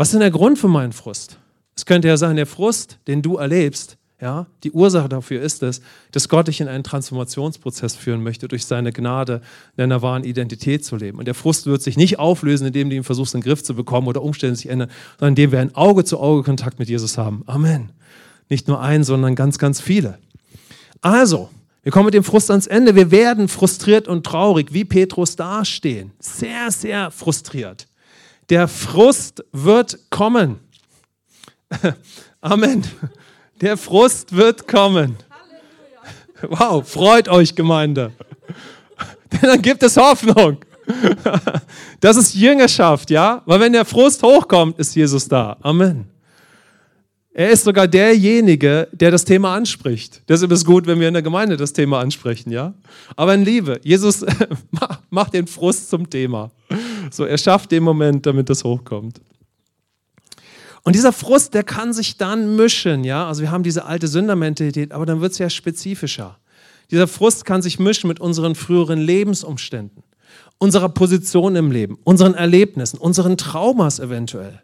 Was 0.00 0.08
ist 0.08 0.12
denn 0.12 0.20
der 0.20 0.30
Grund 0.30 0.58
für 0.58 0.66
meinen 0.66 0.92
Frust? 0.92 1.36
Es 1.76 1.84
könnte 1.84 2.08
ja 2.08 2.16
sein, 2.16 2.36
der 2.36 2.46
Frust, 2.46 2.96
den 3.06 3.20
du 3.20 3.36
erlebst, 3.36 3.98
ja, 4.18 4.46
die 4.64 4.70
Ursache 4.72 5.10
dafür 5.10 5.42
ist 5.42 5.62
es, 5.62 5.82
dass 6.10 6.30
Gott 6.30 6.48
dich 6.48 6.62
in 6.62 6.68
einen 6.68 6.84
Transformationsprozess 6.84 7.96
führen 7.96 8.22
möchte, 8.22 8.48
durch 8.48 8.64
seine 8.64 8.94
Gnade 8.94 9.42
in 9.72 9.82
deiner 9.82 10.00
wahren 10.00 10.24
Identität 10.24 10.86
zu 10.86 10.96
leben. 10.96 11.18
Und 11.18 11.26
der 11.26 11.34
Frust 11.34 11.66
wird 11.66 11.82
sich 11.82 11.98
nicht 11.98 12.18
auflösen, 12.18 12.68
indem 12.68 12.88
du 12.88 12.96
ihn 12.96 13.04
versuchst, 13.04 13.34
in 13.34 13.42
den 13.42 13.44
Griff 13.44 13.62
zu 13.62 13.74
bekommen 13.74 14.06
oder 14.06 14.22
Umstände 14.22 14.56
sich 14.56 14.70
ändern, 14.70 14.90
sondern 15.18 15.32
indem 15.32 15.52
wir 15.52 15.60
einen 15.60 15.74
Auge-zu-Auge-Kontakt 15.74 16.78
mit 16.78 16.88
Jesus 16.88 17.18
haben. 17.18 17.42
Amen. 17.44 17.92
Nicht 18.48 18.68
nur 18.68 18.80
einen, 18.80 19.04
sondern 19.04 19.34
ganz, 19.34 19.58
ganz 19.58 19.82
viele. 19.82 20.18
Also, 21.02 21.50
wir 21.82 21.92
kommen 21.92 22.06
mit 22.06 22.14
dem 22.14 22.24
Frust 22.24 22.50
ans 22.50 22.66
Ende. 22.66 22.94
Wir 22.96 23.10
werden 23.10 23.48
frustriert 23.48 24.08
und 24.08 24.24
traurig, 24.24 24.72
wie 24.72 24.86
Petrus 24.86 25.36
dastehen. 25.36 26.12
Sehr, 26.20 26.70
sehr 26.70 27.10
frustriert. 27.10 27.86
Der 28.50 28.66
Frust 28.66 29.44
wird 29.52 30.10
kommen. 30.10 30.58
Amen. 32.40 32.82
Der 33.60 33.76
Frust 33.76 34.34
wird 34.34 34.66
kommen. 34.66 35.16
Wow, 36.42 36.88
freut 36.88 37.28
euch, 37.28 37.54
Gemeinde. 37.54 38.12
Denn 39.32 39.50
dann 39.50 39.62
gibt 39.62 39.82
es 39.82 39.96
Hoffnung. 39.96 40.58
Das 42.00 42.16
ist 42.16 42.34
Jüngerschaft, 42.34 43.10
ja? 43.10 43.42
Weil 43.44 43.60
wenn 43.60 43.72
der 43.74 43.84
Frust 43.84 44.22
hochkommt, 44.22 44.78
ist 44.78 44.96
Jesus 44.96 45.28
da. 45.28 45.56
Amen. 45.60 46.06
Er 47.32 47.50
ist 47.50 47.62
sogar 47.62 47.86
derjenige, 47.86 48.88
der 48.90 49.10
das 49.10 49.24
Thema 49.24 49.54
anspricht. 49.54 50.22
Deshalb 50.28 50.50
ist 50.50 50.60
es 50.60 50.64
gut, 50.64 50.86
wenn 50.86 50.98
wir 50.98 51.08
in 51.08 51.14
der 51.14 51.22
Gemeinde 51.22 51.56
das 51.56 51.72
Thema 51.74 52.00
ansprechen, 52.00 52.50
ja? 52.50 52.74
Aber 53.16 53.34
in 53.34 53.44
Liebe, 53.44 53.80
Jesus 53.84 54.24
macht 55.10 55.34
den 55.34 55.46
Frust 55.46 55.90
zum 55.90 56.08
Thema. 56.08 56.50
So, 57.14 57.24
er 57.24 57.38
schafft 57.38 57.70
den 57.70 57.82
Moment, 57.82 58.26
damit 58.26 58.48
das 58.48 58.64
hochkommt. 58.64 59.20
Und 60.82 60.94
dieser 60.96 61.12
Frust, 61.12 61.54
der 61.54 61.62
kann 61.62 61.92
sich 61.92 62.16
dann 62.16 62.56
mischen, 62.56 63.04
ja. 63.04 63.26
Also 63.26 63.42
wir 63.42 63.50
haben 63.50 63.62
diese 63.62 63.84
alte 63.84 64.08
Sündermentalität, 64.08 64.92
aber 64.92 65.06
dann 65.06 65.20
wird 65.20 65.32
es 65.32 65.38
ja 65.38 65.50
spezifischer. 65.50 66.38
Dieser 66.90 67.06
Frust 67.06 67.44
kann 67.44 67.62
sich 67.62 67.78
mischen 67.78 68.08
mit 68.08 68.18
unseren 68.18 68.54
früheren 68.54 68.98
Lebensumständen, 68.98 70.02
unserer 70.58 70.88
Position 70.88 71.54
im 71.54 71.70
Leben, 71.70 71.98
unseren 72.04 72.34
Erlebnissen, 72.34 72.98
unseren 72.98 73.36
Traumas 73.36 74.00
eventuell. 74.00 74.62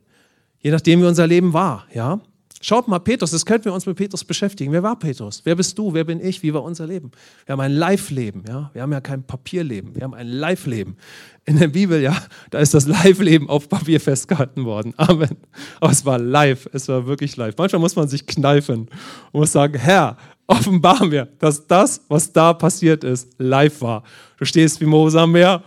Je 0.58 0.70
nachdem, 0.70 1.02
wie 1.02 1.06
unser 1.06 1.26
Leben 1.26 1.52
war, 1.52 1.86
ja. 1.92 2.20
Schaut 2.62 2.88
mal, 2.88 2.98
Petrus, 2.98 3.32
das 3.32 3.44
könnten 3.44 3.66
wir 3.66 3.74
uns 3.74 3.86
mit 3.86 3.96
Petrus 3.96 4.24
beschäftigen. 4.24 4.72
Wer 4.72 4.82
war 4.82 4.98
Petrus? 4.98 5.42
Wer 5.44 5.54
bist 5.56 5.78
du? 5.78 5.92
Wer 5.92 6.04
bin 6.04 6.24
ich? 6.24 6.42
Wie 6.42 6.54
war 6.54 6.62
unser 6.62 6.86
Leben? 6.86 7.10
Wir 7.44 7.52
haben 7.52 7.60
ein 7.60 7.72
Live-Leben, 7.72 8.44
ja. 8.48 8.70
Wir 8.72 8.82
haben 8.82 8.92
ja 8.92 9.00
kein 9.00 9.22
Papierleben, 9.22 9.94
wir 9.94 10.04
haben 10.04 10.14
ein 10.14 10.28
Live-Leben. 10.28 10.96
In 11.44 11.58
der 11.58 11.68
Bibel, 11.68 12.00
ja, 12.00 12.16
da 12.50 12.58
ist 12.58 12.74
das 12.74 12.86
Live-Leben 12.86 13.48
auf 13.48 13.68
Papier 13.68 14.00
festgehalten 14.00 14.64
worden. 14.64 14.94
Amen. 14.96 15.36
Aber 15.80 15.92
es 15.92 16.04
war 16.04 16.18
live, 16.18 16.68
es 16.72 16.88
war 16.88 17.06
wirklich 17.06 17.36
live. 17.36 17.54
Manchmal 17.56 17.80
muss 17.80 17.94
man 17.94 18.08
sich 18.08 18.26
kneifen 18.26 18.88
und 19.32 19.40
muss 19.40 19.52
sagen, 19.52 19.78
Herr, 19.78 20.16
offenbar 20.46 21.04
mir, 21.04 21.28
dass 21.38 21.66
das, 21.66 22.00
was 22.08 22.32
da 22.32 22.52
passiert 22.52 23.04
ist, 23.04 23.28
live 23.38 23.80
war. 23.80 24.02
Du 24.38 24.44
stehst 24.44 24.80
wie 24.80 24.86
Mose 24.86 25.20
am 25.20 25.32
Meer, 25.32 25.62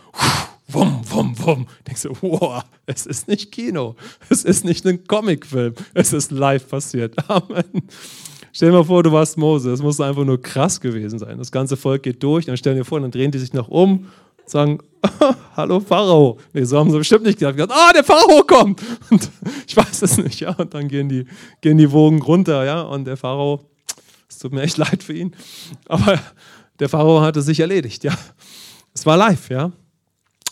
wumm, 0.71 1.01
wumm, 1.09 1.35
wumm. 1.39 1.67
Denkst 1.87 2.03
du, 2.03 2.13
wow, 2.21 2.63
es 2.85 3.05
ist 3.05 3.27
nicht 3.27 3.51
Kino, 3.51 3.95
es 4.29 4.43
ist 4.43 4.65
nicht 4.65 4.85
ein 4.85 5.05
Comicfilm, 5.05 5.73
es 5.93 6.13
ist 6.13 6.31
live 6.31 6.67
passiert. 6.67 7.15
Amen. 7.29 7.83
Stell 8.51 8.71
dir 8.71 8.77
mal 8.77 8.83
vor, 8.83 9.03
du 9.03 9.11
warst 9.11 9.37
Mose, 9.37 9.71
es 9.71 9.81
muss 9.81 10.01
einfach 10.01 10.25
nur 10.25 10.41
krass 10.41 10.81
gewesen 10.81 11.19
sein. 11.19 11.37
Das 11.37 11.51
ganze 11.51 11.77
Volk 11.77 12.03
geht 12.03 12.23
durch, 12.23 12.45
dann 12.45 12.57
stellen 12.57 12.77
dir 12.77 12.85
vor, 12.85 12.99
dann 12.99 13.11
drehen 13.11 13.31
die 13.31 13.37
sich 13.37 13.53
noch 13.53 13.67
um 13.67 14.07
und 14.37 14.49
sagen, 14.49 14.79
hallo 15.55 15.79
Pharao. 15.79 16.39
Nee, 16.53 16.63
so 16.63 16.77
haben 16.79 16.91
sie 16.91 16.97
bestimmt 16.97 17.23
nicht 17.23 17.39
gedacht. 17.39 17.71
Ah, 17.71 17.93
der 17.93 18.03
Pharao 18.03 18.43
kommt. 18.43 18.81
Und 19.09 19.29
ich 19.67 19.77
weiß 19.77 20.01
es 20.01 20.17
nicht, 20.17 20.41
ja. 20.41 20.51
Und 20.55 20.73
dann 20.73 20.87
gehen 20.87 21.07
die, 21.07 21.25
gehen 21.61 21.77
die 21.77 21.91
Wogen 21.91 22.21
runter, 22.21 22.65
ja. 22.65 22.81
Und 22.81 23.05
der 23.05 23.17
Pharao, 23.17 23.61
es 24.27 24.39
tut 24.39 24.51
mir 24.51 24.63
echt 24.63 24.77
leid 24.77 25.03
für 25.03 25.13
ihn, 25.13 25.35
aber 25.85 26.19
der 26.79 26.89
Pharao 26.89 27.21
hatte 27.21 27.41
sich 27.41 27.59
erledigt, 27.59 28.03
ja. 28.03 28.13
Es 28.93 29.05
war 29.05 29.15
live, 29.15 29.49
ja. 29.49 29.71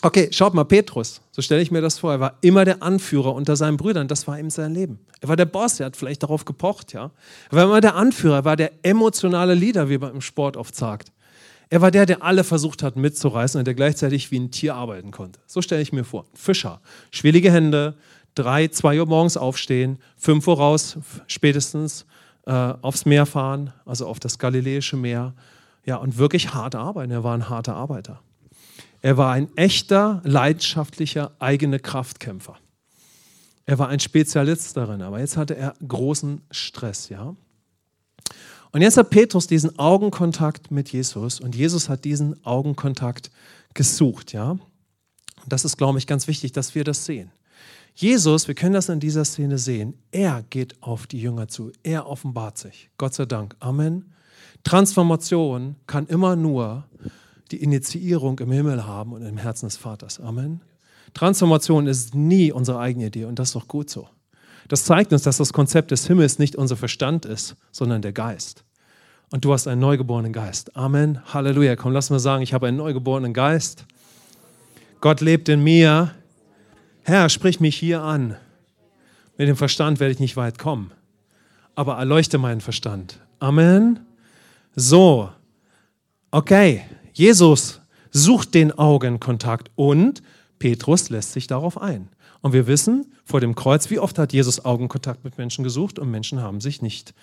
Okay, 0.00 0.28
schaut 0.30 0.54
mal, 0.54 0.64
Petrus, 0.64 1.20
so 1.32 1.42
stelle 1.42 1.60
ich 1.60 1.72
mir 1.72 1.80
das 1.80 1.98
vor, 1.98 2.12
er 2.12 2.20
war 2.20 2.38
immer 2.40 2.64
der 2.64 2.84
Anführer 2.84 3.34
unter 3.34 3.56
seinen 3.56 3.76
Brüdern, 3.76 4.06
das 4.06 4.28
war 4.28 4.38
ihm 4.38 4.48
sein 4.48 4.72
Leben. 4.72 5.00
Er 5.20 5.28
war 5.28 5.34
der 5.34 5.44
Boss, 5.44 5.80
er 5.80 5.86
hat 5.86 5.96
vielleicht 5.96 6.22
darauf 6.22 6.44
gepocht, 6.44 6.92
ja. 6.92 7.10
Er 7.50 7.56
war 7.56 7.64
immer 7.64 7.80
der 7.80 7.96
Anführer, 7.96 8.36
er 8.36 8.44
war 8.44 8.56
der 8.56 8.70
emotionale 8.84 9.54
Leader, 9.54 9.88
wie 9.88 9.98
man 9.98 10.14
im 10.14 10.20
Sport 10.20 10.56
oft 10.56 10.76
sagt. 10.76 11.10
Er 11.68 11.80
war 11.80 11.90
der, 11.90 12.06
der 12.06 12.22
alle 12.22 12.44
versucht 12.44 12.84
hat 12.84 12.94
mitzureißen 12.94 13.58
und 13.58 13.64
der 13.64 13.74
gleichzeitig 13.74 14.30
wie 14.30 14.38
ein 14.38 14.52
Tier 14.52 14.76
arbeiten 14.76 15.10
konnte. 15.10 15.40
So 15.46 15.62
stelle 15.62 15.82
ich 15.82 15.92
mir 15.92 16.04
vor. 16.04 16.26
Fischer, 16.32 16.80
schwierige 17.10 17.50
Hände, 17.50 17.94
drei, 18.36 18.68
zwei 18.68 19.00
Uhr 19.00 19.06
morgens 19.06 19.36
aufstehen, 19.36 19.98
fünf 20.16 20.46
Uhr 20.46 20.58
raus, 20.58 20.96
spätestens 21.26 22.06
äh, 22.46 22.52
aufs 22.52 23.04
Meer 23.04 23.26
fahren, 23.26 23.72
also 23.84 24.06
auf 24.06 24.20
das 24.20 24.38
Galiläische 24.38 24.96
Meer. 24.96 25.34
Ja, 25.84 25.96
und 25.96 26.18
wirklich 26.18 26.54
hart 26.54 26.74
arbeiten. 26.74 27.10
Er 27.10 27.24
war 27.24 27.34
ein 27.34 27.48
harter 27.48 27.74
Arbeiter. 27.74 28.20
Er 29.00 29.16
war 29.16 29.32
ein 29.32 29.48
echter, 29.56 30.20
leidenschaftlicher, 30.24 31.32
eigener 31.38 31.78
Kraftkämpfer. 31.78 32.56
Er 33.66 33.78
war 33.78 33.88
ein 33.88 34.00
Spezialist 34.00 34.76
darin, 34.76 35.02
aber 35.02 35.20
jetzt 35.20 35.36
hatte 35.36 35.56
er 35.56 35.74
großen 35.86 36.40
Stress, 36.50 37.08
ja. 37.10 37.36
Und 38.70 38.82
jetzt 38.82 38.96
hat 38.96 39.10
Petrus 39.10 39.46
diesen 39.46 39.78
Augenkontakt 39.78 40.70
mit 40.70 40.90
Jesus 40.90 41.40
und 41.40 41.54
Jesus 41.54 41.88
hat 41.88 42.04
diesen 42.04 42.44
Augenkontakt 42.44 43.30
gesucht, 43.74 44.32
ja. 44.32 44.52
Und 44.52 45.52
das 45.52 45.64
ist, 45.64 45.76
glaube 45.76 45.98
ich, 45.98 46.06
ganz 46.06 46.26
wichtig, 46.26 46.52
dass 46.52 46.74
wir 46.74 46.84
das 46.84 47.04
sehen. 47.04 47.30
Jesus, 47.94 48.46
wir 48.46 48.54
können 48.54 48.74
das 48.74 48.88
in 48.88 49.00
dieser 49.00 49.24
Szene 49.24 49.58
sehen, 49.58 49.94
er 50.12 50.44
geht 50.50 50.82
auf 50.82 51.06
die 51.06 51.20
Jünger 51.20 51.48
zu, 51.48 51.72
er 51.82 52.06
offenbart 52.06 52.56
sich. 52.56 52.90
Gott 52.96 53.14
sei 53.14 53.26
Dank. 53.26 53.56
Amen. 53.60 54.12
Transformation 54.64 55.76
kann 55.86 56.06
immer 56.06 56.36
nur 56.36 56.84
die 57.50 57.62
Initiierung 57.62 58.38
im 58.38 58.52
Himmel 58.52 58.86
haben 58.86 59.12
und 59.12 59.22
im 59.22 59.38
Herzen 59.38 59.66
des 59.66 59.76
Vaters. 59.76 60.20
Amen. 60.20 60.60
Transformation 61.14 61.86
ist 61.86 62.14
nie 62.14 62.52
unsere 62.52 62.78
eigene 62.78 63.06
Idee 63.06 63.24
und 63.24 63.38
das 63.38 63.48
ist 63.48 63.56
doch 63.56 63.68
gut 63.68 63.90
so. 63.90 64.08
Das 64.68 64.84
zeigt 64.84 65.12
uns, 65.12 65.22
dass 65.22 65.38
das 65.38 65.52
Konzept 65.52 65.90
des 65.90 66.06
Himmels 66.06 66.38
nicht 66.38 66.56
unser 66.56 66.76
Verstand 66.76 67.24
ist, 67.24 67.56
sondern 67.72 68.02
der 68.02 68.12
Geist. 68.12 68.64
Und 69.30 69.44
du 69.44 69.52
hast 69.52 69.66
einen 69.66 69.80
neugeborenen 69.80 70.32
Geist. 70.32 70.76
Amen. 70.76 71.20
Halleluja. 71.32 71.76
Komm, 71.76 71.92
lass 71.92 72.10
mal 72.10 72.18
sagen, 72.18 72.42
ich 72.42 72.54
habe 72.54 72.66
einen 72.66 72.76
neugeborenen 72.76 73.32
Geist. 73.32 73.84
Gott 75.00 75.20
lebt 75.20 75.48
in 75.48 75.62
mir. 75.62 76.14
Herr, 77.02 77.28
sprich 77.28 77.60
mich 77.60 77.76
hier 77.76 78.02
an. 78.02 78.36
Mit 79.36 79.48
dem 79.48 79.56
Verstand 79.56 80.00
werde 80.00 80.12
ich 80.12 80.20
nicht 80.20 80.36
weit 80.36 80.58
kommen. 80.58 80.92
Aber 81.74 81.96
erleuchte 81.96 82.38
meinen 82.38 82.60
Verstand. 82.60 83.20
Amen. 83.38 84.00
So, 84.74 85.30
okay, 86.30 86.84
Jesus 87.18 87.80
sucht 88.12 88.54
den 88.54 88.70
Augenkontakt 88.70 89.72
und 89.74 90.22
Petrus 90.60 91.10
lässt 91.10 91.32
sich 91.32 91.48
darauf 91.48 91.82
ein. 91.82 92.10
Und 92.42 92.52
wir 92.52 92.68
wissen 92.68 93.12
vor 93.24 93.40
dem 93.40 93.56
Kreuz, 93.56 93.90
wie 93.90 93.98
oft 93.98 94.20
hat 94.20 94.32
Jesus 94.32 94.64
Augenkontakt 94.64 95.24
mit 95.24 95.36
Menschen 95.36 95.64
gesucht 95.64 95.98
und 95.98 96.12
Menschen 96.12 96.40
haben 96.40 96.60
sich 96.60 96.80
nicht 96.80 97.14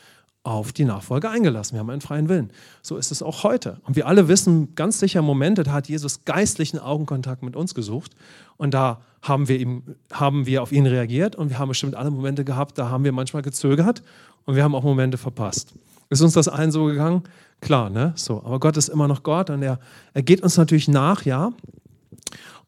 auf 0.44 0.74
die 0.74 0.84
Nachfolge 0.84 1.30
eingelassen. 1.30 1.76
Wir 1.76 1.80
haben 1.80 1.90
einen 1.90 2.02
freien 2.02 2.28
Willen. 2.28 2.52
So 2.82 2.98
ist 2.98 3.10
es 3.10 3.24
auch 3.24 3.44
heute. 3.44 3.80
Und 3.86 3.96
wir 3.96 4.06
alle 4.06 4.28
wissen 4.28 4.76
ganz 4.76 5.00
sicher 5.00 5.22
Momente, 5.22 5.64
da 5.64 5.72
hat 5.72 5.88
Jesus 5.88 6.26
geistlichen 6.26 6.78
Augenkontakt 6.78 7.42
mit 7.42 7.56
uns 7.56 7.74
gesucht 7.74 8.18
und 8.58 8.74
da 8.74 9.00
haben 9.22 9.48
wir, 9.48 9.58
ihm, 9.58 9.96
haben 10.12 10.46
wir 10.46 10.62
auf 10.62 10.74
ihn 10.74 10.88
reagiert 10.88 11.38
und 11.38 11.52
wir 11.52 11.58
haben 11.58 11.70
bestimmt 11.70 11.96
alle 11.96 12.12
Momente 12.12 12.44
gehabt, 12.44 12.78
da 12.78 12.90
haben 12.90 13.06
wir 13.06 13.14
manchmal 13.14 13.44
gezögert 13.44 14.04
und 14.44 14.58
wir 14.58 14.64
haben 14.66 14.76
auch 14.76 14.84
Momente 14.84 15.18
verpasst. 15.18 15.74
Ist 16.10 16.22
uns 16.22 16.34
das 16.34 16.50
allen 16.50 16.72
so 16.72 16.86
gegangen? 16.86 17.24
Klar, 17.62 17.90
ne? 17.90 18.14
So, 18.16 18.44
aber 18.44 18.60
Gott 18.60 18.78
ist 18.78 18.90
immer 18.90 19.08
noch 19.08 19.24
Gott 19.24 19.50
und 19.50 19.64
er, 19.64 19.80
er 20.14 20.22
geht 20.22 20.42
uns 20.42 20.58
natürlich 20.58 20.88
nach, 20.88 21.26
ja. 21.26 21.52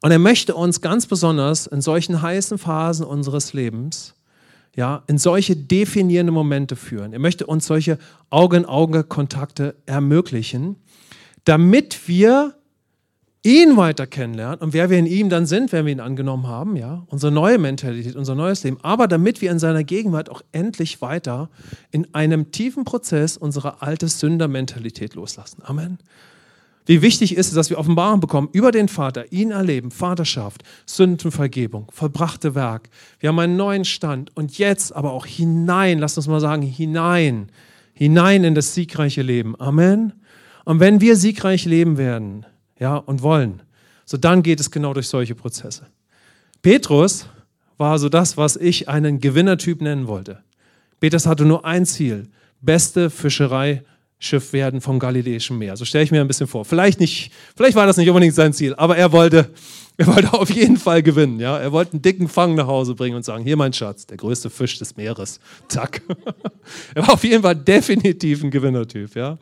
Und 0.02 0.12
er 0.12 0.20
möchte 0.20 0.56
uns 0.56 0.82
ganz 0.82 1.08
besonders 1.08 1.68
in 1.68 1.82
solchen 1.82 2.22
heißen 2.22 2.58
Phasen 2.58 3.06
unseres 3.06 3.54
Lebens 3.54 4.16
ja, 4.78 5.04
in 5.08 5.18
solche 5.18 5.56
definierende 5.56 6.32
Momente 6.32 6.76
führen. 6.76 7.12
Er 7.12 7.20
möchte 7.20 7.48
uns 7.48 7.66
solche 7.66 7.98
Auge-in-Auge-Kontakte 8.30 9.76
ermöglichen, 9.88 10.78
damit 11.46 12.08
wir 12.08 12.54
ihn 13.48 13.78
weiter 13.78 14.06
kennenlernen 14.06 14.60
und 14.60 14.74
wer 14.74 14.90
wir 14.90 15.00
in 15.00 15.06
ihm 15.06 15.30
dann 15.30 15.46
sind, 15.46 15.72
wenn 15.72 15.86
wir 15.86 15.94
ihn 15.94 16.02
angenommen 16.02 16.48
haben, 16.48 16.76
ja, 16.76 17.06
unsere 17.08 17.32
neue 17.32 17.58
Mentalität, 17.58 18.18
unser 18.18 18.36
neues 18.36 18.64
Leben, 18.66 18.78
aber 18.82 19.08
damit 19.08 19.42
wir 19.42 19.52
in 19.52 19.58
seiner 19.58 19.86
Gegenwart 19.86 20.30
auch 20.30 20.42
endlich 20.52 21.02
weiter 21.02 21.50
in 21.90 22.14
einem 22.14 22.52
tiefen 22.52 22.84
Prozess 22.84 23.38
unsere 23.38 23.82
alte 23.82 24.10
Sündermentalität 24.10 25.16
loslassen. 25.16 25.62
Amen. 25.64 25.98
Wie 26.86 27.02
wichtig 27.02 27.38
ist 27.38 27.48
es, 27.48 27.54
dass 27.54 27.70
wir 27.70 27.80
Offenbarung 27.80 28.20
bekommen 28.20 28.50
über 28.52 28.72
den 28.72 28.90
Vater, 28.90 29.32
ihn 29.32 29.52
erleben, 29.52 29.92
Vaterschaft, 29.92 30.64
Sündenvergebung, 30.86 31.88
vollbrachte 31.94 32.54
Werk. 32.54 32.90
Wir 33.20 33.30
haben 33.30 33.40
einen 33.40 33.56
neuen 33.56 33.86
Stand 33.86 34.36
und 34.36 34.58
jetzt 34.58 34.94
aber 34.94 35.14
auch 35.14 35.26
hinein, 35.26 36.00
lasst 36.00 36.18
uns 36.18 36.28
mal 36.28 36.42
sagen, 36.42 36.64
hinein, 36.64 37.50
hinein 37.94 38.44
in 38.44 38.56
das 38.56 38.74
siegreiche 38.74 39.22
Leben. 39.22 39.58
Amen. 39.58 40.14
Und 40.66 40.82
wenn 40.82 41.00
wir 41.00 41.16
siegreich 41.16 41.64
leben 41.64 41.98
werden, 41.98 42.46
ja, 42.80 42.98
und 42.98 43.22
wollen, 43.22 43.62
so 44.06 44.18
dann 44.18 44.44
geht 44.44 44.60
es 44.60 44.72
genau 44.72 44.94
durch 44.94 45.08
solche 45.08 45.36
Prozesse. 45.36 45.88
Petrus 46.62 47.28
war 47.78 48.00
so 48.00 48.10
das, 48.10 48.38
was 48.38 48.56
ich 48.56 48.90
einen 48.90 49.20
Gewinnertyp 49.20 49.82
nennen 49.82 50.08
wollte. 50.08 50.44
Petrus 51.00 51.26
hatte 51.26 51.46
nur 51.46 51.66
ein 51.66 51.86
Ziel, 51.86 52.28
beste 52.62 53.10
Fischerei 53.10 53.84
Schiff 54.20 54.52
werden 54.52 54.82
vom 54.82 54.98
Galiläischen 54.98 55.60
Meer. 55.60 55.78
So 55.78 55.86
stelle 55.86 56.04
ich 56.04 56.12
mir 56.12 56.22
ein 56.22 56.28
bisschen 56.28 56.48
vor. 56.48 56.66
Vielleicht 56.66 57.00
nicht, 57.00 57.32
vielleicht 57.56 57.76
war 57.76 57.86
das 57.86 57.98
nicht 57.98 58.10
unbedingt 58.10 58.34
sein 58.34 58.52
Ziel, 58.52 58.74
aber 58.74 58.98
er 58.98 59.12
wollte, 59.12 59.52
er 59.98 60.08
wollte 60.08 60.34
auf 60.34 60.50
jeden 60.50 60.78
Fall 60.78 61.04
gewinnen. 61.04 61.40
Ja? 61.40 61.60
Er 61.60 61.72
wollte 61.72 61.94
einen 61.94 62.02
dicken 62.02 62.28
Fang 62.28 62.56
nach 62.56 62.66
Hause 62.66 62.96
bringen 62.96 63.16
und 63.16 63.24
sagen: 63.24 63.44
Hier, 63.44 63.56
mein 63.58 63.74
Schatz, 63.74 64.08
der 64.08 64.18
größte 64.18 64.50
Fisch 64.50 64.80
des 64.80 64.98
Meeres. 64.98 65.40
Zack. 65.68 66.02
er 66.96 67.04
war 67.04 67.14
auf 67.14 67.24
jeden 67.24 67.44
Fall 67.44 67.56
definitiv 67.56 68.44
ein 68.44 68.50
Gewinnertyp. 68.50 69.16
Ja? 69.16 69.38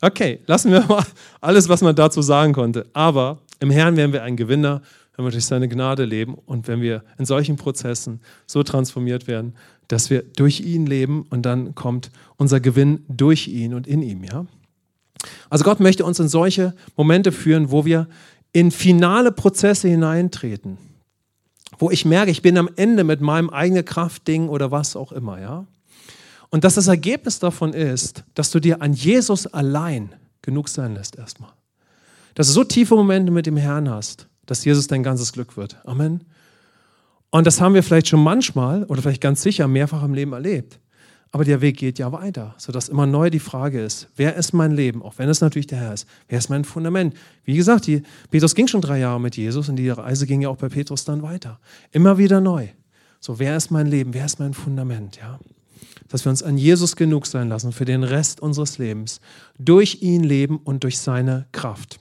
Okay, 0.00 0.40
lassen 0.46 0.70
wir 0.70 0.84
mal 0.86 1.04
alles, 1.40 1.68
was 1.68 1.82
man 1.82 1.94
dazu 1.94 2.22
sagen 2.22 2.52
konnte. 2.52 2.86
Aber 2.92 3.38
im 3.60 3.70
Herrn 3.70 3.96
werden 3.96 4.12
wir 4.12 4.22
ein 4.22 4.36
Gewinner, 4.36 4.82
wenn 5.16 5.24
wir 5.24 5.32
durch 5.32 5.46
seine 5.46 5.68
Gnade 5.68 6.04
leben 6.04 6.34
und 6.34 6.68
wenn 6.68 6.80
wir 6.80 7.02
in 7.18 7.26
solchen 7.26 7.56
Prozessen 7.56 8.20
so 8.46 8.62
transformiert 8.62 9.26
werden, 9.26 9.54
dass 9.88 10.10
wir 10.10 10.22
durch 10.22 10.60
ihn 10.60 10.86
leben 10.86 11.26
und 11.30 11.42
dann 11.42 11.74
kommt 11.74 12.10
unser 12.36 12.60
Gewinn 12.60 13.04
durch 13.08 13.48
ihn 13.48 13.74
und 13.74 13.88
in 13.88 14.02
ihm. 14.02 14.22
Ja? 14.22 14.46
Also 15.50 15.64
Gott 15.64 15.80
möchte 15.80 16.04
uns 16.04 16.20
in 16.20 16.28
solche 16.28 16.74
Momente 16.96 17.32
führen, 17.32 17.72
wo 17.72 17.84
wir 17.84 18.06
in 18.52 18.70
finale 18.70 19.32
Prozesse 19.32 19.88
hineintreten, 19.88 20.78
wo 21.78 21.90
ich 21.90 22.04
merke, 22.04 22.30
ich 22.30 22.42
bin 22.42 22.56
am 22.56 22.70
Ende 22.76 23.02
mit 23.02 23.20
meinem 23.20 23.50
eigenen 23.50 23.84
Kraftding 23.84 24.48
oder 24.48 24.70
was 24.70 24.94
auch 24.94 25.10
immer. 25.10 25.40
Ja? 25.40 25.66
Und 26.50 26.64
dass 26.64 26.74
das 26.74 26.86
Ergebnis 26.86 27.38
davon 27.38 27.72
ist, 27.72 28.24
dass 28.34 28.50
du 28.50 28.60
dir 28.60 28.80
an 28.80 28.92
Jesus 28.92 29.46
allein 29.46 30.14
genug 30.42 30.68
sein 30.68 30.94
lässt 30.94 31.16
erstmal. 31.16 31.50
Dass 32.34 32.46
du 32.46 32.52
so 32.52 32.64
tiefe 32.64 32.94
Momente 32.94 33.30
mit 33.30 33.46
dem 33.46 33.56
Herrn 33.56 33.90
hast, 33.90 34.28
dass 34.46 34.64
Jesus 34.64 34.86
dein 34.86 35.02
ganzes 35.02 35.32
Glück 35.32 35.56
wird. 35.56 35.76
Amen. 35.84 36.24
Und 37.30 37.46
das 37.46 37.60
haben 37.60 37.74
wir 37.74 37.82
vielleicht 37.82 38.08
schon 38.08 38.22
manchmal 38.22 38.84
oder 38.84 39.02
vielleicht 39.02 39.20
ganz 39.20 39.42
sicher 39.42 39.68
mehrfach 39.68 40.02
im 40.02 40.14
Leben 40.14 40.32
erlebt. 40.32 40.80
Aber 41.30 41.44
der 41.44 41.60
Weg 41.60 41.76
geht 41.76 41.98
ja 41.98 42.10
weiter, 42.10 42.54
sodass 42.56 42.88
immer 42.88 43.06
neu 43.06 43.28
die 43.28 43.38
Frage 43.38 43.82
ist, 43.82 44.08
wer 44.16 44.36
ist 44.36 44.54
mein 44.54 44.72
Leben, 44.72 45.02
auch 45.02 45.18
wenn 45.18 45.28
es 45.28 45.42
natürlich 45.42 45.66
der 45.66 45.78
Herr 45.78 45.92
ist, 45.92 46.08
wer 46.28 46.38
ist 46.38 46.48
mein 46.48 46.64
Fundament? 46.64 47.14
Wie 47.44 47.54
gesagt, 47.54 47.86
die, 47.86 48.02
Petrus 48.30 48.54
ging 48.54 48.66
schon 48.66 48.80
drei 48.80 48.98
Jahre 48.98 49.20
mit 49.20 49.36
Jesus 49.36 49.68
und 49.68 49.76
die 49.76 49.90
Reise 49.90 50.26
ging 50.26 50.40
ja 50.40 50.48
auch 50.48 50.56
bei 50.56 50.70
Petrus 50.70 51.04
dann 51.04 51.22
weiter. 51.22 51.60
Immer 51.92 52.16
wieder 52.16 52.40
neu. 52.40 52.68
So, 53.20 53.38
wer 53.38 53.56
ist 53.58 53.70
mein 53.70 53.88
Leben, 53.88 54.14
wer 54.14 54.24
ist 54.24 54.40
mein 54.40 54.54
Fundament? 54.54 55.16
Ja? 55.16 55.38
Dass 56.08 56.24
wir 56.24 56.30
uns 56.30 56.42
an 56.42 56.58
Jesus 56.58 56.96
genug 56.96 57.26
sein 57.26 57.48
lassen 57.48 57.72
für 57.72 57.84
den 57.84 58.02
Rest 58.02 58.40
unseres 58.40 58.78
Lebens, 58.78 59.20
durch 59.58 60.02
ihn 60.02 60.24
leben 60.24 60.58
und 60.58 60.84
durch 60.84 60.98
seine 60.98 61.46
Kraft. 61.52 62.00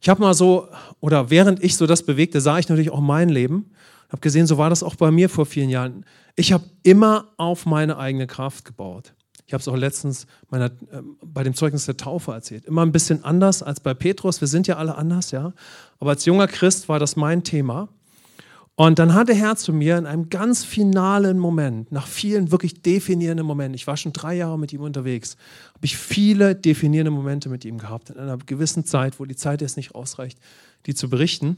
Ich 0.00 0.08
habe 0.08 0.20
mal 0.20 0.34
so, 0.34 0.68
oder 1.00 1.30
während 1.30 1.64
ich 1.64 1.76
so 1.76 1.86
das 1.86 2.02
bewegte, 2.02 2.40
sah 2.40 2.58
ich 2.58 2.68
natürlich 2.68 2.90
auch 2.90 3.00
mein 3.00 3.30
Leben 3.30 3.70
habe 4.14 4.20
gesehen, 4.20 4.46
so 4.46 4.58
war 4.58 4.70
das 4.70 4.84
auch 4.84 4.94
bei 4.94 5.10
mir 5.10 5.28
vor 5.28 5.44
vielen 5.44 5.70
Jahren. 5.70 6.04
Ich 6.36 6.52
habe 6.52 6.62
immer 6.84 7.32
auf 7.36 7.66
meine 7.66 7.98
eigene 7.98 8.28
Kraft 8.28 8.64
gebaut. 8.64 9.12
Ich 9.44 9.52
habe 9.52 9.60
es 9.60 9.66
auch 9.66 9.76
letztens 9.76 10.28
meiner, 10.50 10.66
äh, 10.66 11.02
bei 11.20 11.42
dem 11.42 11.54
Zeugnis 11.54 11.86
der 11.86 11.96
Taufe 11.96 12.30
erzählt. 12.30 12.64
Immer 12.64 12.82
ein 12.82 12.92
bisschen 12.92 13.24
anders 13.24 13.64
als 13.64 13.80
bei 13.80 13.92
Petrus. 13.92 14.40
Wir 14.40 14.46
sind 14.46 14.68
ja 14.68 14.76
alle 14.76 14.94
anders, 14.94 15.32
ja. 15.32 15.52
Aber 15.98 16.10
als 16.10 16.24
junger 16.26 16.46
Christ 16.46 16.88
war 16.88 17.00
das 17.00 17.16
mein 17.16 17.42
Thema. 17.42 17.88
Und 18.76 18.98
dann 18.98 19.14
hat 19.14 19.28
der 19.28 19.36
Herr 19.36 19.54
zu 19.54 19.72
mir 19.72 19.96
in 19.96 20.06
einem 20.06 20.30
ganz 20.30 20.64
finalen 20.64 21.38
Moment, 21.38 21.92
nach 21.92 22.08
vielen 22.08 22.50
wirklich 22.50 22.82
definierenden 22.82 23.46
Momenten, 23.46 23.74
ich 23.74 23.86
war 23.86 23.96
schon 23.96 24.12
drei 24.12 24.34
Jahre 24.34 24.58
mit 24.58 24.72
ihm 24.72 24.80
unterwegs, 24.80 25.36
habe 25.74 25.86
ich 25.86 25.96
viele 25.96 26.56
definierende 26.56 27.12
Momente 27.12 27.48
mit 27.48 27.64
ihm 27.64 27.78
gehabt, 27.78 28.10
in 28.10 28.18
einer 28.18 28.36
gewissen 28.36 28.84
Zeit, 28.84 29.20
wo 29.20 29.26
die 29.26 29.36
Zeit 29.36 29.60
jetzt 29.60 29.76
nicht 29.76 29.94
ausreicht, 29.94 30.40
die 30.86 30.94
zu 30.94 31.08
berichten. 31.08 31.56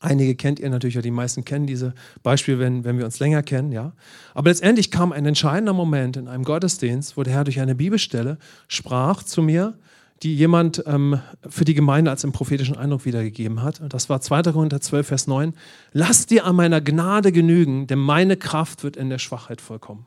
Einige 0.00 0.34
kennt 0.34 0.58
ihr 0.58 0.70
natürlich, 0.70 0.98
die 1.00 1.10
meisten 1.10 1.44
kennen 1.44 1.66
diese 1.66 1.94
Beispiele, 2.24 2.58
wenn, 2.58 2.84
wenn 2.84 2.98
wir 2.98 3.04
uns 3.04 3.20
länger 3.20 3.44
kennen, 3.44 3.70
ja. 3.70 3.92
Aber 4.34 4.50
letztendlich 4.50 4.90
kam 4.90 5.12
ein 5.12 5.26
entscheidender 5.26 5.72
Moment 5.72 6.16
in 6.16 6.26
einem 6.26 6.44
Gottesdienst, 6.44 7.16
wo 7.16 7.22
der 7.22 7.32
Herr 7.32 7.44
durch 7.44 7.60
eine 7.60 7.74
Bibelstelle 7.76 8.38
sprach 8.66 9.22
zu 9.22 9.42
mir, 9.42 9.78
die 10.22 10.34
jemand 10.34 10.82
ähm, 10.86 11.20
für 11.48 11.64
die 11.64 11.74
Gemeinde 11.74 12.10
als 12.10 12.24
im 12.24 12.32
prophetischen 12.32 12.76
Eindruck 12.76 13.04
wiedergegeben 13.04 13.62
hat. 13.62 13.80
Das 13.88 14.08
war 14.08 14.20
2. 14.20 14.42
Korinther 14.52 14.80
12, 14.80 15.06
Vers 15.06 15.26
9. 15.26 15.54
Lass 15.92 16.26
dir 16.26 16.44
an 16.44 16.56
meiner 16.56 16.80
Gnade 16.80 17.32
genügen, 17.32 17.86
denn 17.86 17.98
meine 17.98 18.36
Kraft 18.36 18.84
wird 18.84 18.96
in 18.96 19.10
der 19.10 19.18
Schwachheit 19.18 19.60
vollkommen. 19.60 20.06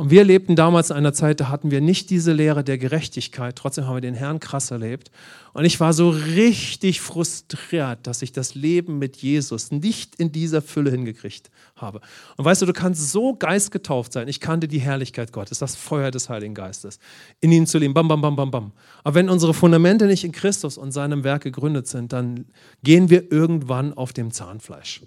Und 0.00 0.08
wir 0.08 0.24
lebten 0.24 0.56
damals 0.56 0.88
in 0.88 0.96
einer 0.96 1.12
Zeit, 1.12 1.40
da 1.40 1.50
hatten 1.50 1.70
wir 1.70 1.82
nicht 1.82 2.08
diese 2.08 2.32
Lehre 2.32 2.64
der 2.64 2.78
Gerechtigkeit, 2.78 3.54
trotzdem 3.54 3.86
haben 3.86 3.96
wir 3.96 4.00
den 4.00 4.14
Herrn 4.14 4.40
krass 4.40 4.70
erlebt. 4.70 5.10
Und 5.52 5.66
ich 5.66 5.78
war 5.78 5.92
so 5.92 6.08
richtig 6.08 7.02
frustriert, 7.02 8.06
dass 8.06 8.22
ich 8.22 8.32
das 8.32 8.54
Leben 8.54 8.98
mit 8.98 9.18
Jesus 9.18 9.70
nicht 9.70 10.14
in 10.14 10.32
dieser 10.32 10.62
Fülle 10.62 10.90
hingekriegt 10.90 11.50
habe. 11.76 12.00
Und 12.38 12.46
weißt 12.46 12.62
du, 12.62 12.66
du 12.66 12.72
kannst 12.72 13.12
so 13.12 13.34
geistgetauft 13.34 14.14
sein. 14.14 14.26
Ich 14.26 14.40
kannte 14.40 14.68
die 14.68 14.80
Herrlichkeit 14.80 15.34
Gottes, 15.34 15.58
das 15.58 15.76
Feuer 15.76 16.10
des 16.10 16.30
Heiligen 16.30 16.54
Geistes, 16.54 16.98
in 17.42 17.52
ihn 17.52 17.66
zu 17.66 17.76
leben. 17.76 17.92
Bam, 17.92 18.08
bam, 18.08 18.22
bam, 18.22 18.36
bam, 18.36 18.50
bam. 18.50 18.72
Aber 19.04 19.16
wenn 19.16 19.28
unsere 19.28 19.52
Fundamente 19.52 20.06
nicht 20.06 20.24
in 20.24 20.32
Christus 20.32 20.78
und 20.78 20.92
seinem 20.92 21.24
Werk 21.24 21.42
gegründet 21.42 21.88
sind, 21.88 22.14
dann 22.14 22.46
gehen 22.82 23.10
wir 23.10 23.30
irgendwann 23.30 23.92
auf 23.92 24.14
dem 24.14 24.30
Zahnfleisch. 24.30 25.02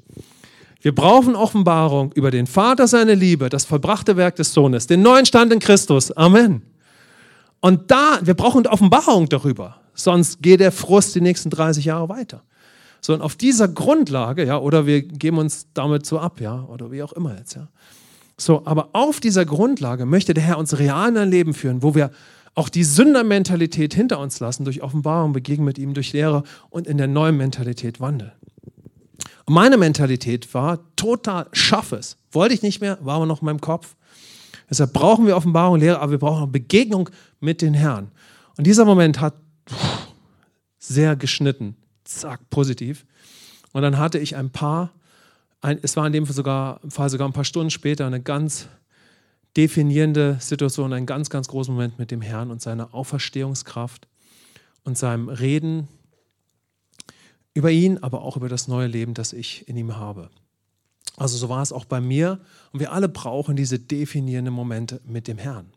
Wir 0.83 0.93
brauchen 0.93 1.37
Offenbarung 1.37 2.11
über 2.11 2.29
den 2.29 2.45
Vater, 2.45 2.89
seine 2.89 3.15
Liebe, 3.15 3.47
das 3.47 3.63
vollbrachte 3.63 4.17
Werk 4.17 4.35
des 4.35 4.53
Sohnes, 4.53 4.85
den 4.85 5.01
neuen 5.01 5.25
Stand 5.25 5.53
in 5.53 5.59
Christus. 5.59 6.11
Amen. 6.11 6.61
Und 7.61 7.89
da, 7.89 8.19
wir 8.21 8.33
brauchen 8.33 8.67
Offenbarung 8.67 9.29
darüber, 9.29 9.77
sonst 9.93 10.41
geht 10.41 10.59
der 10.59 10.73
Frust 10.73 11.15
die 11.15 11.21
nächsten 11.21 11.49
30 11.49 11.85
Jahre 11.85 12.09
weiter. 12.09 12.43
So, 12.99 13.13
und 13.13 13.21
auf 13.21 13.37
dieser 13.37 13.69
Grundlage, 13.69 14.45
ja, 14.45 14.57
oder 14.57 14.85
wir 14.85 15.03
geben 15.03 15.37
uns 15.37 15.67
damit 15.73 16.05
so 16.05 16.19
ab, 16.19 16.41
ja, 16.41 16.65
oder 16.65 16.91
wie 16.91 17.01
auch 17.01 17.13
immer 17.13 17.37
jetzt, 17.37 17.55
ja. 17.55 17.69
So, 18.35 18.63
aber 18.65 18.89
auf 18.91 19.21
dieser 19.21 19.45
Grundlage 19.45 20.05
möchte 20.05 20.33
der 20.33 20.43
Herr 20.43 20.57
uns 20.57 20.77
real 20.77 21.07
in 21.07 21.17
ein 21.17 21.31
Leben 21.31 21.53
führen, 21.53 21.81
wo 21.81 21.95
wir 21.95 22.11
auch 22.55 22.67
die 22.67 22.83
Sündermentalität 22.83 23.93
hinter 23.93 24.19
uns 24.19 24.41
lassen, 24.41 24.65
durch 24.65 24.83
Offenbarung 24.83 25.31
begegnen 25.31 25.63
mit 25.63 25.77
ihm, 25.77 25.93
durch 25.93 26.11
Lehre 26.11 26.43
und 26.69 26.87
in 26.87 26.97
der 26.97 27.07
neuen 27.07 27.37
Mentalität 27.37 28.01
wandeln. 28.01 28.33
Meine 29.47 29.77
Mentalität 29.77 30.53
war 30.53 30.79
total 30.95 31.47
schaffes. 31.51 32.17
Wollte 32.31 32.53
ich 32.53 32.61
nicht 32.61 32.81
mehr, 32.81 32.97
war 33.01 33.15
aber 33.15 33.25
noch 33.25 33.41
in 33.41 33.45
meinem 33.45 33.61
Kopf. 33.61 33.95
Deshalb 34.69 34.93
brauchen 34.93 35.27
wir 35.27 35.35
Offenbarung, 35.35 35.79
Lehre, 35.79 35.99
aber 35.99 36.11
wir 36.11 36.19
brauchen 36.19 36.43
auch 36.43 36.47
Begegnung 36.47 37.09
mit 37.39 37.61
den 37.61 37.73
Herrn. 37.73 38.11
Und 38.57 38.65
dieser 38.65 38.85
Moment 38.85 39.19
hat 39.19 39.35
sehr 40.79 41.15
geschnitten, 41.15 41.75
zack, 42.03 42.49
positiv. 42.49 43.05
Und 43.71 43.81
dann 43.81 43.97
hatte 43.97 44.19
ich 44.19 44.35
ein 44.35 44.49
paar, 44.49 44.91
ein, 45.61 45.79
es 45.81 45.97
war 45.97 46.07
in 46.07 46.13
dem 46.13 46.25
Fall 46.25 46.35
sogar, 46.35 46.79
Fall 46.87 47.09
sogar 47.09 47.27
ein 47.27 47.33
paar 47.33 47.43
Stunden 47.43 47.69
später, 47.69 48.05
eine 48.05 48.21
ganz 48.21 48.67
definierende 49.57 50.37
Situation, 50.39 50.93
ein 50.93 51.05
ganz, 51.05 51.29
ganz 51.29 51.47
großer 51.47 51.71
Moment 51.71 51.99
mit 51.99 52.11
dem 52.11 52.21
Herrn 52.21 52.49
und 52.49 52.61
seiner 52.61 52.93
Auferstehungskraft 52.93 54.07
und 54.83 54.97
seinem 54.97 55.29
Reden 55.29 55.87
über 57.53 57.71
ihn, 57.71 57.97
aber 57.99 58.21
auch 58.21 58.37
über 58.37 58.49
das 58.49 58.67
neue 58.67 58.87
Leben, 58.87 59.13
das 59.13 59.33
ich 59.33 59.67
in 59.67 59.77
ihm 59.77 59.95
habe. 59.97 60.29
Also 61.17 61.37
so 61.37 61.49
war 61.49 61.61
es 61.61 61.71
auch 61.71 61.85
bei 61.85 62.01
mir 62.01 62.39
und 62.71 62.79
wir 62.79 62.91
alle 62.91 63.07
brauchen 63.07 63.55
diese 63.55 63.77
definierenden 63.77 64.53
Momente 64.53 65.01
mit 65.05 65.27
dem 65.27 65.37
Herrn. 65.37 65.67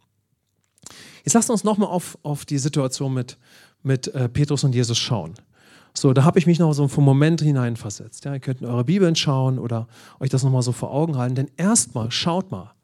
Jetzt 1.24 1.34
lasst 1.34 1.50
uns 1.50 1.64
nochmal 1.64 1.90
auf, 1.90 2.16
auf 2.22 2.44
die 2.44 2.58
Situation 2.58 3.12
mit, 3.12 3.36
mit 3.82 4.08
äh, 4.08 4.28
Petrus 4.28 4.64
und 4.64 4.74
Jesus 4.74 4.96
schauen. 4.96 5.34
So, 5.92 6.12
da 6.12 6.24
habe 6.24 6.38
ich 6.38 6.46
mich 6.46 6.58
noch 6.58 6.72
so 6.72 6.84
einen 6.84 7.04
Moment 7.04 7.40
hineinversetzt. 7.40 8.24
Ja, 8.24 8.34
ihr 8.34 8.40
könnt 8.40 8.60
in 8.60 8.66
eure 8.66 8.84
Bibeln 8.84 9.16
schauen 9.16 9.58
oder 9.58 9.88
euch 10.20 10.30
das 10.30 10.42
nochmal 10.42 10.62
so 10.62 10.72
vor 10.72 10.90
Augen 10.90 11.16
halten. 11.16 11.34
Denn 11.34 11.50
erstmal, 11.56 12.10
schaut 12.10 12.50
mal, 12.50 12.74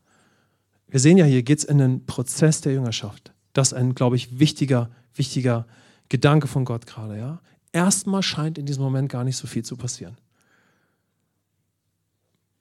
wir 0.88 0.98
sehen 1.00 1.18
ja 1.18 1.24
hier, 1.24 1.42
geht 1.42 1.58
es 1.58 1.64
in 1.64 1.78
den 1.78 2.04
Prozess 2.06 2.62
der 2.62 2.72
Jüngerschaft. 2.72 3.32
Das 3.52 3.68
ist 3.68 3.74
ein, 3.74 3.94
glaube 3.94 4.16
ich, 4.16 4.38
wichtiger, 4.38 4.90
wichtiger 5.14 5.66
Gedanke 6.08 6.48
von 6.48 6.64
Gott 6.64 6.86
gerade. 6.86 7.18
Ja? 7.18 7.40
Erstmal 7.72 8.22
scheint 8.22 8.58
in 8.58 8.66
diesem 8.66 8.82
Moment 8.82 9.08
gar 9.08 9.24
nicht 9.24 9.36
so 9.36 9.46
viel 9.46 9.64
zu 9.64 9.76
passieren. 9.76 10.16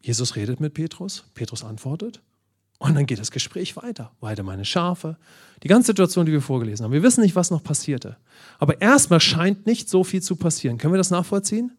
Jesus 0.01 0.35
redet 0.35 0.59
mit 0.59 0.73
Petrus, 0.73 1.25
Petrus 1.33 1.63
antwortet 1.63 2.21
und 2.79 2.95
dann 2.95 3.05
geht 3.05 3.19
das 3.19 3.29
Gespräch 3.29 3.75
weiter. 3.75 4.11
Weiter 4.21 4.41
meine 4.41 4.65
Schafe. 4.65 5.17
Die 5.61 5.67
ganze 5.67 5.87
Situation, 5.87 6.25
die 6.25 6.31
wir 6.31 6.41
vorgelesen 6.41 6.83
haben. 6.83 6.91
Wir 6.91 7.03
wissen 7.03 7.21
nicht, 7.21 7.35
was 7.35 7.51
noch 7.51 7.61
passierte. 7.61 8.17
Aber 8.57 8.81
erstmal 8.81 9.19
scheint 9.19 9.67
nicht 9.67 9.87
so 9.87 10.03
viel 10.03 10.23
zu 10.23 10.35
passieren. 10.35 10.79
Können 10.79 10.93
wir 10.93 10.97
das 10.97 11.11
nachvollziehen? 11.11 11.77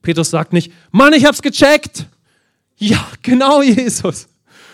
Petrus 0.00 0.30
sagt 0.30 0.52
nicht, 0.52 0.72
Mann, 0.90 1.12
ich 1.12 1.24
hab's 1.24 1.42
gecheckt. 1.42 2.06
Ja, 2.76 3.06
genau, 3.22 3.62
Jesus. 3.62 4.26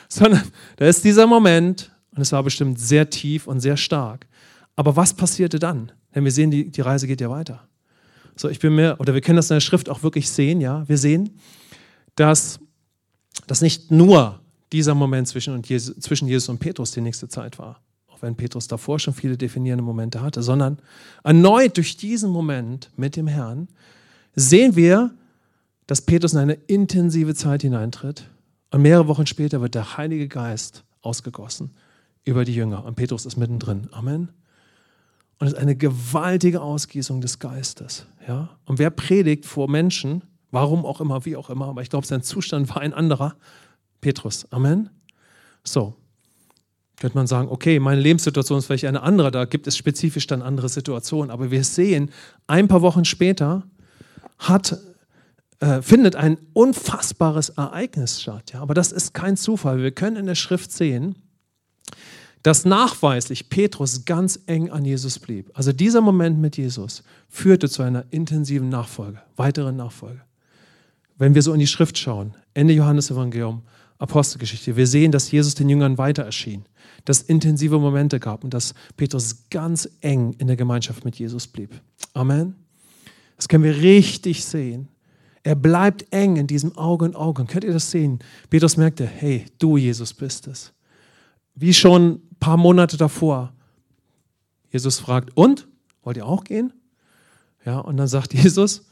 Sondern 0.08 0.50
da 0.76 0.86
ist 0.86 1.04
dieser 1.04 1.26
Moment, 1.26 1.92
und 2.12 2.22
es 2.22 2.32
war 2.32 2.42
bestimmt 2.42 2.80
sehr 2.80 3.10
tief 3.10 3.46
und 3.46 3.60
sehr 3.60 3.76
stark. 3.76 4.26
Aber 4.74 4.96
was 4.96 5.12
passierte 5.12 5.58
dann? 5.58 5.92
Denn 6.14 6.24
wir 6.24 6.32
sehen, 6.32 6.50
die, 6.50 6.70
die 6.70 6.80
Reise 6.80 7.06
geht 7.06 7.20
ja 7.20 7.28
weiter. 7.28 7.67
So, 8.38 8.48
ich 8.48 8.60
bin 8.60 8.74
mir, 8.74 8.96
oder 8.98 9.14
wir 9.14 9.20
können 9.20 9.36
das 9.36 9.50
in 9.50 9.56
der 9.56 9.60
Schrift 9.60 9.88
auch 9.88 10.02
wirklich 10.02 10.30
sehen, 10.30 10.60
ja. 10.60 10.88
Wir 10.88 10.96
sehen, 10.96 11.38
dass 12.14 12.60
dass 13.46 13.62
nicht 13.62 13.90
nur 13.90 14.40
dieser 14.72 14.94
Moment 14.94 15.28
zwischen, 15.28 15.62
Jesus, 15.62 15.98
zwischen 16.00 16.28
Jesus 16.28 16.48
und 16.48 16.58
Petrus 16.58 16.92
die 16.92 17.00
nächste 17.00 17.28
Zeit 17.28 17.58
war, 17.58 17.80
auch 18.08 18.20
wenn 18.22 18.36
Petrus 18.36 18.68
davor 18.68 18.98
schon 18.98 19.14
viele 19.14 19.36
definierende 19.36 19.84
Momente 19.84 20.20
hatte, 20.20 20.42
sondern 20.42 20.78
erneut 21.24 21.76
durch 21.76 21.96
diesen 21.96 22.30
Moment 22.30 22.90
mit 22.96 23.16
dem 23.16 23.26
Herrn 23.26 23.68
sehen 24.34 24.76
wir, 24.76 25.14
dass 25.86 26.02
Petrus 26.02 26.34
in 26.34 26.40
eine 26.40 26.54
intensive 26.66 27.34
Zeit 27.34 27.62
hineintritt 27.62 28.28
und 28.70 28.82
mehrere 28.82 29.08
Wochen 29.08 29.26
später 29.26 29.60
wird 29.60 29.74
der 29.74 29.96
Heilige 29.96 30.28
Geist 30.28 30.84
ausgegossen 31.00 31.70
über 32.24 32.44
die 32.44 32.54
Jünger 32.54 32.84
und 32.84 32.96
Petrus 32.96 33.24
ist 33.24 33.36
mittendrin. 33.36 33.88
Amen. 33.92 34.28
Und 35.38 35.46
es 35.46 35.52
ist 35.52 35.58
eine 35.58 35.76
gewaltige 35.76 36.60
Ausgießung 36.60 37.20
des 37.20 37.38
Geistes. 37.38 38.06
Ja? 38.26 38.50
Und 38.64 38.78
wer 38.78 38.90
predigt 38.90 39.46
vor 39.46 39.68
Menschen, 39.68 40.22
Warum 40.50 40.86
auch 40.86 41.00
immer, 41.00 41.24
wie 41.24 41.36
auch 41.36 41.50
immer, 41.50 41.66
aber 41.66 41.82
ich 41.82 41.90
glaube, 41.90 42.06
sein 42.06 42.22
Zustand 42.22 42.68
war 42.70 42.80
ein 42.80 42.94
anderer. 42.94 43.36
Petrus, 44.00 44.50
Amen. 44.50 44.88
So, 45.62 45.94
könnte 46.98 47.16
man 47.16 47.26
sagen, 47.26 47.48
okay, 47.50 47.78
meine 47.78 48.00
Lebenssituation 48.00 48.58
ist 48.58 48.66
vielleicht 48.66 48.86
eine 48.86 49.02
andere, 49.02 49.30
da 49.30 49.44
gibt 49.44 49.66
es 49.66 49.76
spezifisch 49.76 50.26
dann 50.26 50.40
andere 50.40 50.68
Situationen, 50.68 51.30
aber 51.30 51.50
wir 51.50 51.64
sehen, 51.64 52.10
ein 52.46 52.68
paar 52.68 52.80
Wochen 52.80 53.04
später 53.04 53.64
hat, 54.38 54.78
äh, 55.60 55.82
findet 55.82 56.16
ein 56.16 56.38
unfassbares 56.54 57.50
Ereignis 57.50 58.22
statt. 58.22 58.52
Ja? 58.52 58.60
Aber 58.62 58.72
das 58.72 58.92
ist 58.92 59.12
kein 59.12 59.36
Zufall. 59.36 59.82
Wir 59.82 59.90
können 59.90 60.16
in 60.16 60.26
der 60.26 60.34
Schrift 60.34 60.72
sehen, 60.72 61.16
dass 62.42 62.64
nachweislich 62.64 63.48
Petrus 63.48 64.04
ganz 64.04 64.40
eng 64.46 64.70
an 64.70 64.84
Jesus 64.84 65.18
blieb. 65.18 65.50
Also 65.54 65.72
dieser 65.72 66.00
Moment 66.00 66.38
mit 66.38 66.56
Jesus 66.56 67.02
führte 67.28 67.68
zu 67.68 67.82
einer 67.82 68.04
intensiven 68.10 68.68
Nachfolge, 68.68 69.20
weiteren 69.36 69.76
Nachfolge 69.76 70.22
wenn 71.18 71.34
wir 71.34 71.42
so 71.42 71.52
in 71.52 71.60
die 71.60 71.66
Schrift 71.66 71.98
schauen, 71.98 72.34
Ende 72.54 72.72
Johannesevangelium, 72.72 73.62
Apostelgeschichte, 73.98 74.76
wir 74.76 74.86
sehen, 74.86 75.10
dass 75.10 75.30
Jesus 75.30 75.56
den 75.56 75.68
Jüngern 75.68 75.98
weiter 75.98 76.22
erschien, 76.22 76.64
dass 77.04 77.22
intensive 77.22 77.78
Momente 77.78 78.20
gab 78.20 78.44
und 78.44 78.54
dass 78.54 78.74
Petrus 78.96 79.48
ganz 79.50 79.88
eng 80.00 80.34
in 80.38 80.46
der 80.46 80.56
Gemeinschaft 80.56 81.04
mit 81.04 81.16
Jesus 81.16 81.48
blieb. 81.48 81.70
Amen. 82.14 82.54
Das 83.36 83.48
können 83.48 83.64
wir 83.64 83.76
richtig 83.76 84.44
sehen. 84.44 84.88
Er 85.42 85.56
bleibt 85.56 86.06
eng 86.12 86.36
in 86.36 86.46
diesem 86.46 86.76
Auge 86.76 87.06
in 87.06 87.14
Auge. 87.14 87.42
Und 87.42 87.48
könnt 87.48 87.64
ihr 87.64 87.72
das 87.72 87.90
sehen? 87.90 88.20
Petrus 88.50 88.76
merkte, 88.76 89.06
hey, 89.06 89.46
du 89.58 89.76
Jesus 89.76 90.12
bist 90.12 90.46
es. 90.46 90.72
Wie 91.60 91.74
schon 91.74 92.12
ein 92.12 92.36
paar 92.38 92.56
Monate 92.56 92.96
davor. 92.96 93.52
Jesus 94.70 95.00
fragt, 95.00 95.36
und? 95.36 95.66
Wollt 96.02 96.16
ihr 96.16 96.26
auch 96.26 96.44
gehen? 96.44 96.72
Ja, 97.64 97.80
und 97.80 97.96
dann 97.96 98.06
sagt 98.06 98.32
Jesus, 98.42 98.84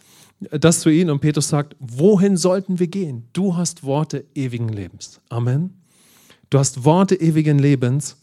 das 0.51 0.81
zu 0.81 0.91
ihnen 0.91 1.11
und 1.11 1.21
Petrus 1.21 1.49
sagt, 1.49 1.77
wohin 1.79 2.37
sollten 2.37 2.79
wir 2.81 2.89
gehen? 2.89 3.29
Du 3.33 3.57
hast 3.57 3.85
Worte 3.85 4.25
ewigen 4.35 4.69
Lebens. 4.69 5.21
Amen. 5.29 5.81
Du 6.51 6.59
hast 6.59 6.85
Worte 6.85 7.15
ewigen 7.15 7.59
Lebens 7.59 8.17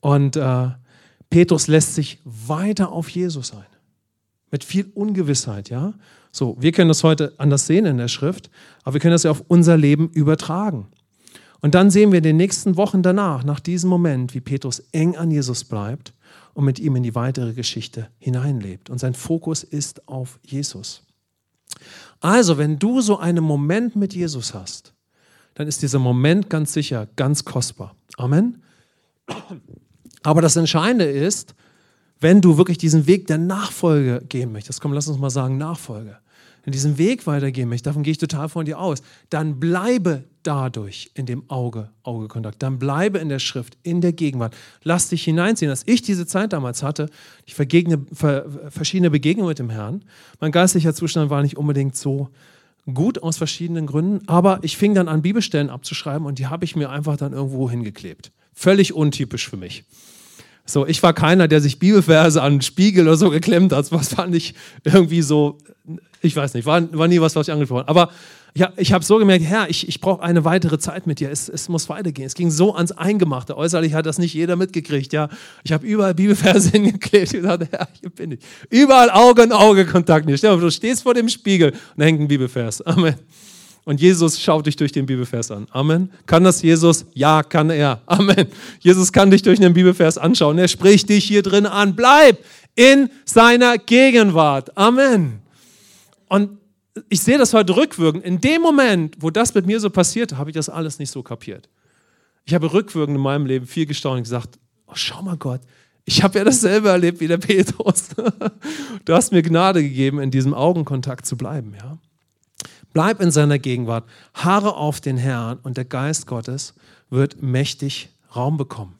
und 0.00 0.36
äh, 0.36 0.68
Petrus 1.30 1.66
lässt 1.66 1.94
sich 1.94 2.20
weiter 2.24 2.92
auf 2.92 3.08
Jesus 3.08 3.52
ein. 3.52 3.66
Mit 4.50 4.64
viel 4.64 4.90
Ungewissheit, 4.94 5.70
ja. 5.70 5.94
So, 6.30 6.56
wir 6.60 6.72
können 6.72 6.88
das 6.88 7.04
heute 7.04 7.32
anders 7.38 7.66
sehen 7.66 7.86
in 7.86 7.96
der 7.96 8.08
Schrift, 8.08 8.50
aber 8.84 8.94
wir 8.94 9.00
können 9.00 9.12
das 9.12 9.22
ja 9.22 9.30
auf 9.30 9.44
unser 9.48 9.76
Leben 9.76 10.10
übertragen. 10.10 10.88
Und 11.60 11.74
dann 11.74 11.90
sehen 11.90 12.12
wir 12.12 12.18
in 12.18 12.24
den 12.24 12.36
nächsten 12.36 12.76
Wochen 12.76 13.02
danach, 13.02 13.42
nach 13.42 13.60
diesem 13.60 13.90
Moment, 13.90 14.34
wie 14.34 14.40
Petrus 14.40 14.80
eng 14.92 15.16
an 15.16 15.30
Jesus 15.30 15.64
bleibt 15.64 16.14
und 16.54 16.64
mit 16.64 16.78
ihm 16.78 16.96
in 16.96 17.02
die 17.02 17.14
weitere 17.14 17.52
Geschichte 17.52 18.08
hineinlebt. 18.18 18.90
Und 18.90 18.98
sein 18.98 19.14
Fokus 19.14 19.64
ist 19.64 20.06
auf 20.08 20.38
Jesus. 20.44 21.02
Also, 22.20 22.58
wenn 22.58 22.78
du 22.78 23.00
so 23.00 23.18
einen 23.18 23.42
Moment 23.42 23.96
mit 23.96 24.14
Jesus 24.14 24.54
hast, 24.54 24.94
dann 25.54 25.66
ist 25.66 25.82
dieser 25.82 25.98
Moment 25.98 26.48
ganz 26.48 26.72
sicher 26.72 27.08
ganz 27.16 27.44
kostbar. 27.44 27.96
Amen. 28.16 28.62
Aber 30.22 30.40
das 30.40 30.56
Entscheidende 30.56 31.04
ist, 31.04 31.54
wenn 32.20 32.40
du 32.40 32.56
wirklich 32.56 32.78
diesen 32.78 33.06
Weg 33.06 33.26
der 33.26 33.38
Nachfolge 33.38 34.24
gehen 34.28 34.52
möchtest, 34.52 34.80
komm, 34.80 34.92
lass 34.92 35.08
uns 35.08 35.18
mal 35.18 35.30
sagen, 35.30 35.58
Nachfolge 35.58 36.18
in 36.68 36.72
diesem 36.72 36.98
Weg 36.98 37.26
weitergehen 37.26 37.66
möchte, 37.68 37.88
davon 37.88 38.02
gehe 38.02 38.10
ich 38.10 38.18
total 38.18 38.50
von 38.50 38.66
dir 38.66 38.78
aus, 38.78 39.02
dann 39.30 39.58
bleibe 39.58 40.24
dadurch 40.42 41.10
in 41.14 41.24
dem 41.24 41.48
Auge, 41.48 41.88
Augekontakt. 42.02 42.62
Dann 42.62 42.78
bleibe 42.78 43.18
in 43.18 43.30
der 43.30 43.38
Schrift, 43.38 43.78
in 43.82 44.02
der 44.02 44.12
Gegenwart. 44.12 44.54
Lass 44.82 45.08
dich 45.08 45.24
hineinziehen. 45.24 45.70
Als 45.70 45.84
ich 45.86 46.02
diese 46.02 46.26
Zeit 46.26 46.52
damals 46.52 46.82
hatte, 46.82 47.08
ich 47.46 47.54
vergegne, 47.54 48.04
ver, 48.12 48.44
verschiedene 48.68 49.10
Begegnungen 49.10 49.48
mit 49.48 49.58
dem 49.58 49.70
Herrn, 49.70 50.04
mein 50.40 50.52
geistlicher 50.52 50.92
Zustand 50.92 51.30
war 51.30 51.42
nicht 51.42 51.56
unbedingt 51.56 51.96
so 51.96 52.28
gut 52.92 53.22
aus 53.22 53.38
verschiedenen 53.38 53.86
Gründen, 53.86 54.28
aber 54.28 54.58
ich 54.60 54.76
fing 54.76 54.94
dann 54.94 55.08
an, 55.08 55.22
Bibelstellen 55.22 55.70
abzuschreiben 55.70 56.26
und 56.26 56.38
die 56.38 56.48
habe 56.48 56.66
ich 56.66 56.76
mir 56.76 56.90
einfach 56.90 57.16
dann 57.16 57.32
irgendwo 57.32 57.70
hingeklebt. 57.70 58.30
Völlig 58.52 58.92
untypisch 58.92 59.48
für 59.48 59.56
mich. 59.56 59.84
So, 60.66 60.86
ich 60.86 61.02
war 61.02 61.14
keiner, 61.14 61.48
der 61.48 61.62
sich 61.62 61.78
Bibelverse 61.78 62.42
an 62.42 62.56
den 62.56 62.62
Spiegel 62.62 63.06
oder 63.06 63.16
so 63.16 63.30
geklemmt 63.30 63.72
hat. 63.72 63.90
Was 63.90 64.08
fand 64.08 64.34
ich 64.34 64.54
irgendwie 64.84 65.22
so, 65.22 65.56
ich 66.20 66.34
weiß 66.34 66.54
nicht, 66.54 66.66
war, 66.66 66.82
war 66.96 67.08
nie 67.08 67.20
was, 67.20 67.36
was 67.36 67.48
ich 67.48 67.52
angesprochen 67.52 67.86
habe. 67.86 67.88
Aber 67.88 68.10
ja, 68.54 68.72
ich 68.76 68.92
habe 68.92 69.04
so 69.04 69.18
gemerkt, 69.18 69.44
Herr, 69.44 69.70
ich, 69.70 69.86
ich 69.86 70.00
brauche 70.00 70.22
eine 70.22 70.44
weitere 70.44 70.78
Zeit 70.78 71.06
mit 71.06 71.20
dir. 71.20 71.30
Es, 71.30 71.48
es 71.48 71.68
muss 71.68 71.88
weitergehen. 71.88 72.26
Es 72.26 72.34
ging 72.34 72.50
so 72.50 72.74
ans 72.74 72.92
Eingemachte. 72.92 73.56
Äußerlich 73.56 73.94
hat 73.94 74.06
das 74.06 74.18
nicht 74.18 74.34
jeder 74.34 74.56
mitgekriegt. 74.56 75.12
Ja, 75.12 75.28
ich 75.62 75.72
habe 75.72 75.86
überall 75.86 76.14
Bibelverse 76.14 76.70
hingeklebt. 76.72 77.34
Ich 77.34 77.42
dachte, 77.42 77.68
Herr, 77.70 77.88
hier 78.00 78.10
bin 78.10 78.32
ich. 78.32 78.40
Überall 78.70 79.10
Auge 79.10 79.42
in 79.42 79.52
Auge 79.52 79.86
Kontakt. 79.86 80.28
Stell 80.36 80.56
dir 80.56 80.60
du 80.60 80.70
stehst 80.70 81.02
vor 81.02 81.14
dem 81.14 81.28
Spiegel 81.28 81.72
und 81.96 82.02
hängt 82.02 82.20
ein 82.20 82.28
Bibelvers. 82.28 82.82
Amen. 82.82 83.14
Und 83.84 84.00
Jesus 84.00 84.40
schaut 84.40 84.66
dich 84.66 84.76
durch 84.76 84.92
den 84.92 85.06
Bibelvers 85.06 85.50
an. 85.50 85.66
Amen. 85.70 86.10
Kann 86.26 86.44
das 86.44 86.60
Jesus? 86.60 87.06
Ja, 87.14 87.42
kann 87.42 87.70
er. 87.70 88.02
Amen. 88.06 88.48
Jesus 88.80 89.12
kann 89.12 89.30
dich 89.30 89.42
durch 89.42 89.60
den 89.60 89.72
Bibelvers 89.72 90.18
anschauen. 90.18 90.58
Er 90.58 90.68
spricht 90.68 91.08
dich 91.08 91.24
hier 91.24 91.42
drin 91.42 91.64
an. 91.64 91.96
Bleib 91.96 92.38
in 92.74 93.08
seiner 93.24 93.78
Gegenwart. 93.78 94.76
Amen. 94.76 95.40
Und 96.28 96.58
ich 97.08 97.20
sehe 97.20 97.38
das 97.38 97.54
heute 97.54 97.76
rückwirkend. 97.76 98.24
In 98.24 98.40
dem 98.40 98.62
Moment, 98.62 99.16
wo 99.20 99.30
das 99.30 99.54
mit 99.54 99.66
mir 99.66 99.80
so 99.80 99.90
passierte, 99.90 100.38
habe 100.38 100.50
ich 100.50 100.54
das 100.54 100.68
alles 100.68 100.98
nicht 100.98 101.10
so 101.10 101.22
kapiert. 101.22 101.68
Ich 102.44 102.54
habe 102.54 102.72
rückwirkend 102.72 103.16
in 103.16 103.22
meinem 103.22 103.46
Leben 103.46 103.66
viel 103.66 103.86
gestaunt 103.86 104.18
und 104.18 104.22
gesagt, 104.22 104.58
oh, 104.86 104.92
schau 104.94 105.22
mal 105.22 105.36
Gott, 105.36 105.60
ich 106.04 106.22
habe 106.22 106.38
ja 106.38 106.44
dasselbe 106.44 106.88
erlebt 106.88 107.20
wie 107.20 107.28
der 107.28 107.38
Petrus. 107.38 108.08
Du 109.04 109.14
hast 109.14 109.32
mir 109.32 109.42
Gnade 109.42 109.82
gegeben, 109.82 110.20
in 110.20 110.30
diesem 110.30 110.52
Augenkontakt 110.54 111.24
zu 111.24 111.36
bleiben. 111.36 111.74
Ja? 111.78 111.98
Bleib 112.92 113.20
in 113.20 113.30
seiner 113.30 113.58
Gegenwart, 113.58 114.04
harre 114.34 114.74
auf 114.74 115.00
den 115.00 115.16
Herrn 115.16 115.58
und 115.62 115.76
der 115.76 115.84
Geist 115.84 116.26
Gottes 116.26 116.74
wird 117.10 117.42
mächtig 117.42 118.10
Raum 118.34 118.56
bekommen. 118.56 118.98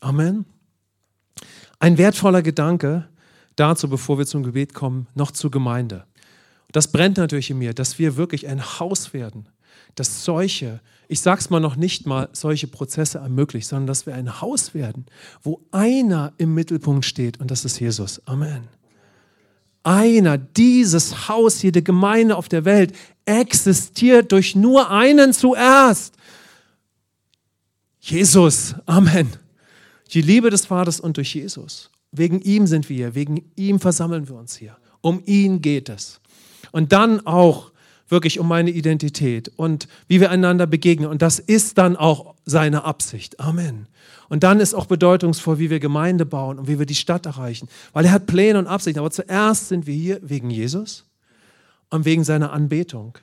Amen. 0.00 0.44
Ein 1.78 1.98
wertvoller 1.98 2.42
Gedanke 2.42 3.08
dazu, 3.56 3.88
bevor 3.88 4.18
wir 4.18 4.26
zum 4.26 4.42
Gebet 4.42 4.74
kommen, 4.74 5.06
noch 5.14 5.30
zur 5.30 5.50
Gemeinde. 5.50 6.04
Das 6.72 6.92
brennt 6.92 7.16
natürlich 7.16 7.50
in 7.50 7.58
mir, 7.58 7.74
dass 7.74 7.98
wir 7.98 8.16
wirklich 8.16 8.46
ein 8.48 8.62
Haus 8.78 9.12
werden, 9.12 9.48
dass 9.94 10.24
solche, 10.24 10.80
ich 11.08 11.20
sag's 11.20 11.50
mal 11.50 11.60
noch 11.60 11.76
nicht 11.76 12.06
mal, 12.06 12.28
solche 12.32 12.66
Prozesse 12.66 13.18
ermöglicht, 13.18 13.68
sondern 13.68 13.86
dass 13.86 14.06
wir 14.06 14.14
ein 14.14 14.40
Haus 14.40 14.74
werden, 14.74 15.06
wo 15.42 15.60
einer 15.72 16.32
im 16.38 16.54
Mittelpunkt 16.54 17.04
steht 17.04 17.40
und 17.40 17.50
das 17.50 17.64
ist 17.64 17.80
Jesus. 17.80 18.22
Amen. 18.26 18.68
Einer, 19.82 20.36
dieses 20.36 21.28
Haus, 21.28 21.62
jede 21.62 21.82
Gemeinde 21.82 22.36
auf 22.36 22.48
der 22.48 22.64
Welt 22.64 22.94
existiert 23.24 24.30
durch 24.30 24.54
nur 24.54 24.90
einen 24.90 25.32
zuerst. 25.32 26.14
Jesus. 28.00 28.74
Amen. 28.86 29.30
Die 30.12 30.22
Liebe 30.22 30.50
des 30.50 30.66
Vaters 30.66 31.00
und 31.00 31.16
durch 31.16 31.34
Jesus. 31.34 31.90
Wegen 32.12 32.40
ihm 32.40 32.66
sind 32.66 32.88
wir 32.88 32.96
hier, 32.96 33.14
wegen 33.14 33.50
ihm 33.56 33.78
versammeln 33.78 34.28
wir 34.28 34.36
uns 34.36 34.56
hier. 34.56 34.76
Um 35.00 35.22
ihn 35.24 35.62
geht 35.62 35.88
es. 35.88 36.20
Und 36.72 36.92
dann 36.92 37.26
auch 37.26 37.70
wirklich 38.08 38.40
um 38.40 38.48
meine 38.48 38.70
Identität 38.70 39.50
und 39.56 39.86
wie 40.08 40.20
wir 40.20 40.30
einander 40.30 40.66
begegnen. 40.66 41.08
Und 41.08 41.22
das 41.22 41.38
ist 41.38 41.78
dann 41.78 41.96
auch 41.96 42.34
seine 42.44 42.84
Absicht. 42.84 43.38
Amen. 43.40 43.86
Und 44.28 44.42
dann 44.42 44.60
ist 44.60 44.74
auch 44.74 44.86
bedeutungsvoll, 44.86 45.58
wie 45.58 45.70
wir 45.70 45.80
Gemeinde 45.80 46.26
bauen 46.26 46.58
und 46.58 46.68
wie 46.68 46.78
wir 46.78 46.86
die 46.86 46.94
Stadt 46.94 47.26
erreichen. 47.26 47.68
Weil 47.92 48.04
er 48.06 48.12
hat 48.12 48.26
Pläne 48.26 48.58
und 48.58 48.66
Absichten. 48.66 49.00
Aber 49.00 49.10
zuerst 49.10 49.68
sind 49.68 49.86
wir 49.86 49.94
hier 49.94 50.20
wegen 50.22 50.50
Jesus 50.50 51.04
und 51.90 52.04
wegen 52.04 52.24
seiner 52.24 52.52
Anbetung 52.52 53.18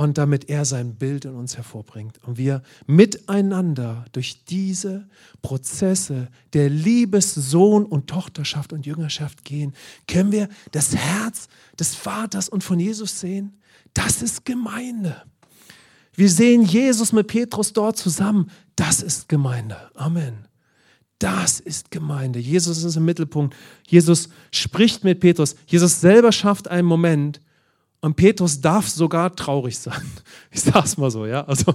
und 0.00 0.16
damit 0.16 0.48
er 0.48 0.64
sein 0.64 0.94
Bild 0.94 1.26
in 1.26 1.34
uns 1.34 1.58
hervorbringt 1.58 2.24
und 2.24 2.38
wir 2.38 2.62
miteinander 2.86 4.06
durch 4.12 4.46
diese 4.46 5.06
Prozesse 5.42 6.28
der 6.54 6.70
Liebessohn 6.70 7.84
und 7.84 8.06
Tochterschaft 8.06 8.72
und 8.72 8.86
Jüngerschaft 8.86 9.44
gehen, 9.44 9.74
können 10.08 10.32
wir 10.32 10.48
das 10.70 10.96
Herz 10.96 11.48
des 11.78 11.94
Vaters 11.94 12.48
und 12.48 12.64
von 12.64 12.80
Jesus 12.80 13.20
sehen. 13.20 13.60
Das 13.92 14.22
ist 14.22 14.46
Gemeinde. 14.46 15.22
Wir 16.14 16.30
sehen 16.30 16.62
Jesus 16.62 17.12
mit 17.12 17.26
Petrus 17.26 17.74
dort 17.74 17.98
zusammen. 17.98 18.50
Das 18.76 19.02
ist 19.02 19.28
Gemeinde. 19.28 19.76
Amen. 19.96 20.48
Das 21.18 21.60
ist 21.60 21.90
Gemeinde. 21.90 22.38
Jesus 22.38 22.84
ist 22.84 22.96
im 22.96 23.04
Mittelpunkt. 23.04 23.54
Jesus 23.86 24.30
spricht 24.50 25.04
mit 25.04 25.20
Petrus. 25.20 25.56
Jesus 25.66 26.00
selber 26.00 26.32
schafft 26.32 26.68
einen 26.68 26.88
Moment, 26.88 27.42
und 28.00 28.16
Petrus 28.16 28.60
darf 28.60 28.88
sogar 28.88 29.34
traurig 29.34 29.78
sein. 29.78 30.02
Ich 30.52 30.62
sage 30.62 30.84
es 30.84 30.96
mal 30.96 31.10
so, 31.10 31.26
ja. 31.26 31.44
Also 31.44 31.74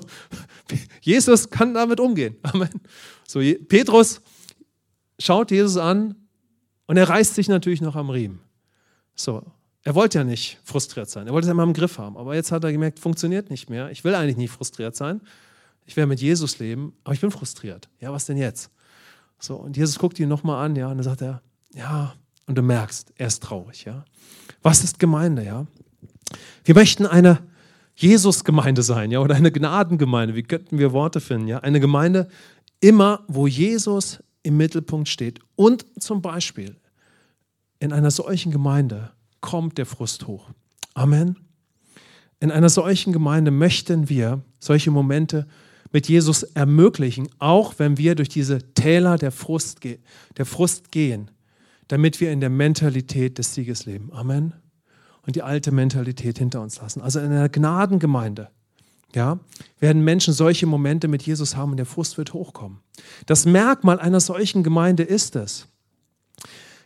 Jesus 1.02 1.50
kann 1.50 1.74
damit 1.74 2.00
umgehen. 2.00 2.36
Amen. 2.44 2.70
So, 3.28 3.40
Petrus 3.40 4.22
schaut 5.20 5.52
Jesus 5.52 5.78
an 5.78 6.16
und 6.88 6.98
er 6.98 7.08
reißt 7.08 7.36
sich 7.36 7.48
natürlich 7.48 7.82
noch 7.82 7.96
am 7.96 8.10
Riemen. 8.10 8.42
So, 9.16 9.44
er 9.84 9.96
wollte 9.96 10.18
ja 10.18 10.24
nicht 10.24 10.60
frustriert 10.64 11.10
sein. 11.10 11.28
Er 11.28 11.34
wollte 11.34 11.46
es 11.46 11.50
ja 11.50 11.54
mal 11.54 11.64
im 11.64 11.74
Griff 11.74 11.98
haben. 12.00 12.18
Aber 12.18 12.36
jetzt 12.36 12.52
hat 12.52 12.64
er 12.64 12.72
gemerkt, 12.72 13.00
funktioniert 13.00 13.50
nicht 13.50 13.70
mehr. 13.70 13.92
Ich 13.92 14.04
will 14.04 14.14
eigentlich 14.14 14.38
nicht 14.38 14.52
frustriert 14.52 14.96
sein. 14.96 15.22
Ich 15.86 15.96
werde 15.96 16.08
mit 16.08 16.20
Jesus 16.20 16.60
leben, 16.60 16.94
aber 17.04 17.14
ich 17.14 17.22
bin 17.22 17.32
frustriert. 17.32 17.88
Ja, 18.00 18.12
was 18.12 18.26
denn 18.26 18.38
jetzt? 18.38 18.72
So, 19.40 19.56
und 19.56 19.78
Jesus 19.78 20.00
guckt 20.00 20.20
ihn 20.20 20.28
nochmal 20.28 20.66
an, 20.66 20.76
ja, 20.76 20.88
und 20.88 20.98
dann 20.98 21.04
sagt 21.04 21.22
er, 21.22 21.42
ja, 21.74 22.16
und 22.48 22.58
du 22.58 22.62
merkst, 22.62 23.14
er 23.16 23.28
ist 23.28 23.44
traurig, 23.44 23.86
ja. 23.86 24.04
Was 24.64 24.84
ist 24.84 25.00
Gemeinde, 25.00 25.44
ja? 25.44 25.68
Wir 26.64 26.76
möchten 26.76 27.06
eine 27.06 27.40
Jesus-Gemeinde 27.96 28.84
sein, 28.84 29.12
ja, 29.12 29.20
oder 29.20 29.36
eine 29.36 29.52
Gnadengemeinde. 29.52 30.36
Wie 30.36 30.44
könnten 30.44 30.78
wir 30.78 30.92
Worte 30.92 31.22
finden, 31.22 31.48
ja? 31.48 31.60
Eine 31.60 31.80
Gemeinde 31.80 32.28
immer, 32.82 33.24
wo 33.28 33.48
Jesus 33.48 34.20
im 34.44 34.58
Mittelpunkt 34.58 35.08
steht. 35.08 35.40
Und 35.56 35.86
zum 36.00 36.22
Beispiel 36.22 36.76
in 37.80 37.94
einer 37.94 38.12
solchen 38.12 38.52
Gemeinde 38.52 39.12
kommt 39.42 39.78
der 39.78 39.86
Frust 39.86 40.28
hoch. 40.28 40.50
Amen. 40.94 41.38
In 42.40 42.52
einer 42.52 42.70
solchen 42.70 43.14
Gemeinde 43.14 43.52
möchten 43.52 44.10
wir 44.10 44.42
solche 44.60 44.92
Momente 44.92 45.48
mit 45.92 46.10
Jesus 46.10 46.44
ermöglichen, 46.44 47.30
auch 47.40 47.76
wenn 47.78 47.98
wir 47.98 48.16
durch 48.16 48.30
diese 48.30 48.74
Täler 48.74 49.18
der 49.18 49.32
Frust, 49.32 49.80
der 49.84 50.46
Frust 50.46 50.92
gehen, 50.92 51.32
damit 51.88 52.20
wir 52.20 52.32
in 52.32 52.42
der 52.42 52.50
Mentalität 52.50 53.38
des 53.38 53.54
Sieges 53.54 53.86
leben. 53.86 54.12
Amen 54.12 54.54
und 55.26 55.36
die 55.36 55.42
alte 55.42 55.72
Mentalität 55.72 56.38
hinter 56.38 56.62
uns 56.62 56.80
lassen. 56.82 57.02
Also 57.02 57.20
in 57.20 57.32
einer 57.32 57.50
Gnadengemeinde 57.50 58.50
ja, 59.14 59.40
werden 59.80 60.04
Menschen 60.04 60.34
solche 60.34 60.66
Momente 60.66 61.08
mit 61.08 61.24
Jesus 61.24 61.56
haben 61.56 61.72
und 61.72 61.78
der 61.78 61.86
Frust 61.86 62.18
wird 62.18 62.34
hochkommen. 62.34 62.80
Das 63.26 63.46
Merkmal 63.46 64.00
einer 64.00 64.20
solchen 64.20 64.64
Gemeinde 64.64 65.04
ist 65.04 65.36
es, 65.36 65.68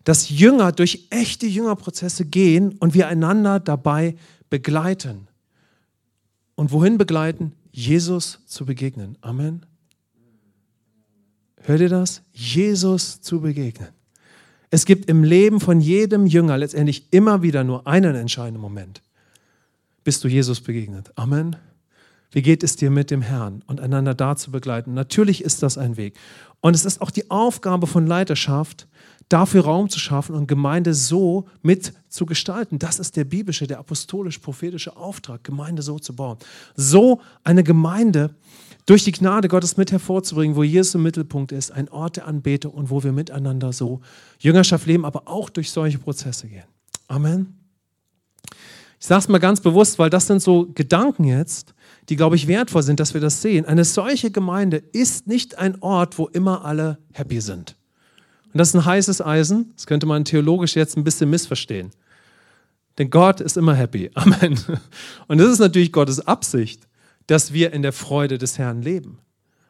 dass 0.03 0.29
Jünger 0.29 0.71
durch 0.71 1.07
echte 1.09 1.45
Jüngerprozesse 1.45 2.25
gehen 2.25 2.77
und 2.79 2.93
wir 2.93 3.07
einander 3.07 3.59
dabei 3.59 4.15
begleiten. 4.49 5.27
Und 6.55 6.71
wohin 6.71 6.97
begleiten? 6.97 7.53
Jesus 7.71 8.39
zu 8.45 8.65
begegnen. 8.65 9.17
Amen. 9.21 9.65
Hört 11.61 11.81
ihr 11.81 11.89
das? 11.89 12.21
Jesus 12.31 13.21
zu 13.21 13.41
begegnen. 13.41 13.89
Es 14.71 14.85
gibt 14.85 15.09
im 15.09 15.23
Leben 15.23 15.59
von 15.59 15.81
jedem 15.81 16.27
Jünger 16.27 16.57
letztendlich 16.57 17.05
immer 17.11 17.41
wieder 17.41 17.63
nur 17.63 17.87
einen 17.87 18.15
entscheidenden 18.15 18.61
Moment. 18.61 19.01
Bist 20.03 20.23
du 20.23 20.27
Jesus 20.27 20.61
begegnet? 20.61 21.11
Amen. 21.15 21.55
Wie 22.31 22.43
geht 22.43 22.63
es 22.63 22.75
dir 22.75 22.91
mit 22.91 23.09
dem 23.09 23.23
Herrn 23.23 23.63
und 23.65 23.81
einander 23.81 24.13
da 24.13 24.35
zu 24.35 24.51
begleiten? 24.51 24.93
Natürlich 24.93 25.43
ist 25.43 25.63
das 25.63 25.79
ein 25.79 25.97
Weg. 25.97 26.15
Und 26.61 26.75
es 26.75 26.85
ist 26.85 27.01
auch 27.01 27.09
die 27.09 27.31
Aufgabe 27.31 27.87
von 27.87 28.05
Leiterschaft, 28.05 28.87
dafür 29.29 29.63
Raum 29.63 29.89
zu 29.89 29.99
schaffen 29.99 30.35
und 30.35 30.47
Gemeinde 30.47 30.93
so 30.93 31.47
mit 31.63 31.93
zu 32.07 32.25
gestalten. 32.27 32.77
Das 32.77 32.99
ist 32.99 33.15
der 33.15 33.23
biblische, 33.23 33.65
der 33.65 33.79
apostolisch-prophetische 33.79 34.95
Auftrag, 34.95 35.43
Gemeinde 35.43 35.81
so 35.81 35.97
zu 35.97 36.15
bauen. 36.15 36.37
So 36.75 37.21
eine 37.43 37.63
Gemeinde 37.63 38.35
durch 38.89 39.03
die 39.03 39.11
Gnade 39.11 39.47
Gottes 39.49 39.77
mit 39.77 39.91
hervorzubringen, 39.91 40.55
wo 40.55 40.63
Jesus 40.63 40.95
im 40.95 41.03
Mittelpunkt 41.03 41.51
ist, 41.51 41.71
ein 41.71 41.89
Ort 41.89 42.17
der 42.17 42.25
Anbetung 42.25 42.73
und 42.73 42.89
wo 42.89 43.03
wir 43.03 43.11
miteinander 43.11 43.71
so 43.71 44.01
Jüngerschaft 44.39 44.87
leben, 44.87 45.05
aber 45.05 45.27
auch 45.27 45.51
durch 45.51 45.69
solche 45.69 45.99
Prozesse 45.99 46.47
gehen. 46.47 46.63
Amen. 47.07 47.55
Ich 48.99 49.05
sage 49.05 49.19
es 49.19 49.27
mal 49.27 49.37
ganz 49.37 49.61
bewusst, 49.61 49.99
weil 49.99 50.09
das 50.09 50.25
sind 50.25 50.41
so 50.41 50.71
Gedanken 50.73 51.23
jetzt, 51.25 51.75
die, 52.09 52.15
glaube 52.15 52.35
ich, 52.35 52.47
wertvoll 52.47 52.81
sind, 52.81 52.99
dass 52.99 53.13
wir 53.13 53.21
das 53.21 53.43
sehen. 53.43 53.65
Eine 53.65 53.85
solche 53.85 54.31
Gemeinde 54.31 54.77
ist 54.77 55.27
nicht 55.27 55.59
ein 55.59 55.79
Ort, 55.83 56.17
wo 56.17 56.25
immer 56.25 56.65
alle 56.65 56.97
happy 57.13 57.41
sind. 57.41 57.75
Und 58.51 58.57
das 58.57 58.69
ist 58.69 58.75
ein 58.75 58.85
heißes 58.85 59.21
Eisen. 59.21 59.71
Das 59.75 59.85
könnte 59.85 60.07
man 60.07 60.25
theologisch 60.25 60.75
jetzt 60.75 60.97
ein 60.97 61.03
bisschen 61.03 61.29
missverstehen. 61.29 61.91
Denn 62.97 63.11
Gott 63.11 63.39
ist 63.39 63.55
immer 63.55 63.75
happy. 63.75 64.09
Amen. 64.15 64.59
Und 65.27 65.37
das 65.37 65.51
ist 65.51 65.59
natürlich 65.59 65.91
Gottes 65.91 66.25
Absicht 66.25 66.88
dass 67.29 67.53
wir 67.53 67.73
in 67.73 67.83
der 67.83 67.93
Freude 67.93 68.39
des 68.39 68.57
Herrn 68.57 68.81
leben 68.81 69.19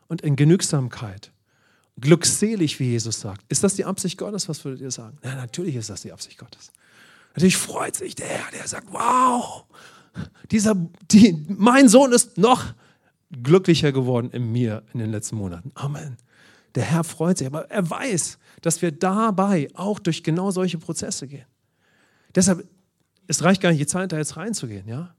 und 0.07 0.21
in 0.21 0.37
Genügsamkeit. 0.37 1.33
Glückselig, 1.99 2.79
wie 2.79 2.91
Jesus 2.91 3.19
sagt. 3.19 3.43
Ist 3.49 3.65
das 3.65 3.75
die 3.75 3.83
Absicht 3.83 4.17
Gottes? 4.17 4.47
Was 4.47 4.63
würdet 4.63 4.79
ihr 4.79 4.91
sagen? 4.91 5.17
Ja, 5.25 5.35
natürlich 5.35 5.75
ist 5.75 5.89
das 5.89 6.01
die 6.01 6.13
Absicht 6.13 6.37
Gottes. 6.37 6.71
Natürlich 7.33 7.57
freut 7.57 7.97
sich 7.97 8.15
der 8.15 8.27
Herr, 8.27 8.51
der 8.51 8.65
sagt, 8.65 8.87
wow, 8.93 9.65
dieser, 10.51 10.73
die, 11.11 11.45
mein 11.49 11.89
Sohn 11.89 12.13
ist 12.13 12.37
noch 12.37 12.63
glücklicher 13.29 13.91
geworden 13.91 14.29
in 14.31 14.53
mir 14.53 14.83
in 14.93 14.99
den 14.99 15.11
letzten 15.11 15.35
Monaten. 15.35 15.73
Amen. 15.75 16.15
Der 16.75 16.83
Herr 16.83 17.03
freut 17.03 17.39
sich, 17.39 17.47
aber 17.47 17.69
er 17.69 17.89
weiß, 17.89 18.37
dass 18.61 18.81
wir 18.81 18.93
dabei 18.93 19.67
auch 19.73 19.99
durch 19.99 20.23
genau 20.23 20.51
solche 20.51 20.77
Prozesse 20.77 21.27
gehen. 21.27 21.45
Deshalb, 22.33 22.65
es 23.27 23.43
reicht 23.43 23.61
gar 23.61 23.71
nicht 23.71 23.81
die 23.81 23.87
Zeit, 23.87 24.13
da 24.13 24.17
jetzt 24.17 24.37
reinzugehen, 24.37 24.87
ja. 24.87 25.13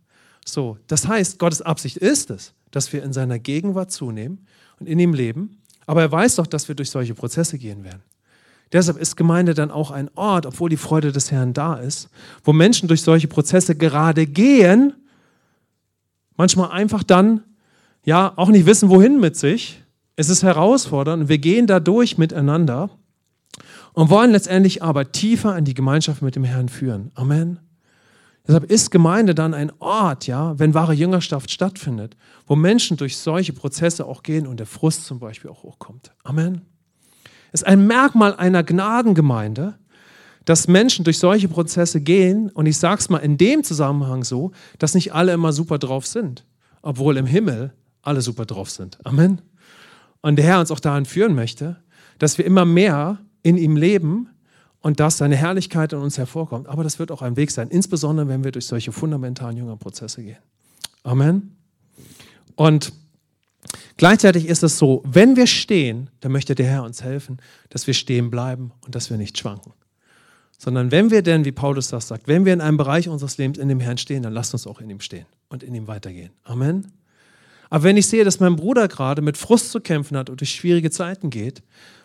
So, 0.44 0.78
das 0.86 1.06
heißt, 1.06 1.38
Gottes 1.38 1.62
Absicht 1.62 1.96
ist 1.96 2.30
es, 2.30 2.54
dass 2.70 2.92
wir 2.92 3.02
in 3.02 3.12
seiner 3.12 3.38
Gegenwart 3.38 3.90
zunehmen 3.90 4.46
und 4.78 4.88
in 4.88 4.98
ihm 4.98 5.14
leben. 5.14 5.58
Aber 5.86 6.02
er 6.02 6.12
weiß 6.12 6.36
doch, 6.36 6.46
dass 6.46 6.68
wir 6.68 6.74
durch 6.74 6.90
solche 6.90 7.14
Prozesse 7.14 7.58
gehen 7.58 7.84
werden. 7.84 8.02
Deshalb 8.72 8.98
ist 8.98 9.16
Gemeinde 9.16 9.54
dann 9.54 9.70
auch 9.70 9.90
ein 9.90 10.08
Ort, 10.14 10.46
obwohl 10.46 10.70
die 10.70 10.76
Freude 10.76 11.10
des 11.10 11.32
Herrn 11.32 11.52
da 11.52 11.74
ist, 11.74 12.08
wo 12.44 12.52
Menschen 12.52 12.86
durch 12.86 13.02
solche 13.02 13.26
Prozesse 13.26 13.74
gerade 13.74 14.26
gehen, 14.26 14.94
manchmal 16.36 16.70
einfach 16.70 17.02
dann 17.02 17.42
ja 18.04 18.32
auch 18.36 18.48
nicht 18.48 18.66
wissen, 18.66 18.88
wohin 18.88 19.18
mit 19.18 19.36
sich. 19.36 19.82
Es 20.14 20.28
ist 20.28 20.42
herausfordernd 20.42 21.28
wir 21.28 21.38
gehen 21.38 21.66
dadurch 21.66 22.18
miteinander 22.18 22.90
und 23.92 24.10
wollen 24.10 24.30
letztendlich 24.30 24.82
aber 24.82 25.10
tiefer 25.10 25.56
in 25.58 25.64
die 25.64 25.74
Gemeinschaft 25.74 26.22
mit 26.22 26.36
dem 26.36 26.44
Herrn 26.44 26.68
führen. 26.68 27.10
Amen. 27.14 27.58
Deshalb 28.46 28.70
ist 28.70 28.90
Gemeinde 28.90 29.34
dann 29.34 29.54
ein 29.54 29.72
Ort, 29.80 30.26
ja, 30.26 30.58
wenn 30.58 30.74
wahre 30.74 30.94
Jüngerschaft 30.94 31.50
stattfindet, 31.50 32.16
wo 32.46 32.56
Menschen 32.56 32.96
durch 32.96 33.16
solche 33.18 33.52
Prozesse 33.52 34.06
auch 34.06 34.22
gehen 34.22 34.46
und 34.46 34.58
der 34.58 34.66
Frust 34.66 35.04
zum 35.04 35.18
Beispiel 35.18 35.50
auch 35.50 35.62
hochkommt. 35.62 36.12
Amen. 36.24 36.62
Es 37.52 37.62
ist 37.62 37.66
ein 37.66 37.86
Merkmal 37.86 38.34
einer 38.36 38.62
Gnadengemeinde, 38.62 39.78
dass 40.44 40.68
Menschen 40.68 41.04
durch 41.04 41.18
solche 41.18 41.48
Prozesse 41.48 42.00
gehen 42.00 42.48
und 42.50 42.66
ich 42.66 42.78
sage 42.78 43.00
es 43.00 43.10
mal 43.10 43.18
in 43.18 43.36
dem 43.36 43.62
Zusammenhang 43.62 44.24
so, 44.24 44.52
dass 44.78 44.94
nicht 44.94 45.12
alle 45.14 45.32
immer 45.32 45.52
super 45.52 45.78
drauf 45.78 46.06
sind, 46.06 46.46
obwohl 46.82 47.16
im 47.18 47.26
Himmel 47.26 47.74
alle 48.02 48.22
super 48.22 48.46
drauf 48.46 48.70
sind. 48.70 48.98
Amen. 49.04 49.42
Und 50.22 50.36
der 50.36 50.44
Herr 50.44 50.60
uns 50.60 50.70
auch 50.70 50.80
dahin 50.80 51.04
führen 51.04 51.34
möchte, 51.34 51.76
dass 52.18 52.38
wir 52.38 52.46
immer 52.46 52.64
mehr 52.64 53.18
in 53.42 53.56
ihm 53.56 53.76
leben, 53.76 54.28
und 54.82 55.00
dass 55.00 55.18
seine 55.18 55.36
Herrlichkeit 55.36 55.92
in 55.92 55.98
uns 55.98 56.18
hervorkommt. 56.18 56.68
Aber 56.68 56.82
das 56.82 56.98
wird 56.98 57.10
auch 57.10 57.22
ein 57.22 57.36
Weg 57.36 57.50
sein, 57.50 57.68
insbesondere 57.68 58.28
wenn 58.28 58.44
wir 58.44 58.52
durch 58.52 58.66
solche 58.66 58.92
fundamentalen 58.92 59.56
Jüngerprozesse 59.56 60.22
gehen. 60.22 60.38
Amen. 61.02 61.56
Und 62.56 62.92
gleichzeitig 63.96 64.46
ist 64.46 64.62
es 64.62 64.78
so, 64.78 65.02
wenn 65.06 65.36
wir 65.36 65.46
stehen, 65.46 66.10
dann 66.20 66.32
möchte 66.32 66.54
der 66.54 66.66
Herr 66.66 66.82
uns 66.84 67.02
helfen, 67.02 67.38
dass 67.68 67.86
wir 67.86 67.94
stehen 67.94 68.30
bleiben 68.30 68.72
und 68.84 68.94
dass 68.94 69.10
wir 69.10 69.16
nicht 69.16 69.38
schwanken. 69.38 69.72
Sondern 70.58 70.90
wenn 70.90 71.10
wir 71.10 71.22
denn, 71.22 71.44
wie 71.46 71.52
Paulus 71.52 71.88
das 71.88 72.08
sagt, 72.08 72.28
wenn 72.28 72.44
wir 72.44 72.52
in 72.52 72.60
einem 72.60 72.76
Bereich 72.76 73.08
unseres 73.08 73.38
Lebens 73.38 73.58
in 73.58 73.68
dem 73.68 73.80
Herrn 73.80 73.96
stehen, 73.96 74.22
dann 74.22 74.32
lasst 74.32 74.52
uns 74.52 74.66
auch 74.66 74.80
in 74.80 74.90
ihm 74.90 75.00
stehen 75.00 75.26
und 75.48 75.62
in 75.62 75.74
ihm 75.74 75.86
weitergehen. 75.86 76.30
Amen. 76.44 76.92
Aber 77.70 77.84
wenn 77.84 77.96
ich 77.96 78.08
sehe, 78.08 78.24
dass 78.24 78.40
mein 78.40 78.56
Bruder 78.56 78.88
gerade 78.88 79.22
mit 79.22 79.38
Frust 79.38 79.70
zu 79.70 79.80
kämpfen 79.80 80.16
hat 80.16 80.28
und 80.28 80.40
durch 80.40 80.50
schwierige 80.50 80.90
Zeiten 80.90 81.30
geht, 81.30 81.62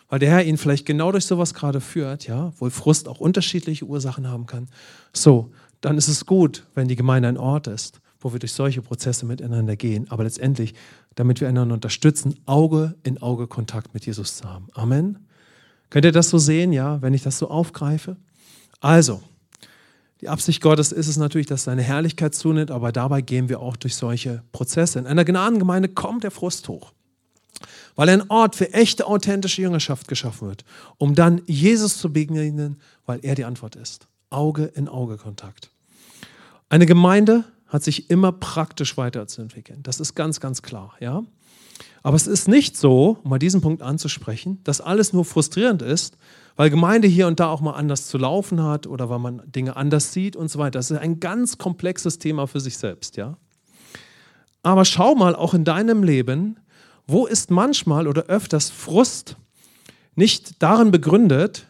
weil 0.08 0.18
der 0.18 0.30
Herr 0.30 0.44
ihn 0.44 0.56
vielleicht 0.56 0.86
genau 0.86 1.12
durch 1.12 1.26
sowas 1.26 1.54
gerade 1.54 1.80
führt, 1.80 2.26
ja, 2.26 2.52
wo 2.58 2.70
Frust 2.70 3.08
auch 3.08 3.20
unterschiedliche 3.20 3.84
Ursachen 3.84 4.28
haben 4.28 4.46
kann, 4.46 4.68
so, 5.12 5.50
dann 5.80 5.98
ist 5.98 6.08
es 6.08 6.26
gut, 6.26 6.64
wenn 6.74 6.88
die 6.88 6.96
Gemeinde 6.96 7.28
ein 7.28 7.38
Ort 7.38 7.66
ist, 7.66 8.00
wo 8.20 8.32
wir 8.32 8.38
durch 8.38 8.52
solche 8.52 8.82
Prozesse 8.82 9.26
miteinander 9.26 9.76
gehen, 9.76 10.10
aber 10.10 10.24
letztendlich, 10.24 10.74
damit 11.14 11.40
wir 11.40 11.48
einander 11.48 11.74
unterstützen, 11.74 12.34
Auge 12.46 12.94
in 13.02 13.20
Auge 13.22 13.46
Kontakt 13.46 13.94
mit 13.94 14.06
Jesus 14.06 14.36
zu 14.36 14.48
haben. 14.48 14.68
Amen. 14.74 15.26
Könnt 15.90 16.04
ihr 16.04 16.12
das 16.12 16.30
so 16.30 16.38
sehen, 16.38 16.72
ja, 16.72 17.00
wenn 17.02 17.14
ich 17.14 17.22
das 17.22 17.38
so 17.38 17.48
aufgreife? 17.48 18.16
Also, 18.80 19.22
die 20.20 20.28
Absicht 20.28 20.62
Gottes 20.62 20.92
ist 20.92 21.08
es 21.08 21.18
natürlich, 21.18 21.46
dass 21.46 21.64
seine 21.64 21.82
Herrlichkeit 21.82 22.34
zunimmt, 22.34 22.70
aber 22.70 22.90
dabei 22.90 23.20
gehen 23.20 23.48
wir 23.48 23.60
auch 23.60 23.76
durch 23.76 23.94
solche 23.94 24.42
Prozesse. 24.50 24.98
In 24.98 25.06
einer 25.06 25.24
Gnadengemeinde 25.24 25.88
kommt 25.88 26.24
der 26.24 26.30
Frust 26.30 26.68
hoch, 26.68 26.92
weil 27.96 28.08
ein 28.08 28.30
Ort 28.30 28.54
für 28.54 28.72
echte, 28.72 29.06
authentische 29.06 29.62
Jüngerschaft 29.62 30.06
geschaffen 30.06 30.48
wird, 30.48 30.64
um 30.98 31.14
dann 31.14 31.42
Jesus 31.46 31.98
zu 31.98 32.12
begegnen, 32.12 32.80
weil 33.06 33.20
er 33.22 33.34
die 33.34 33.44
Antwort 33.44 33.74
ist. 33.74 34.06
Auge 34.30 34.64
in 34.64 34.88
Auge 34.88 35.16
Kontakt. 35.16 35.70
Eine 36.68 36.86
Gemeinde 36.86 37.44
hat 37.66 37.82
sich 37.82 38.10
immer 38.10 38.32
praktisch 38.32 38.96
weiterzuentwickeln. 38.96 39.82
Das 39.82 39.98
ist 39.98 40.14
ganz, 40.14 40.40
ganz 40.40 40.62
klar. 40.62 40.94
Ja? 41.00 41.24
Aber 42.02 42.16
es 42.16 42.26
ist 42.26 42.48
nicht 42.48 42.76
so, 42.76 43.18
um 43.24 43.30
mal 43.30 43.38
diesen 43.38 43.60
Punkt 43.60 43.82
anzusprechen, 43.82 44.60
dass 44.64 44.80
alles 44.80 45.12
nur 45.12 45.24
frustrierend 45.24 45.82
ist, 45.82 46.16
weil 46.54 46.70
Gemeinde 46.70 47.08
hier 47.08 47.26
und 47.26 47.40
da 47.40 47.48
auch 47.48 47.60
mal 47.60 47.72
anders 47.72 48.06
zu 48.06 48.18
laufen 48.18 48.62
hat 48.62 48.86
oder 48.86 49.10
weil 49.10 49.18
man 49.18 49.42
Dinge 49.46 49.76
anders 49.76 50.12
sieht 50.12 50.36
und 50.36 50.48
so 50.48 50.58
weiter. 50.58 50.78
Das 50.78 50.90
ist 50.90 50.98
ein 50.98 51.20
ganz 51.20 51.58
komplexes 51.58 52.18
Thema 52.18 52.46
für 52.46 52.60
sich 52.60 52.78
selbst. 52.78 53.16
Ja? 53.16 53.36
Aber 54.62 54.84
schau 54.84 55.14
mal 55.14 55.34
auch 55.34 55.54
in 55.54 55.64
deinem 55.64 56.02
Leben, 56.02 56.58
wo 57.06 57.26
ist 57.26 57.50
manchmal 57.50 58.08
oder 58.08 58.24
öfters 58.24 58.70
Frust 58.70 59.36
nicht 60.14 60.62
darin 60.62 60.90
begründet, 60.90 61.66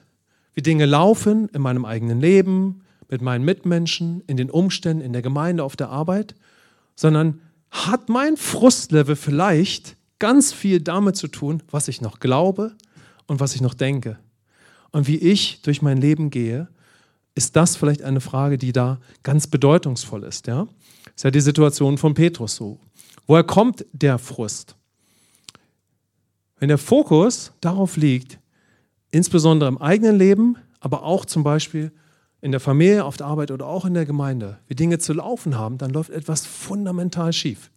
wie 0.54 0.62
Dinge 0.62 0.86
laufen 0.86 1.48
in 1.48 1.60
meinem 1.60 1.84
eigenen 1.84 2.20
Leben, 2.20 2.82
mit 3.08 3.22
meinen 3.22 3.44
Mitmenschen, 3.44 4.22
in 4.26 4.36
den 4.36 4.50
Umständen, 4.50 5.02
in 5.02 5.12
der 5.12 5.22
Gemeinde, 5.22 5.62
auf 5.62 5.76
der 5.76 5.90
Arbeit, 5.90 6.34
sondern 6.94 7.40
hat 7.70 8.08
mein 8.08 8.36
Frustlevel 8.36 9.16
vielleicht 9.16 9.96
ganz 10.18 10.52
viel 10.52 10.80
damit 10.80 11.16
zu 11.16 11.28
tun, 11.28 11.62
was 11.70 11.88
ich 11.88 12.00
noch 12.00 12.20
glaube 12.20 12.74
und 13.26 13.40
was 13.40 13.54
ich 13.54 13.60
noch 13.60 13.74
denke. 13.74 14.18
Und 14.92 15.06
wie 15.06 15.18
ich 15.18 15.60
durch 15.62 15.82
mein 15.82 15.98
Leben 15.98 16.30
gehe, 16.30 16.68
ist 17.34 17.54
das 17.54 17.76
vielleicht 17.76 18.02
eine 18.02 18.20
Frage, 18.20 18.56
die 18.56 18.72
da 18.72 18.98
ganz 19.22 19.46
bedeutungsvoll 19.46 20.24
ist. 20.24 20.46
Ja? 20.46 20.66
Das 21.04 21.14
ist 21.16 21.24
ja 21.24 21.30
die 21.30 21.40
Situation 21.40 21.98
von 21.98 22.14
Petrus 22.14 22.56
so. 22.56 22.78
Woher 23.26 23.44
kommt 23.44 23.84
der 23.92 24.18
Frust? 24.18 24.75
Wenn 26.58 26.68
der 26.68 26.78
Fokus 26.78 27.52
darauf 27.60 27.96
liegt, 27.96 28.38
insbesondere 29.10 29.68
im 29.68 29.78
eigenen 29.78 30.16
Leben, 30.16 30.56
aber 30.80 31.02
auch 31.02 31.24
zum 31.24 31.42
Beispiel 31.42 31.92
in 32.40 32.50
der 32.50 32.60
Familie, 32.60 33.04
auf 33.04 33.16
der 33.16 33.26
Arbeit 33.26 33.50
oder 33.50 33.66
auch 33.66 33.84
in 33.84 33.94
der 33.94 34.06
Gemeinde, 34.06 34.58
wie 34.68 34.74
Dinge 34.74 34.98
zu 34.98 35.12
laufen 35.12 35.56
haben, 35.56 35.78
dann 35.78 35.90
läuft 35.90 36.10
etwas 36.10 36.46
fundamental 36.46 37.32
schief. 37.32 37.70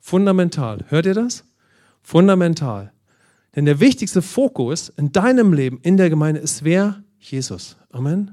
Fundamental. 0.00 0.84
Hört 0.88 1.06
ihr 1.06 1.14
das? 1.14 1.44
Fundamental. 2.02 2.92
Denn 3.54 3.64
der 3.64 3.80
wichtigste 3.80 4.22
Fokus 4.22 4.88
in 4.90 5.12
deinem 5.12 5.52
Leben, 5.52 5.80
in 5.82 5.96
der 5.96 6.10
Gemeinde, 6.10 6.40
ist 6.40 6.64
wer? 6.64 7.02
Jesus. 7.18 7.76
Amen. 7.90 8.30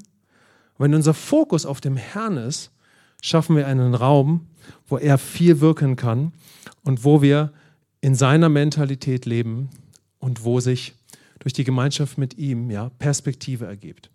Und 0.77 0.85
wenn 0.85 0.95
unser 0.95 1.13
Fokus 1.13 1.65
auf 1.65 1.81
dem 1.81 1.97
Herrn 1.97 2.37
ist, 2.37 2.71
schaffen 3.21 3.55
wir 3.55 3.67
einen 3.67 3.93
Raum, 3.93 4.47
wo 4.87 4.97
er 4.97 5.17
viel 5.17 5.59
wirken 5.59 5.95
kann 5.95 6.33
und 6.83 7.03
wo 7.03 7.21
wir 7.21 7.51
in 8.01 8.15
seiner 8.15 8.49
Mentalität 8.49 9.25
leben 9.25 9.69
und 10.19 10.43
wo 10.43 10.59
sich 10.59 10.95
durch 11.39 11.53
die 11.53 11.63
Gemeinschaft 11.63 12.17
mit 12.17 12.37
ihm 12.37 12.69
ja, 12.69 12.89
Perspektive 12.99 13.65
ergibt. 13.65 14.09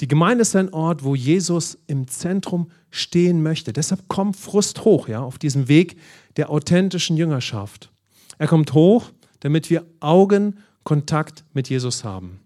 Die 0.00 0.08
Gemeinde 0.08 0.42
ist 0.42 0.56
ein 0.56 0.72
Ort, 0.72 1.04
wo 1.04 1.14
Jesus 1.14 1.78
im 1.86 2.08
Zentrum 2.08 2.70
stehen 2.90 3.42
möchte. 3.42 3.72
Deshalb 3.72 4.08
kommt 4.08 4.36
Frust 4.36 4.84
hoch, 4.84 5.06
ja, 5.08 5.20
auf 5.20 5.38
diesem 5.38 5.68
Weg 5.68 5.96
der 6.36 6.50
authentischen 6.50 7.16
Jüngerschaft. 7.16 7.90
Er 8.38 8.48
kommt 8.48 8.72
hoch, 8.72 9.10
damit 9.40 9.70
wir 9.70 9.84
Augenkontakt 10.00 11.44
mit 11.52 11.68
Jesus 11.68 12.04
haben 12.04 12.40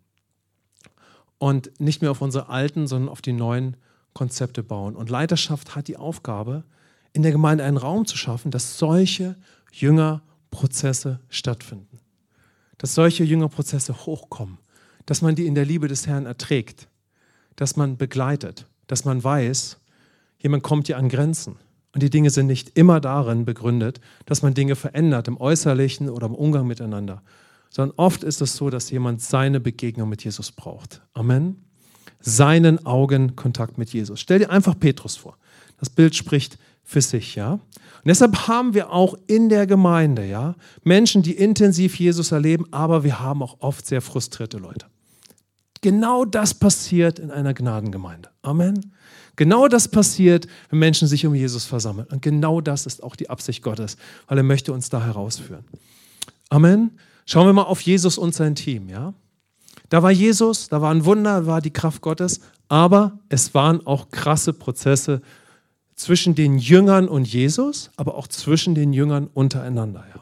und 1.39 1.71
nicht 1.81 2.03
mehr 2.03 2.11
auf 2.11 2.21
unsere 2.21 2.49
alten, 2.49 2.87
sondern 2.87 3.09
auf 3.09 3.23
die 3.23 3.33
neuen 3.33 3.77
Konzepte 4.15 4.63
bauen. 4.63 4.97
Und 4.97 5.11
Leiterschaft 5.11 5.77
hat 5.77 5.89
die 5.89 5.97
Aufgabe, 5.97 6.65
in 7.13 7.23
der 7.23 7.33
Gemeinde 7.33 7.65
einen 7.65 7.77
Raum 7.77 8.07
zu 8.07 8.17
schaffen, 8.17 8.51
dass 8.51 8.79
solche 8.79 9.37
Jüngerprozesse 10.57 11.21
stattfinden. 11.29 11.99
Dass 12.79 12.95
solche 12.95 13.25
Jüngerprozesse 13.25 14.07
hochkommen, 14.07 14.59
dass 15.05 15.23
man 15.23 15.35
die 15.35 15.47
in 15.47 15.55
der 15.55 15.65
Liebe 15.65 15.89
des 15.89 16.07
Herrn 16.07 16.27
erträgt 16.27 16.89
dass 17.59 17.75
man 17.75 17.97
begleitet, 17.97 18.67
dass 18.87 19.07
man 19.07 19.25
weiß, 19.25 19.79
jemand 20.41 20.63
kommt 20.63 20.89
hier 20.89 20.99
an 20.99 21.09
Grenzen. 21.09 21.57
Und 21.95 22.03
die 22.03 22.11
Dinge 22.11 22.29
sind 22.29 22.49
nicht 22.49 22.77
immer 22.77 23.01
darin 23.01 23.47
begründet, 23.47 23.99
dass 24.27 24.43
man 24.43 24.53
Dinge 24.53 24.77
verändert 24.77 25.27
im 25.27 25.41
Äußerlichen 25.41 26.11
oder 26.11 26.27
im 26.27 26.35
Umgang 26.35 26.67
miteinander, 26.67 27.23
sondern 27.71 27.97
oft 27.97 28.23
ist 28.25 28.43
es 28.43 28.57
so, 28.57 28.69
dass 28.69 28.91
jemand 28.91 29.23
seine 29.23 29.59
Begegnung 29.59 30.11
mit 30.11 30.23
Jesus 30.23 30.53
braucht. 30.53 31.01
Amen. 31.15 31.65
Seinen 32.21 32.85
Augenkontakt 32.85 33.79
mit 33.79 33.91
Jesus. 33.95 34.21
Stell 34.21 34.41
dir 34.41 34.51
einfach 34.51 34.79
Petrus 34.79 35.17
vor. 35.17 35.39
Das 35.79 35.89
Bild 35.89 36.15
spricht 36.15 36.59
für 36.87 37.03
sich, 37.03 37.35
ja. 37.35 37.55
Und 37.55 37.61
deshalb 38.07 38.47
haben 38.47 38.73
wir 38.73 38.93
auch 38.93 39.17
in 39.27 39.49
der 39.49 39.67
Gemeinde, 39.67 40.25
ja, 40.25 40.55
Menschen, 40.85 41.23
die 41.23 41.33
intensiv 41.33 41.99
Jesus 41.99 42.31
erleben, 42.31 42.65
aber 42.71 43.03
wir 43.03 43.21
haben 43.21 43.43
auch 43.43 43.57
oft 43.59 43.87
sehr 43.87 44.01
frustrierte 44.01 44.59
Leute. 44.59 44.87
Genau 45.83 46.25
das 46.25 46.55
passiert 46.55 47.19
in 47.19 47.31
einer 47.31 47.53
Gnadengemeinde. 47.53 48.31
Amen. 48.43 48.93
Genau 49.35 49.69
das 49.69 49.89
passiert, 49.89 50.47
wenn 50.71 50.79
Menschen 50.79 51.09
sich 51.09 51.27
um 51.27 51.35
Jesus 51.35 51.65
versammeln. 51.65 52.07
Und 52.11 52.23
genau 52.23 52.61
das 52.61 52.87
ist 52.87 53.03
auch 53.03 53.17
die 53.17 53.29
Absicht 53.29 53.63
Gottes, 53.63 53.97
weil 54.29 54.39
er 54.39 54.45
möchte 54.45 54.73
uns 54.73 54.89
da 54.89 55.05
herausführen. 55.05 55.65
Amen. 56.49 56.93
Schauen 57.27 57.47
wir 57.47 57.53
mal 57.53 57.63
auf 57.63 57.81
Jesus 57.81 58.17
und 58.17 58.35
sein 58.35 58.55
Team, 58.55 58.89
ja? 58.89 59.13
Da 59.89 60.03
war 60.03 60.11
Jesus, 60.11 60.69
da 60.69 60.81
war 60.81 60.93
ein 60.93 61.05
Wunder, 61.05 61.41
da 61.41 61.47
war 61.47 61.61
die 61.61 61.73
Kraft 61.73 62.01
Gottes, 62.01 62.41
aber 62.69 63.19
es 63.29 63.55
waren 63.55 63.85
auch 63.87 64.11
krasse 64.11 64.53
Prozesse 64.53 65.21
zwischen 65.97 66.35
den 66.35 66.59
Jüngern 66.59 67.09
und 67.09 67.27
Jesus, 67.27 67.91
aber 67.97 68.15
auch 68.15 68.29
zwischen 68.29 68.75
den 68.75 68.93
Jüngern 68.93 69.29
untereinander, 69.33 70.05
ja. 70.15 70.21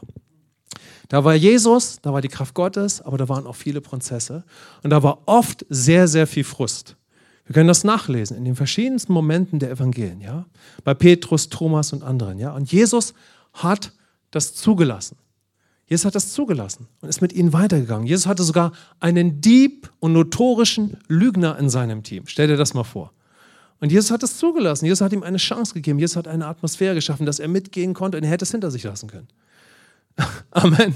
Da 1.09 1.23
war 1.23 1.35
Jesus, 1.35 1.99
da 2.01 2.13
war 2.13 2.21
die 2.21 2.29
Kraft 2.29 2.55
Gottes, 2.55 3.01
aber 3.01 3.17
da 3.19 3.29
waren 3.29 3.45
auch 3.45 3.55
viele 3.55 3.79
Prozesse. 3.79 4.43
Und 4.81 4.89
da 4.89 5.03
war 5.03 5.19
oft 5.27 5.63
sehr, 5.69 6.07
sehr 6.07 6.25
viel 6.25 6.43
Frust. 6.43 6.95
Wir 7.45 7.53
können 7.53 7.67
das 7.67 7.83
nachlesen 7.83 8.35
in 8.35 8.43
den 8.43 8.55
verschiedensten 8.55 9.13
Momenten 9.13 9.59
der 9.59 9.69
Evangelien, 9.69 10.19
ja. 10.19 10.45
Bei 10.83 10.95
Petrus, 10.95 11.49
Thomas 11.49 11.93
und 11.93 12.01
anderen, 12.03 12.39
ja. 12.39 12.53
Und 12.53 12.71
Jesus 12.71 13.13
hat 13.53 13.93
das 14.31 14.55
zugelassen. 14.55 15.17
Jesus 15.87 16.05
hat 16.05 16.15
das 16.15 16.33
zugelassen 16.33 16.87
und 17.01 17.09
ist 17.09 17.21
mit 17.21 17.33
ihnen 17.33 17.53
weitergegangen. 17.53 18.07
Jesus 18.07 18.25
hatte 18.25 18.41
sogar 18.41 18.71
einen 18.99 19.41
Dieb 19.41 19.91
und 19.99 20.13
notorischen 20.13 20.97
Lügner 21.07 21.59
in 21.59 21.69
seinem 21.69 22.01
Team. 22.01 22.23
Stell 22.25 22.47
dir 22.47 22.57
das 22.57 22.73
mal 22.73 22.83
vor. 22.83 23.13
Und 23.85 23.91
Jesus 23.91 24.09
hat 24.09 24.23
das 24.23 24.39
zugelassen. 24.39 24.85
Jesus 24.85 25.01
hat 25.01 25.13
ihm 25.13 25.21
eine 25.21 25.37
Chance 25.37 25.75
gegeben. 25.75 25.99
Jesus 25.99 26.15
hat 26.15 26.27
eine 26.27 26.47
Atmosphäre 26.47 26.95
geschaffen, 26.95 27.27
dass 27.27 27.37
er 27.37 27.47
mitgehen 27.47 27.93
konnte 27.93 28.17
und 28.17 28.23
er 28.23 28.31
hätte 28.31 28.41
es 28.41 28.49
hinter 28.49 28.71
sich 28.71 28.81
lassen 28.81 29.07
können. 29.07 29.27
Amen. 30.49 30.95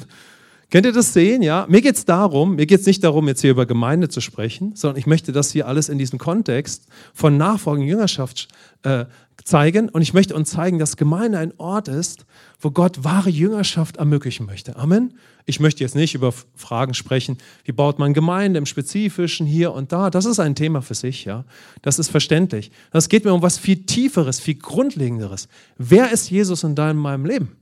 Könnt 0.72 0.86
ihr 0.86 0.92
das 0.92 1.14
sehen? 1.14 1.42
Ja, 1.42 1.66
mir 1.68 1.82
geht 1.82 1.96
es 1.96 2.06
darum, 2.06 2.56
mir 2.56 2.68
geht 2.68 2.82
es 2.82 2.86
nicht 2.86 3.04
darum, 3.04 3.28
jetzt 3.28 3.42
hier 3.42 3.50
über 3.50 3.66
Gemeinde 3.66 4.08
zu 4.08 4.22
sprechen, 4.22 4.76
sondern 4.76 5.00
ich 5.00 5.08
möchte 5.08 5.32
das 5.32 5.52
hier 5.52 5.68
alles 5.68 5.90
in 5.90 5.98
diesem 5.98 6.20
Kontext 6.20 6.88
von 7.12 7.38
Nachfolge 7.38 7.84
Jüngerschaft 7.84 8.48
äh, 8.84 9.06
zeigen. 9.44 9.90
Und 9.90 10.04
ich 10.04 10.14
möchte 10.14 10.36
uns 10.36 10.52
zeigen, 10.52 10.78
dass 10.78 10.96
Gemeinde 10.96 11.40
ein 11.40 11.54
Ort 11.58 11.88
ist, 11.88 12.26
wo 12.60 12.70
Gott 12.70 13.04
wahre 13.04 13.32
Jüngerschaft 13.32 13.98
ermöglichen 13.98 14.46
möchte. 14.46 14.76
Amen. 14.76 15.16
Ich 15.48 15.60
möchte 15.60 15.84
jetzt 15.84 15.96
nicht 15.96 16.14
über 16.14 16.32
Fragen 16.56 16.94
sprechen, 16.94 17.40
wie 17.64 17.72
baut 17.72 17.98
man 17.98 18.14
Gemeinde 18.14 18.60
im 18.60 18.68
Spezifischen 18.68 19.48
hier 19.48 19.74
und 19.74 19.92
da. 19.92 20.12
Das 20.12 20.26
ist 20.26 20.40
ein 20.40 20.54
Thema 20.54 20.84
für 20.84 20.94
sich, 20.94 21.26
ja. 21.26 21.46
Das 21.82 21.98
ist 21.98 22.12
verständlich. 22.12 22.70
Es 22.92 23.10
geht 23.10 23.26
mir 23.26 23.34
um 23.34 23.42
was 23.42 23.58
viel 23.58 23.88
Tieferes, 23.88 24.40
viel 24.40 24.56
Grundlegenderes. 24.56 25.48
Wer 25.80 26.12
ist 26.12 26.30
Jesus 26.30 26.64
in 26.64 26.76
deinem 26.76 27.00
meinem 27.00 27.26
Leben? 27.26 27.59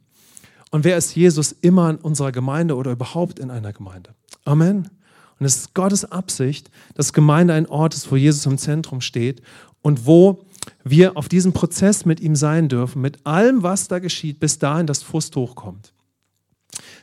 Und 0.72 0.84
wer 0.84 0.98
ist 0.98 1.16
Jesus 1.16 1.54
immer 1.62 1.90
in 1.90 1.96
unserer 1.98 2.32
Gemeinde 2.32 2.76
oder 2.76 2.92
überhaupt 2.92 3.40
in 3.40 3.52
einer 3.52 3.74
Gemeinde? 3.74 4.12
Amen. 4.46 4.90
Und 5.40 5.46
es 5.46 5.56
ist 5.58 5.74
Gottes 5.74 6.12
Absicht, 6.12 6.70
dass 6.96 7.14
Gemeinde 7.14 7.54
ein 7.54 7.68
Ort 7.68 7.94
ist, 7.94 8.12
wo 8.12 8.16
Jesus 8.16 8.46
im 8.46 8.58
Zentrum 8.58 9.02
steht 9.02 9.42
und 9.82 10.06
wo 10.06 10.46
wir 10.84 11.16
auf 11.16 11.30
diesem 11.30 11.54
Prozess 11.54 12.06
mit 12.06 12.20
ihm 12.20 12.36
sein 12.36 12.70
dürfen, 12.70 13.02
mit 13.02 13.26
allem, 13.26 13.64
was 13.64 13.88
da 13.88 14.00
geschieht, 14.00 14.40
bis 14.40 14.60
dahin, 14.60 14.88
dass 14.88 15.04
Frust 15.04 15.36
hochkommt. 15.36 15.94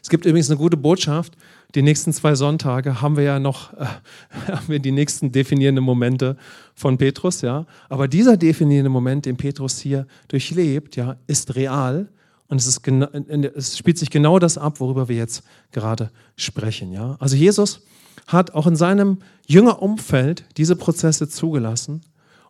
Es 0.02 0.10
gibt 0.10 0.26
übrigens 0.26 0.50
eine 0.50 0.58
gute 0.58 0.76
Botschaft. 0.76 1.34
Die 1.74 1.82
nächsten 1.82 2.12
zwei 2.12 2.34
Sonntage 2.34 3.00
haben 3.00 3.16
wir 3.16 3.24
ja 3.24 3.38
noch 3.38 3.72
äh, 3.72 3.86
haben 4.48 4.68
wir 4.68 4.78
die 4.78 4.92
nächsten 4.92 5.32
definierenden 5.32 5.82
Momente 5.82 6.36
von 6.74 6.98
Petrus, 6.98 7.40
ja. 7.40 7.66
Aber 7.88 8.06
dieser 8.06 8.36
definierende 8.36 8.90
Moment, 8.90 9.26
den 9.26 9.36
Petrus 9.36 9.78
hier 9.78 10.06
durchlebt, 10.28 10.96
ja, 10.96 11.16
ist 11.26 11.54
real 11.54 12.08
und 12.48 12.58
es, 12.58 12.66
ist 12.66 12.86
es 12.86 13.78
spielt 13.78 13.98
sich 13.98 14.10
genau 14.10 14.38
das 14.38 14.58
ab, 14.58 14.80
worüber 14.80 15.08
wir 15.08 15.16
jetzt 15.16 15.42
gerade 15.72 16.10
sprechen, 16.36 16.92
ja. 16.92 17.16
Also 17.18 17.36
Jesus 17.36 17.80
hat 18.26 18.54
auch 18.54 18.66
in 18.66 18.76
seinem 18.76 19.18
Jüngerumfeld 19.46 20.44
diese 20.56 20.76
Prozesse 20.76 21.28
zugelassen 21.28 22.02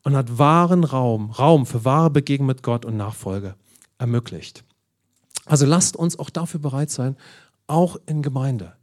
und 0.03 0.17
hat 0.17 0.39
wahren 0.39 0.85
Raum, 0.85 1.31
Raum 1.31 1.67
für 1.67 1.85
wahre 1.85 2.11
Begegnung 2.11 2.49
mit 2.49 2.63
Gott 2.63 2.85
und 2.85 2.97
Nachfolge 2.97 3.55
ermöglicht. 3.99 4.65
Also 5.47 5.67
lasst 5.67 5.97
uns 5.97 6.19
auch 6.19 6.31
dafür 6.31 6.61
bereit 6.61 6.91
sein, 6.91 7.17
auch 7.67 7.97
in 8.07 8.23
Gemeinde. 8.23 8.75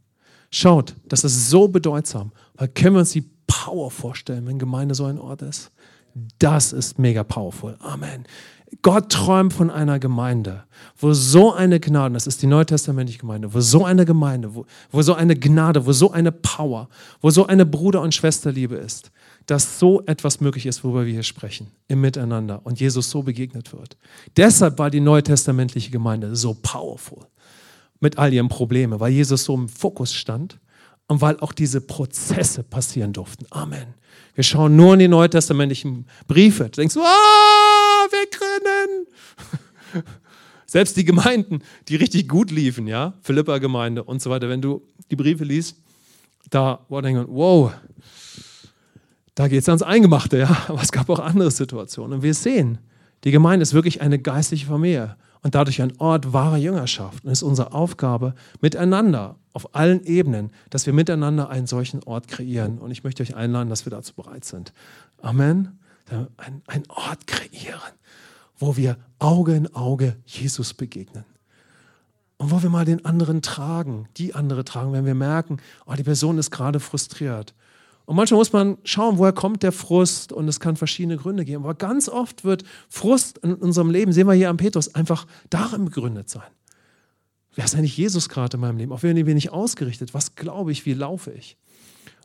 Schaut, 0.50 0.94
das 1.08 1.24
ist 1.24 1.48
so 1.48 1.68
bedeutsam, 1.68 2.32
weil 2.54 2.68
können 2.68 2.96
wir 2.96 3.00
uns 3.00 3.12
die 3.12 3.28
Power 3.46 3.90
vorstellen, 3.90 4.46
wenn 4.46 4.58
Gemeinde 4.58 4.94
so 4.94 5.04
ein 5.04 5.18
Ort 5.18 5.42
ist? 5.42 5.70
Das 6.38 6.72
ist 6.72 6.98
mega 6.98 7.24
powerful. 7.24 7.76
Amen. 7.80 8.26
Gott 8.80 9.12
träumt 9.12 9.52
von 9.52 9.70
einer 9.70 9.98
Gemeinde, 9.98 10.64
wo 10.98 11.12
so 11.12 11.52
eine 11.52 11.78
Gnade, 11.78 12.14
das 12.14 12.26
ist 12.26 12.40
die 12.40 12.46
neutestamentliche 12.46 13.18
Gemeinde, 13.18 13.52
wo 13.52 13.60
so 13.60 13.84
eine 13.84 14.06
Gemeinde, 14.06 14.54
wo, 14.54 14.64
wo 14.90 15.02
so 15.02 15.14
eine 15.14 15.36
Gnade, 15.36 15.84
wo 15.84 15.92
so 15.92 16.10
eine 16.10 16.32
Power, 16.32 16.88
wo 17.20 17.30
so 17.30 17.46
eine 17.46 17.66
Bruder- 17.66 18.00
und 18.00 18.14
Schwesterliebe 18.14 18.76
ist, 18.76 19.10
dass 19.46 19.78
so 19.78 20.02
etwas 20.06 20.40
möglich 20.40 20.64
ist, 20.64 20.82
worüber 20.84 21.04
wir 21.04 21.12
hier 21.12 21.22
sprechen, 21.22 21.66
im 21.88 22.00
Miteinander 22.00 22.60
und 22.64 22.80
Jesus 22.80 23.10
so 23.10 23.22
begegnet 23.22 23.72
wird. 23.72 23.98
Deshalb 24.36 24.78
war 24.78 24.90
die 24.90 25.00
neutestamentliche 25.00 25.90
Gemeinde 25.90 26.34
so 26.34 26.56
powerful 26.62 27.26
mit 28.00 28.18
all 28.18 28.32
ihren 28.32 28.48
Problemen, 28.48 28.98
weil 29.00 29.12
Jesus 29.12 29.44
so 29.44 29.54
im 29.54 29.68
Fokus 29.68 30.14
stand 30.14 30.58
und 31.12 31.20
weil 31.20 31.38
auch 31.40 31.52
diese 31.52 31.82
Prozesse 31.82 32.62
passieren 32.62 33.12
durften. 33.12 33.44
Amen. 33.50 33.94
Wir 34.34 34.44
schauen 34.44 34.76
nur 34.76 34.94
in 34.94 34.98
die 34.98 35.08
neutestamentlichen 35.08 36.06
Briefe. 36.26 36.64
Du 36.64 36.80
denkst, 36.80 36.96
ah, 36.96 38.06
wegrennen! 38.10 39.06
Selbst 40.66 40.96
die 40.96 41.04
Gemeinden, 41.04 41.62
die 41.88 41.96
richtig 41.96 42.30
gut 42.30 42.50
liefen, 42.50 42.86
ja, 42.86 43.12
Philippa-Gemeinde 43.20 44.02
und 44.02 44.22
so 44.22 44.30
weiter, 44.30 44.48
wenn 44.48 44.62
du 44.62 44.80
die 45.10 45.16
Briefe 45.16 45.44
liest, 45.44 45.76
da, 46.48 46.80
wow, 46.88 47.72
da 49.34 49.48
geht 49.48 49.60
es 49.60 49.68
ans 49.68 49.82
Eingemachte, 49.82 50.38
ja. 50.38 50.64
Aber 50.68 50.80
es 50.80 50.92
gab 50.92 51.10
auch 51.10 51.18
andere 51.20 51.50
Situationen. 51.50 52.14
Und 52.14 52.22
wir 52.22 52.32
sehen, 52.32 52.78
die 53.24 53.32
Gemeinde 53.32 53.64
ist 53.64 53.74
wirklich 53.74 54.00
eine 54.00 54.18
geistliche 54.18 54.64
Familie 54.64 55.16
und 55.42 55.54
dadurch 55.54 55.82
ein 55.82 55.92
Ort 55.98 56.32
wahrer 56.32 56.56
Jüngerschaft. 56.56 57.24
Und 57.24 57.30
es 57.30 57.38
ist 57.38 57.42
unsere 57.42 57.72
Aufgabe, 57.72 58.34
miteinander, 58.60 59.36
auf 59.52 59.74
allen 59.74 60.04
Ebenen, 60.04 60.50
dass 60.70 60.86
wir 60.86 60.92
miteinander 60.92 61.50
einen 61.50 61.66
solchen 61.66 62.02
Ort 62.04 62.28
kreieren. 62.28 62.78
Und 62.78 62.90
ich 62.90 63.04
möchte 63.04 63.22
euch 63.22 63.34
einladen, 63.34 63.68
dass 63.68 63.84
wir 63.84 63.90
dazu 63.90 64.14
bereit 64.14 64.44
sind. 64.44 64.72
Amen. 65.20 65.78
Ein, 66.36 66.62
ein 66.66 66.84
Ort 66.88 67.26
kreieren, 67.26 67.80
wo 68.58 68.76
wir 68.76 68.96
Auge 69.18 69.54
in 69.54 69.74
Auge 69.74 70.16
Jesus 70.26 70.74
begegnen. 70.74 71.24
Und 72.38 72.50
wo 72.50 72.62
wir 72.62 72.70
mal 72.70 72.84
den 72.84 73.04
anderen 73.04 73.42
tragen, 73.42 74.08
die 74.16 74.34
andere 74.34 74.64
tragen, 74.64 74.92
wenn 74.92 75.06
wir 75.06 75.14
merken, 75.14 75.58
oh, 75.86 75.94
die 75.94 76.02
Person 76.02 76.38
ist 76.38 76.50
gerade 76.50 76.80
frustriert 76.80 77.54
und 78.04 78.16
manchmal 78.16 78.38
muss 78.38 78.52
man 78.52 78.78
schauen, 78.84 79.18
woher 79.18 79.32
kommt 79.32 79.62
der 79.62 79.72
Frust 79.72 80.32
und 80.32 80.48
es 80.48 80.60
kann 80.60 80.76
verschiedene 80.76 81.16
Gründe 81.16 81.44
geben. 81.44 81.64
Aber 81.64 81.74
ganz 81.74 82.08
oft 82.08 82.44
wird 82.44 82.64
Frust 82.88 83.38
in 83.38 83.54
unserem 83.54 83.90
Leben, 83.90 84.12
sehen 84.12 84.26
wir 84.26 84.34
hier 84.34 84.50
am 84.50 84.56
Petrus, 84.56 84.94
einfach 84.94 85.26
darin 85.50 85.84
begründet 85.84 86.28
sein. 86.28 86.50
Wer 87.54 87.64
ist 87.64 87.74
eigentlich 87.74 87.96
Jesus 87.96 88.28
gerade 88.28 88.56
in 88.56 88.60
meinem 88.60 88.78
Leben? 88.78 88.92
Auf 88.92 89.02
wen 89.02 89.24
bin 89.24 89.36
ich 89.36 89.52
ausgerichtet? 89.52 90.14
Was 90.14 90.34
glaube 90.34 90.72
ich? 90.72 90.86
Wie 90.86 90.94
laufe 90.94 91.30
ich? 91.32 91.56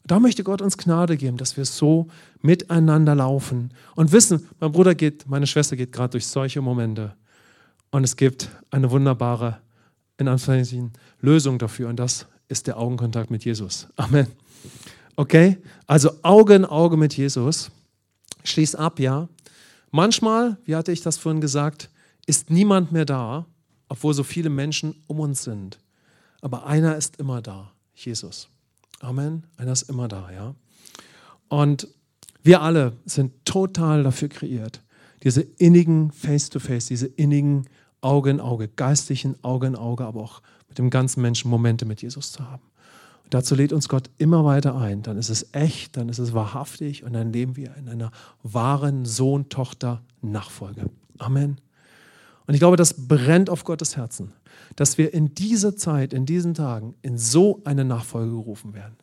da 0.07 0.19
möchte 0.19 0.43
Gott 0.43 0.61
uns 0.61 0.77
Gnade 0.77 1.17
geben, 1.17 1.37
dass 1.37 1.57
wir 1.57 1.65
so 1.65 2.07
miteinander 2.41 3.13
laufen 3.13 3.71
und 3.95 4.13
wissen, 4.13 4.47
mein 4.59 4.71
Bruder 4.71 4.95
geht, 4.95 5.27
meine 5.27 5.45
Schwester 5.45 5.75
geht 5.75 5.91
gerade 5.91 6.11
durch 6.11 6.25
solche 6.25 6.61
Momente. 6.61 7.13
Und 7.91 8.03
es 8.03 8.15
gibt 8.15 8.49
eine 8.71 8.89
wunderbare, 8.89 9.57
in 10.17 10.27
Anführungszeichen, 10.27 10.93
Lösung 11.19 11.59
dafür. 11.59 11.89
Und 11.89 11.97
das 11.97 12.25
ist 12.47 12.67
der 12.67 12.77
Augenkontakt 12.77 13.29
mit 13.29 13.43
Jesus. 13.43 13.87
Amen. 13.97 14.27
Okay? 15.17 15.57
Also 15.87 16.11
Auge 16.23 16.55
in 16.55 16.63
Auge 16.63 16.95
mit 16.95 17.17
Jesus. 17.17 17.69
Schließ 18.45 18.75
ab, 18.75 18.99
ja. 18.99 19.27
Manchmal, 19.91 20.57
wie 20.63 20.75
hatte 20.75 20.93
ich 20.93 21.01
das 21.01 21.17
vorhin 21.17 21.41
gesagt, 21.41 21.89
ist 22.25 22.49
niemand 22.49 22.91
mehr 22.91 23.05
da, 23.05 23.45
obwohl 23.89 24.13
so 24.13 24.23
viele 24.23 24.49
Menschen 24.49 24.95
um 25.07 25.19
uns 25.19 25.43
sind. 25.43 25.79
Aber 26.41 26.65
einer 26.65 26.95
ist 26.95 27.17
immer 27.17 27.41
da, 27.41 27.71
Jesus. 27.95 28.47
Amen. 28.99 29.43
Einer 29.57 29.73
ist 29.73 29.89
immer 29.89 30.07
da, 30.07 30.31
ja. 30.31 30.55
Und 31.49 31.87
wir 32.43 32.61
alle 32.61 32.93
sind 33.05 33.33
total 33.45 34.03
dafür 34.03 34.29
kreiert, 34.29 34.81
diese 35.23 35.41
innigen 35.41 36.11
Face-to-Face, 36.11 36.85
-face, 36.85 36.87
diese 36.87 37.07
innigen 37.07 37.67
Auge 38.01 38.29
in 38.29 38.39
Auge, 38.39 38.67
geistlichen 38.67 39.35
Auge 39.43 39.67
in 39.67 39.75
Auge, 39.75 40.05
aber 40.05 40.21
auch 40.21 40.41
mit 40.69 40.77
dem 40.77 40.89
ganzen 40.89 41.21
Menschen 41.21 41.49
Momente 41.49 41.85
mit 41.85 42.01
Jesus 42.01 42.31
zu 42.31 42.49
haben. 42.49 42.63
Dazu 43.29 43.55
lädt 43.55 43.73
uns 43.73 43.89
Gott 43.89 44.09
immer 44.17 44.45
weiter 44.45 44.75
ein. 44.75 45.01
Dann 45.01 45.17
ist 45.17 45.29
es 45.29 45.53
echt, 45.53 45.97
dann 45.97 46.07
ist 46.09 46.19
es 46.19 46.33
wahrhaftig 46.33 47.03
und 47.03 47.13
dann 47.13 47.33
leben 47.33 47.55
wir 47.55 47.75
in 47.75 47.89
einer 47.89 48.11
wahren 48.43 49.05
Sohn-Tochter-Nachfolge. 49.05 50.89
Amen. 51.17 51.59
Und 52.45 52.53
ich 52.53 52.61
glaube, 52.61 52.77
das 52.77 53.07
brennt 53.07 53.49
auf 53.49 53.65
Gottes 53.65 53.97
Herzen, 53.97 54.31
dass 54.77 54.97
wir 54.97 55.13
in 55.13 55.35
dieser 55.35 55.75
Zeit, 55.75 56.13
in 56.13 56.25
diesen 56.25 56.53
Tagen, 56.53 56.95
in 57.01 57.17
so 57.17 57.61
eine 57.65 57.83
Nachfolge 57.83 58.31
gerufen 58.31 58.73
werden. 58.73 58.95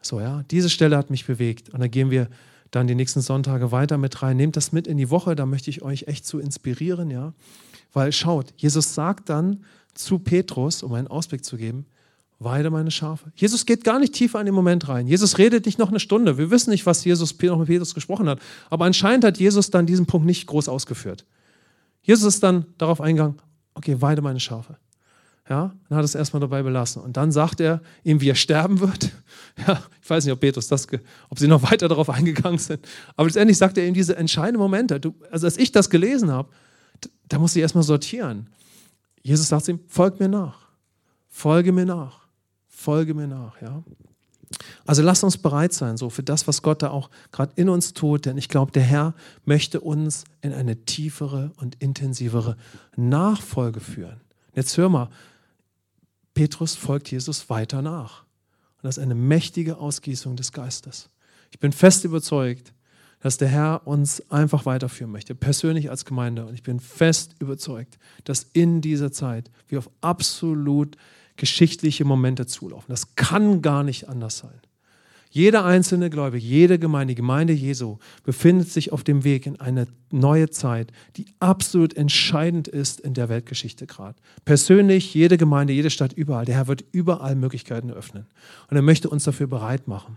So, 0.00 0.20
ja, 0.20 0.42
diese 0.50 0.70
Stelle 0.70 0.96
hat 0.96 1.10
mich 1.10 1.26
bewegt. 1.26 1.68
Und 1.68 1.80
da 1.80 1.88
gehen 1.88 2.10
wir 2.10 2.28
dann 2.70 2.86
die 2.86 2.94
nächsten 2.94 3.20
Sonntage 3.20 3.72
weiter 3.72 3.98
mit 3.98 4.22
rein. 4.22 4.38
Nehmt 4.38 4.56
das 4.56 4.72
mit 4.72 4.86
in 4.86 4.96
die 4.96 5.10
Woche, 5.10 5.36
da 5.36 5.44
möchte 5.44 5.68
ich 5.68 5.82
euch 5.82 6.04
echt 6.04 6.24
zu 6.24 6.38
inspirieren, 6.38 7.10
ja. 7.10 7.34
Weil 7.92 8.12
schaut, 8.12 8.54
Jesus 8.56 8.94
sagt 8.94 9.28
dann 9.28 9.64
zu 9.94 10.18
Petrus, 10.18 10.82
um 10.82 10.92
einen 10.94 11.08
Ausblick 11.08 11.44
zu 11.44 11.56
geben, 11.56 11.86
Weide 12.38 12.70
meine 12.70 12.90
Schafe. 12.90 13.32
Jesus 13.34 13.64
geht 13.64 13.82
gar 13.82 13.98
nicht 13.98 14.12
tiefer 14.12 14.38
in 14.40 14.46
den 14.46 14.54
Moment 14.54 14.88
rein. 14.88 15.06
Jesus 15.06 15.38
redet 15.38 15.64
nicht 15.64 15.78
noch 15.78 15.88
eine 15.88 16.00
Stunde. 16.00 16.36
Wir 16.36 16.50
wissen 16.50 16.70
nicht, 16.70 16.84
was 16.84 17.02
Jesus 17.02 17.34
noch 17.40 17.58
mit 17.58 17.68
Petrus 17.68 17.94
gesprochen 17.94 18.28
hat. 18.28 18.40
Aber 18.68 18.84
anscheinend 18.84 19.24
hat 19.24 19.38
Jesus 19.38 19.70
dann 19.70 19.86
diesen 19.86 20.04
Punkt 20.04 20.26
nicht 20.26 20.46
groß 20.46 20.68
ausgeführt. 20.68 21.24
Jesus 22.02 22.34
ist 22.34 22.42
dann 22.42 22.66
darauf 22.76 23.00
eingegangen, 23.00 23.36
okay, 23.72 23.96
weide 24.00 24.20
meine 24.20 24.38
Schafe. 24.38 24.76
Ja, 25.48 25.72
dann 25.88 25.98
hat 25.98 26.04
es 26.04 26.14
erstmal 26.14 26.40
dabei 26.40 26.62
belassen. 26.62 27.00
Und 27.00 27.16
dann 27.16 27.32
sagt 27.32 27.60
er 27.60 27.80
ihm, 28.04 28.20
wie 28.20 28.30
er 28.30 28.34
sterben 28.34 28.80
wird. 28.80 29.12
Ja, 29.66 29.82
ich 30.02 30.10
weiß 30.10 30.26
nicht, 30.26 30.34
ob 30.34 30.40
Petrus 30.40 30.68
das, 30.68 30.86
ob 31.30 31.38
sie 31.38 31.48
noch 31.48 31.62
weiter 31.62 31.88
darauf 31.88 32.10
eingegangen 32.10 32.58
sind. 32.58 32.86
Aber 33.16 33.26
letztendlich 33.26 33.56
sagt 33.56 33.78
er 33.78 33.86
ihm 33.86 33.94
diese 33.94 34.14
entscheidenden 34.14 34.60
Momente. 34.60 35.00
Du, 35.00 35.14
also 35.30 35.46
als 35.46 35.56
ich 35.56 35.72
das 35.72 35.88
gelesen 35.88 36.30
habe, 36.30 36.50
da 37.26 37.38
musste 37.38 37.58
ich 37.58 37.62
erstmal 37.62 37.82
sortieren. 37.82 38.50
Jesus 39.22 39.48
sagt 39.48 39.66
ihm, 39.68 39.80
folg 39.86 40.20
mir 40.20 40.28
nach. 40.28 40.68
Folge 41.26 41.72
mir 41.72 41.86
nach 41.86 42.25
folge 42.86 43.14
mir 43.14 43.26
nach. 43.26 43.60
Ja? 43.60 43.82
Also 44.86 45.02
lasst 45.02 45.24
uns 45.24 45.36
bereit 45.36 45.72
sein, 45.72 45.96
so 45.96 46.08
für 46.08 46.22
das, 46.22 46.46
was 46.46 46.62
Gott 46.62 46.82
da 46.82 46.90
auch 46.90 47.10
gerade 47.32 47.52
in 47.56 47.68
uns 47.68 47.94
tut, 47.94 48.26
denn 48.26 48.38
ich 48.38 48.48
glaube, 48.48 48.70
der 48.70 48.84
Herr 48.84 49.14
möchte 49.44 49.80
uns 49.80 50.22
in 50.40 50.52
eine 50.52 50.84
tiefere 50.84 51.50
und 51.56 51.74
intensivere 51.82 52.56
Nachfolge 52.94 53.80
führen. 53.80 54.20
Jetzt 54.54 54.78
hör 54.78 54.88
mal, 54.88 55.08
Petrus 56.34 56.76
folgt 56.76 57.10
Jesus 57.10 57.50
weiter 57.50 57.82
nach. 57.82 58.22
Und 58.76 58.84
das 58.84 58.98
ist 58.98 59.02
eine 59.02 59.16
mächtige 59.16 59.78
Ausgießung 59.78 60.36
des 60.36 60.52
Geistes. 60.52 61.10
Ich 61.50 61.58
bin 61.58 61.72
fest 61.72 62.04
überzeugt, 62.04 62.72
dass 63.18 63.36
der 63.36 63.48
Herr 63.48 63.84
uns 63.84 64.30
einfach 64.30 64.64
weiterführen 64.64 65.10
möchte, 65.10 65.34
persönlich 65.34 65.90
als 65.90 66.04
Gemeinde. 66.04 66.46
Und 66.46 66.54
ich 66.54 66.62
bin 66.62 66.78
fest 66.78 67.34
überzeugt, 67.40 67.98
dass 68.22 68.46
in 68.52 68.80
dieser 68.80 69.10
Zeit 69.10 69.50
wir 69.66 69.80
auf 69.80 69.90
absolut 70.02 70.96
geschichtliche 71.36 72.04
Momente 72.04 72.46
zulaufen. 72.46 72.86
Das 72.88 73.14
kann 73.14 73.62
gar 73.62 73.82
nicht 73.82 74.08
anders 74.08 74.38
sein. 74.38 74.60
Jeder 75.36 75.66
einzelne 75.66 76.08
Gläubige, 76.08 76.46
jede 76.46 76.78
Gemeinde, 76.78 77.12
die 77.12 77.16
Gemeinde 77.16 77.52
Jesu 77.52 77.98
befindet 78.24 78.70
sich 78.70 78.90
auf 78.90 79.04
dem 79.04 79.22
Weg 79.22 79.44
in 79.44 79.60
eine 79.60 79.86
neue 80.10 80.48
Zeit, 80.48 80.92
die 81.16 81.26
absolut 81.40 81.94
entscheidend 81.94 82.68
ist 82.68 83.00
in 83.00 83.12
der 83.12 83.28
Weltgeschichte 83.28 83.86
gerade. 83.86 84.18
Persönlich, 84.46 85.12
jede 85.12 85.36
Gemeinde, 85.36 85.74
jede 85.74 85.90
Stadt, 85.90 86.14
überall. 86.14 86.46
Der 86.46 86.54
Herr 86.54 86.68
wird 86.68 86.84
überall 86.90 87.34
Möglichkeiten 87.34 87.90
öffnen. 87.90 88.26
Und 88.70 88.76
er 88.76 88.82
möchte 88.82 89.10
uns 89.10 89.24
dafür 89.24 89.46
bereit 89.46 89.88
machen, 89.88 90.16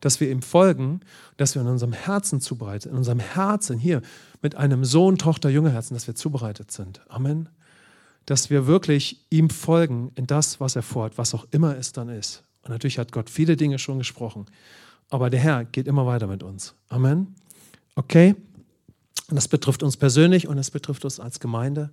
dass 0.00 0.18
wir 0.18 0.30
ihm 0.30 0.42
folgen, 0.42 0.98
dass 1.36 1.54
wir 1.54 1.62
in 1.62 1.68
unserem 1.68 1.92
Herzen 1.92 2.40
zubereitet, 2.40 2.90
in 2.90 2.98
unserem 2.98 3.20
Herzen 3.20 3.78
hier 3.78 4.02
mit 4.42 4.56
einem 4.56 4.84
Sohn, 4.84 5.16
Tochter, 5.16 5.48
Jüngerherzen, 5.48 5.94
dass 5.94 6.08
wir 6.08 6.16
zubereitet 6.16 6.72
sind. 6.72 7.02
Amen 7.08 7.48
dass 8.26 8.50
wir 8.50 8.66
wirklich 8.66 9.24
ihm 9.30 9.50
folgen 9.50 10.12
in 10.16 10.26
das, 10.26 10.60
was 10.60 10.76
er 10.76 10.82
vorhat, 10.82 11.16
was 11.16 11.34
auch 11.34 11.46
immer 11.50 11.76
es 11.76 11.92
dann 11.92 12.08
ist. 12.08 12.42
Und 12.62 12.70
natürlich 12.70 12.98
hat 12.98 13.12
Gott 13.12 13.30
viele 13.30 13.56
Dinge 13.56 13.78
schon 13.78 13.98
gesprochen, 13.98 14.46
aber 15.08 15.30
der 15.30 15.40
Herr 15.40 15.64
geht 15.64 15.86
immer 15.86 16.06
weiter 16.06 16.26
mit 16.26 16.42
uns. 16.42 16.74
Amen. 16.88 17.34
Okay? 17.94 18.34
Das 19.28 19.48
betrifft 19.48 19.82
uns 19.82 19.96
persönlich 19.96 20.48
und 20.48 20.58
es 20.58 20.70
betrifft 20.70 21.04
uns 21.04 21.20
als 21.20 21.40
Gemeinde. 21.40 21.90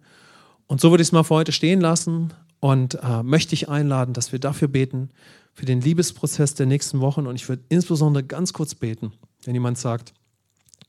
Und 0.67 0.81
so 0.81 0.91
würde 0.91 1.01
ich 1.01 1.09
es 1.09 1.11
mal 1.11 1.23
für 1.23 1.35
heute 1.35 1.51
stehen 1.51 1.81
lassen 1.81 2.33
und 2.59 2.95
äh, 3.03 3.23
möchte 3.23 3.53
ich 3.53 3.69
einladen, 3.69 4.13
dass 4.13 4.31
wir 4.31 4.39
dafür 4.39 4.67
beten, 4.67 5.09
für 5.53 5.65
den 5.65 5.81
Liebesprozess 5.81 6.55
der 6.55 6.65
nächsten 6.65 6.99
Wochen. 6.99 7.27
Und 7.27 7.35
ich 7.35 7.47
würde 7.47 7.63
insbesondere 7.69 8.23
ganz 8.23 8.53
kurz 8.53 8.73
beten, 8.73 9.13
wenn 9.45 9.53
jemand 9.53 9.77
sagt, 9.77 10.13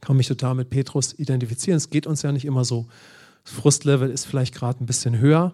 kann 0.01 0.17
mich 0.17 0.29
total 0.29 0.55
mit 0.55 0.71
Petrus 0.71 1.13
identifizieren. 1.19 1.77
Es 1.77 1.91
geht 1.91 2.07
uns 2.07 2.23
ja 2.23 2.33
nicht 2.33 2.45
immer 2.45 2.65
so. 2.65 2.87
Das 3.45 3.53
Frustlevel 3.53 4.11
ist 4.11 4.27
vielleicht 4.27 4.55
gerade 4.55 4.83
ein 4.83 4.87
bisschen 4.87 5.19
höher 5.19 5.53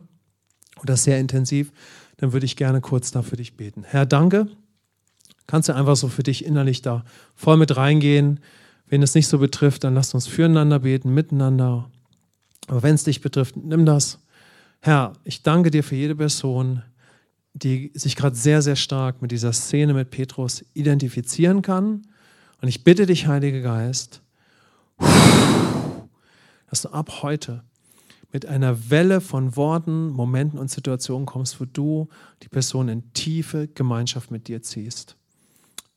oder 0.81 0.97
sehr 0.97 1.19
intensiv. 1.19 1.73
Dann 2.17 2.33
würde 2.33 2.47
ich 2.47 2.57
gerne 2.57 2.81
kurz 2.81 3.11
da 3.11 3.23
für 3.23 3.37
dich 3.37 3.57
beten. 3.57 3.85
Herr, 3.85 4.07
danke. 4.07 4.47
Kannst 5.47 5.69
du 5.69 5.75
einfach 5.75 5.97
so 5.97 6.09
für 6.09 6.23
dich 6.23 6.45
innerlich 6.45 6.83
da 6.83 7.05
voll 7.35 7.57
mit 7.57 7.77
reingehen. 7.77 8.41
Wenn 8.87 9.03
es 9.03 9.15
nicht 9.15 9.27
so 9.27 9.39
betrifft, 9.39 9.85
dann 9.85 9.95
lass 9.95 10.15
uns 10.15 10.27
füreinander 10.27 10.81
beten, 10.81 11.13
miteinander. 11.13 11.91
Aber 12.69 12.83
wenn 12.83 12.95
es 12.95 13.05
dich 13.05 13.21
betrifft, 13.21 13.57
nimm 13.57 13.85
das 13.85 14.21
Herr, 14.83 15.13
ich 15.25 15.43
danke 15.43 15.71
dir 15.71 15.85
für 15.85 15.95
jede 15.95 16.17
Person, 16.17 16.83
die 17.53 17.93
sich 17.95 18.17
gerade 18.17 18.35
sehr, 18.35 18.63
sehr 18.63 18.77
stark 18.77 19.21
mit 19.21 19.31
dieser 19.31 19.53
Szene 19.53 19.93
mit 19.93 20.11
Petrus 20.11 20.65
identifizieren 20.73 21.61
kann. 21.61 22.07
Und 22.63 22.69
ich 22.69 22.83
bitte 22.83 23.05
dich, 23.05 23.27
Heiliger 23.27 23.61
Geist, 23.61 24.23
dass 26.71 26.83
du 26.83 26.89
ab 26.89 27.23
heute 27.23 27.63
mit 28.33 28.47
einer 28.47 28.91
Welle 28.91 29.21
von 29.21 29.57
Worten, 29.57 30.09
Momenten 30.09 30.59
und 30.59 30.71
Situationen 30.71 31.27
kommst, 31.27 31.61
wo 31.61 31.65
du 31.65 32.09
die 32.43 32.49
Person 32.49 32.89
in 32.89 33.13
tiefe 33.13 33.69
Gemeinschaft 33.69 34.31
mit 34.31 34.49
dir 34.49 34.63
ziehst. 34.63 35.17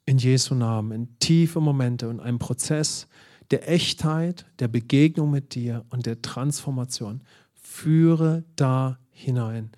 In 0.05 0.17
Jesu 0.17 0.55
Namen, 0.55 0.91
in 0.91 1.19
tiefe 1.19 1.59
Momente 1.59 2.09
und 2.09 2.19
einen 2.19 2.39
Prozess 2.39 3.07
der 3.51 3.69
Echtheit, 3.69 4.45
der 4.59 4.67
Begegnung 4.67 5.29
mit 5.29 5.53
dir 5.53 5.86
und 5.89 6.05
der 6.05 6.21
Transformation 6.21 7.21
führe 7.53 8.43
da 8.55 8.97
hinein. 9.11 9.71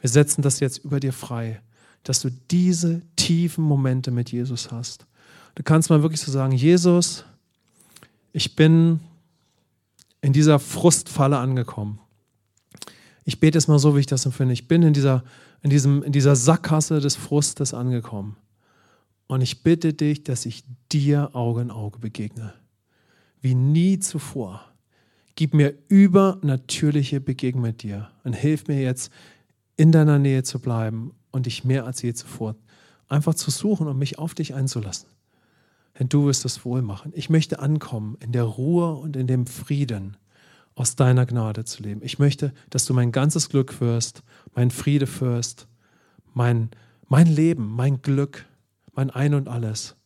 Wir 0.00 0.08
setzen 0.08 0.42
das 0.42 0.60
jetzt 0.60 0.78
über 0.78 1.00
dir 1.00 1.12
frei, 1.12 1.60
dass 2.02 2.20
du 2.20 2.30
diese 2.50 3.02
tiefen 3.16 3.62
Momente 3.62 4.10
mit 4.10 4.32
Jesus 4.32 4.72
hast. 4.72 5.06
Du 5.54 5.62
kannst 5.62 5.90
mal 5.90 6.02
wirklich 6.02 6.20
so 6.20 6.32
sagen, 6.32 6.52
Jesus, 6.52 7.24
ich 8.32 8.56
bin 8.56 9.00
in 10.20 10.32
dieser 10.32 10.58
Frustfalle 10.58 11.38
angekommen. 11.38 12.00
Ich 13.24 13.40
bete 13.40 13.58
es 13.58 13.68
mal 13.68 13.78
so, 13.78 13.96
wie 13.96 14.00
ich 14.00 14.06
das 14.06 14.26
empfinde. 14.26 14.52
Ich 14.52 14.68
bin 14.68 14.82
in 14.82 14.92
dieser, 14.92 15.24
in, 15.62 15.70
diesem, 15.70 16.02
in 16.02 16.12
dieser 16.12 16.36
Sackgasse 16.36 17.00
des 17.00 17.16
Frustes 17.16 17.74
angekommen. 17.74 18.36
Und 19.26 19.40
ich 19.40 19.62
bitte 19.62 19.92
dich, 19.92 20.24
dass 20.24 20.46
ich 20.46 20.64
dir 20.90 21.30
Auge 21.34 21.60
in 21.60 21.70
Auge 21.70 21.98
begegne. 21.98 22.54
Wie 23.40 23.54
nie 23.54 23.98
zuvor. 23.98 24.64
Gib 25.36 25.54
mir 25.54 25.74
übernatürliche 25.88 27.20
Begegnung 27.20 27.62
mit 27.62 27.82
dir 27.82 28.10
und 28.24 28.32
hilf 28.34 28.66
mir 28.66 28.80
jetzt, 28.82 29.12
in 29.76 29.92
deiner 29.92 30.18
Nähe 30.18 30.42
zu 30.42 30.58
bleiben 30.58 31.12
und 31.30 31.46
dich 31.46 31.64
mehr 31.64 31.86
als 31.86 32.02
je 32.02 32.12
zuvor 32.12 32.56
einfach 33.10 33.34
zu 33.34 33.50
suchen 33.50 33.86
und 33.88 33.98
mich 33.98 34.18
auf 34.18 34.34
dich 34.34 34.54
einzulassen. 34.54 35.08
Denn 35.98 36.08
du 36.08 36.26
wirst 36.26 36.44
es 36.44 36.64
wohl 36.64 36.82
machen. 36.82 37.12
Ich 37.14 37.30
möchte 37.30 37.60
ankommen 37.60 38.16
in 38.20 38.32
der 38.32 38.44
Ruhe 38.44 38.94
und 38.94 39.16
in 39.16 39.26
dem 39.26 39.46
Frieden 39.46 40.16
aus 40.74 40.96
deiner 40.96 41.26
Gnade 41.26 41.64
zu 41.64 41.82
leben. 41.82 42.00
Ich 42.02 42.18
möchte, 42.18 42.52
dass 42.70 42.86
du 42.86 42.94
mein 42.94 43.12
ganzes 43.12 43.48
Glück 43.48 43.80
wirst, 43.80 44.22
mein 44.54 44.70
Friede 44.70 45.08
wirst, 45.20 45.66
mein, 46.32 46.70
mein 47.08 47.26
Leben, 47.26 47.68
mein 47.68 48.02
Glück, 48.02 48.46
mein 48.92 49.10
Ein 49.10 49.34
und 49.34 49.48
alles. 49.48 49.96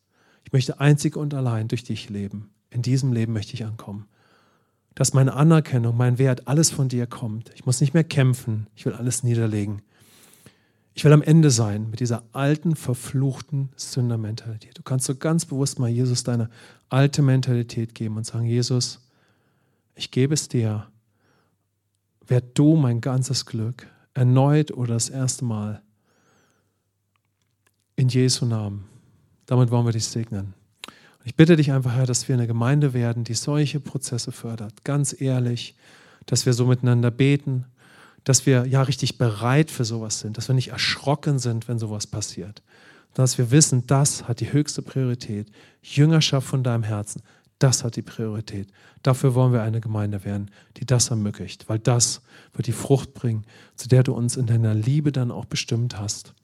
Ich 0.45 0.53
möchte 0.53 0.81
einzig 0.81 1.17
und 1.17 1.35
allein 1.35 1.69
durch 1.69 1.85
dich 1.85 2.11
leben. 2.11 2.51
In 2.71 2.83
diesem 2.83 3.13
Leben 3.13 3.33
möchte 3.33 3.55
ich 3.55 3.65
ankommen 3.65 4.09
dass 4.95 5.13
meine 5.13 5.35
Anerkennung, 5.35 5.97
mein 5.97 6.19
Wert, 6.19 6.47
alles 6.47 6.71
von 6.71 6.89
dir 6.89 7.07
kommt. 7.07 7.51
Ich 7.55 7.67
muss 7.67 7.81
nicht 7.81 7.95
mehr 7.95 8.05
kämpfen, 8.05 8.69
ich 8.75 8.87
will 8.87 8.93
alles 8.93 9.23
niederlegen. 9.23 9.83
Ich 10.95 11.05
will 11.05 11.13
am 11.13 11.23
Ende 11.23 11.51
sein 11.51 11.91
mit 11.91 11.99
dieser 11.99 12.23
alten, 12.33 12.77
verfluchten 12.77 13.71
Sündermentalität. 13.77 14.79
Du 14.79 14.83
kannst 14.83 15.07
so 15.07 15.17
ganz 15.17 15.45
bewusst 15.45 15.81
mal 15.81 15.89
Jesus 15.89 16.23
deine 16.23 16.49
alte 16.89 17.21
Mentalität 17.21 17.95
geben 17.97 18.17
und 18.17 18.25
sagen, 18.25 18.45
Jesus, 18.45 19.01
ich 19.97 20.13
gebe 20.13 20.35
es 20.35 20.49
dir. 20.49 20.87
Werd 22.27 22.57
du 22.57 22.77
mein 22.77 23.01
ganzes 23.01 23.45
Glück, 23.45 23.89
erneut 24.15 24.71
oder 24.71 24.95
das 24.95 25.09
erste 25.09 25.45
Mal. 25.45 25.83
In 27.97 28.09
Jesu 28.09 28.47
Namen. 28.47 28.85
Damit 29.47 29.71
wollen 29.71 29.87
wir 29.87 29.93
dich 29.93 30.07
segnen. 30.07 30.55
Ich 31.25 31.35
bitte 31.35 31.57
dich 31.57 31.73
einfach, 31.73 31.93
Herr, 31.93 32.07
dass 32.07 32.29
wir 32.29 32.35
eine 32.35 32.47
Gemeinde 32.47 32.93
werden, 32.93 33.25
die 33.25 33.35
solche 33.35 33.81
Prozesse 33.81 34.31
fördert. 34.31 34.85
Ganz 34.85 35.21
ehrlich, 35.21 35.75
dass 36.27 36.47
wir 36.47 36.53
so 36.53 36.67
miteinander 36.67 37.11
beten, 37.11 37.67
dass 38.25 38.47
wir 38.47 38.67
ja 38.67 38.83
richtig 38.83 39.19
bereit 39.19 39.71
für 39.71 39.85
sowas 39.85 40.21
sind, 40.21 40.37
dass 40.37 40.49
wir 40.49 40.55
nicht 40.55 40.69
erschrocken 40.69 41.39
sind, 41.39 41.69
wenn 41.69 41.79
sowas 41.79 42.07
passiert. 42.07 42.63
Dass 43.13 43.39
wir 43.39 43.51
wissen, 43.51 43.87
das 43.87 44.27
hat 44.27 44.41
die 44.41 44.53
höchste 44.53 44.83
Priorität. 44.83 45.49
Jüngerschaft 45.83 46.47
von 46.47 46.65
deinem 46.65 46.83
Herzen, 46.83 47.23
das 47.59 47.85
hat 47.85 47.97
die 47.97 48.03
Priorität. 48.03 48.69
Dafür 49.03 49.35
wollen 49.35 49.53
wir 49.53 49.63
eine 49.63 49.81
Gemeinde 49.81 50.25
werden, 50.25 50.51
die 50.79 50.87
das 50.87 51.11
ermöglicht, 51.11 51.69
weil 51.69 51.79
das 51.79 52.23
wird 52.55 52.67
die 52.67 52.73
Frucht 52.73 53.15
bringen, 53.15 53.45
zu 53.77 53.89
der 53.89 54.03
du 54.03 54.15
uns 54.15 54.37
in 54.37 54.47
deiner 54.47 54.75
Liebe 54.75 55.13
dann 55.13 55.31
auch 55.31 55.45
bestimmt 55.45 55.99
hast. 55.99 56.35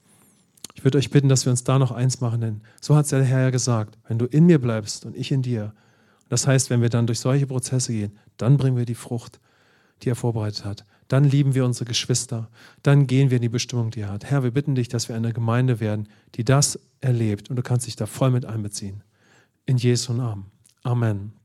Ich 0.75 0.85
würde 0.85 0.99
euch 0.99 1.11
bitten, 1.11 1.29
dass 1.29 1.47
wir 1.47 1.51
uns 1.51 1.65
da 1.65 1.79
noch 1.79 1.91
eins 1.91 2.21
machen, 2.21 2.41
denn 2.41 2.61
so 2.81 2.95
hat 2.95 3.05
es 3.05 3.11
der 3.11 3.25
Herr 3.25 3.41
ja 3.41 3.51
gesagt, 3.51 3.99
wenn 4.07 4.19
du 4.19 4.27
in 4.27 4.47
mir 4.47 4.61
bleibst 4.61 5.05
und 5.05 5.17
ich 5.17 5.33
in 5.33 5.43
dir. 5.43 5.75
Das 6.29 6.47
heißt, 6.47 6.71
wenn 6.71 6.81
wir 6.81 6.91
dann 6.91 7.07
durch 7.07 7.19
solche 7.19 7.47
Prozesse 7.47 7.93
gehen, 7.93 8.19
dann 8.37 8.57
bringen 8.57 8.77
wir 8.77 8.85
die 8.85 8.95
Frucht, 8.95 9.41
die 10.03 10.11
er 10.11 10.17
vorbereitet 10.17 10.65
hat. 10.65 10.85
Dann 11.11 11.25
lieben 11.25 11.57
wir 11.57 11.65
unsere 11.65 11.87
Geschwister. 11.87 12.49
Dann 12.85 13.09
gehen 13.09 13.31
wir 13.31 13.39
in 13.39 13.43
die 13.43 13.49
Bestimmung, 13.49 13.91
die 13.91 14.03
er 14.03 14.13
hat. 14.13 14.27
Herr, 14.27 14.45
wir 14.45 14.53
bitten 14.53 14.77
dich, 14.77 14.89
dass 14.89 15.09
wir 15.09 15.17
eine 15.17 15.33
Gemeinde 15.33 15.81
werden, 15.81 16.09
die 16.37 16.45
das 16.45 16.79
erlebt. 17.01 17.51
Und 17.51 17.57
du 17.57 17.63
kannst 17.63 17.89
dich 17.89 17.97
da 17.97 18.07
voll 18.07 18.31
mit 18.31 18.47
einbeziehen. 18.47 19.03
In 19.67 19.77
Jesu 19.77 20.13
Namen. 20.13 20.53
Amen. 20.85 21.40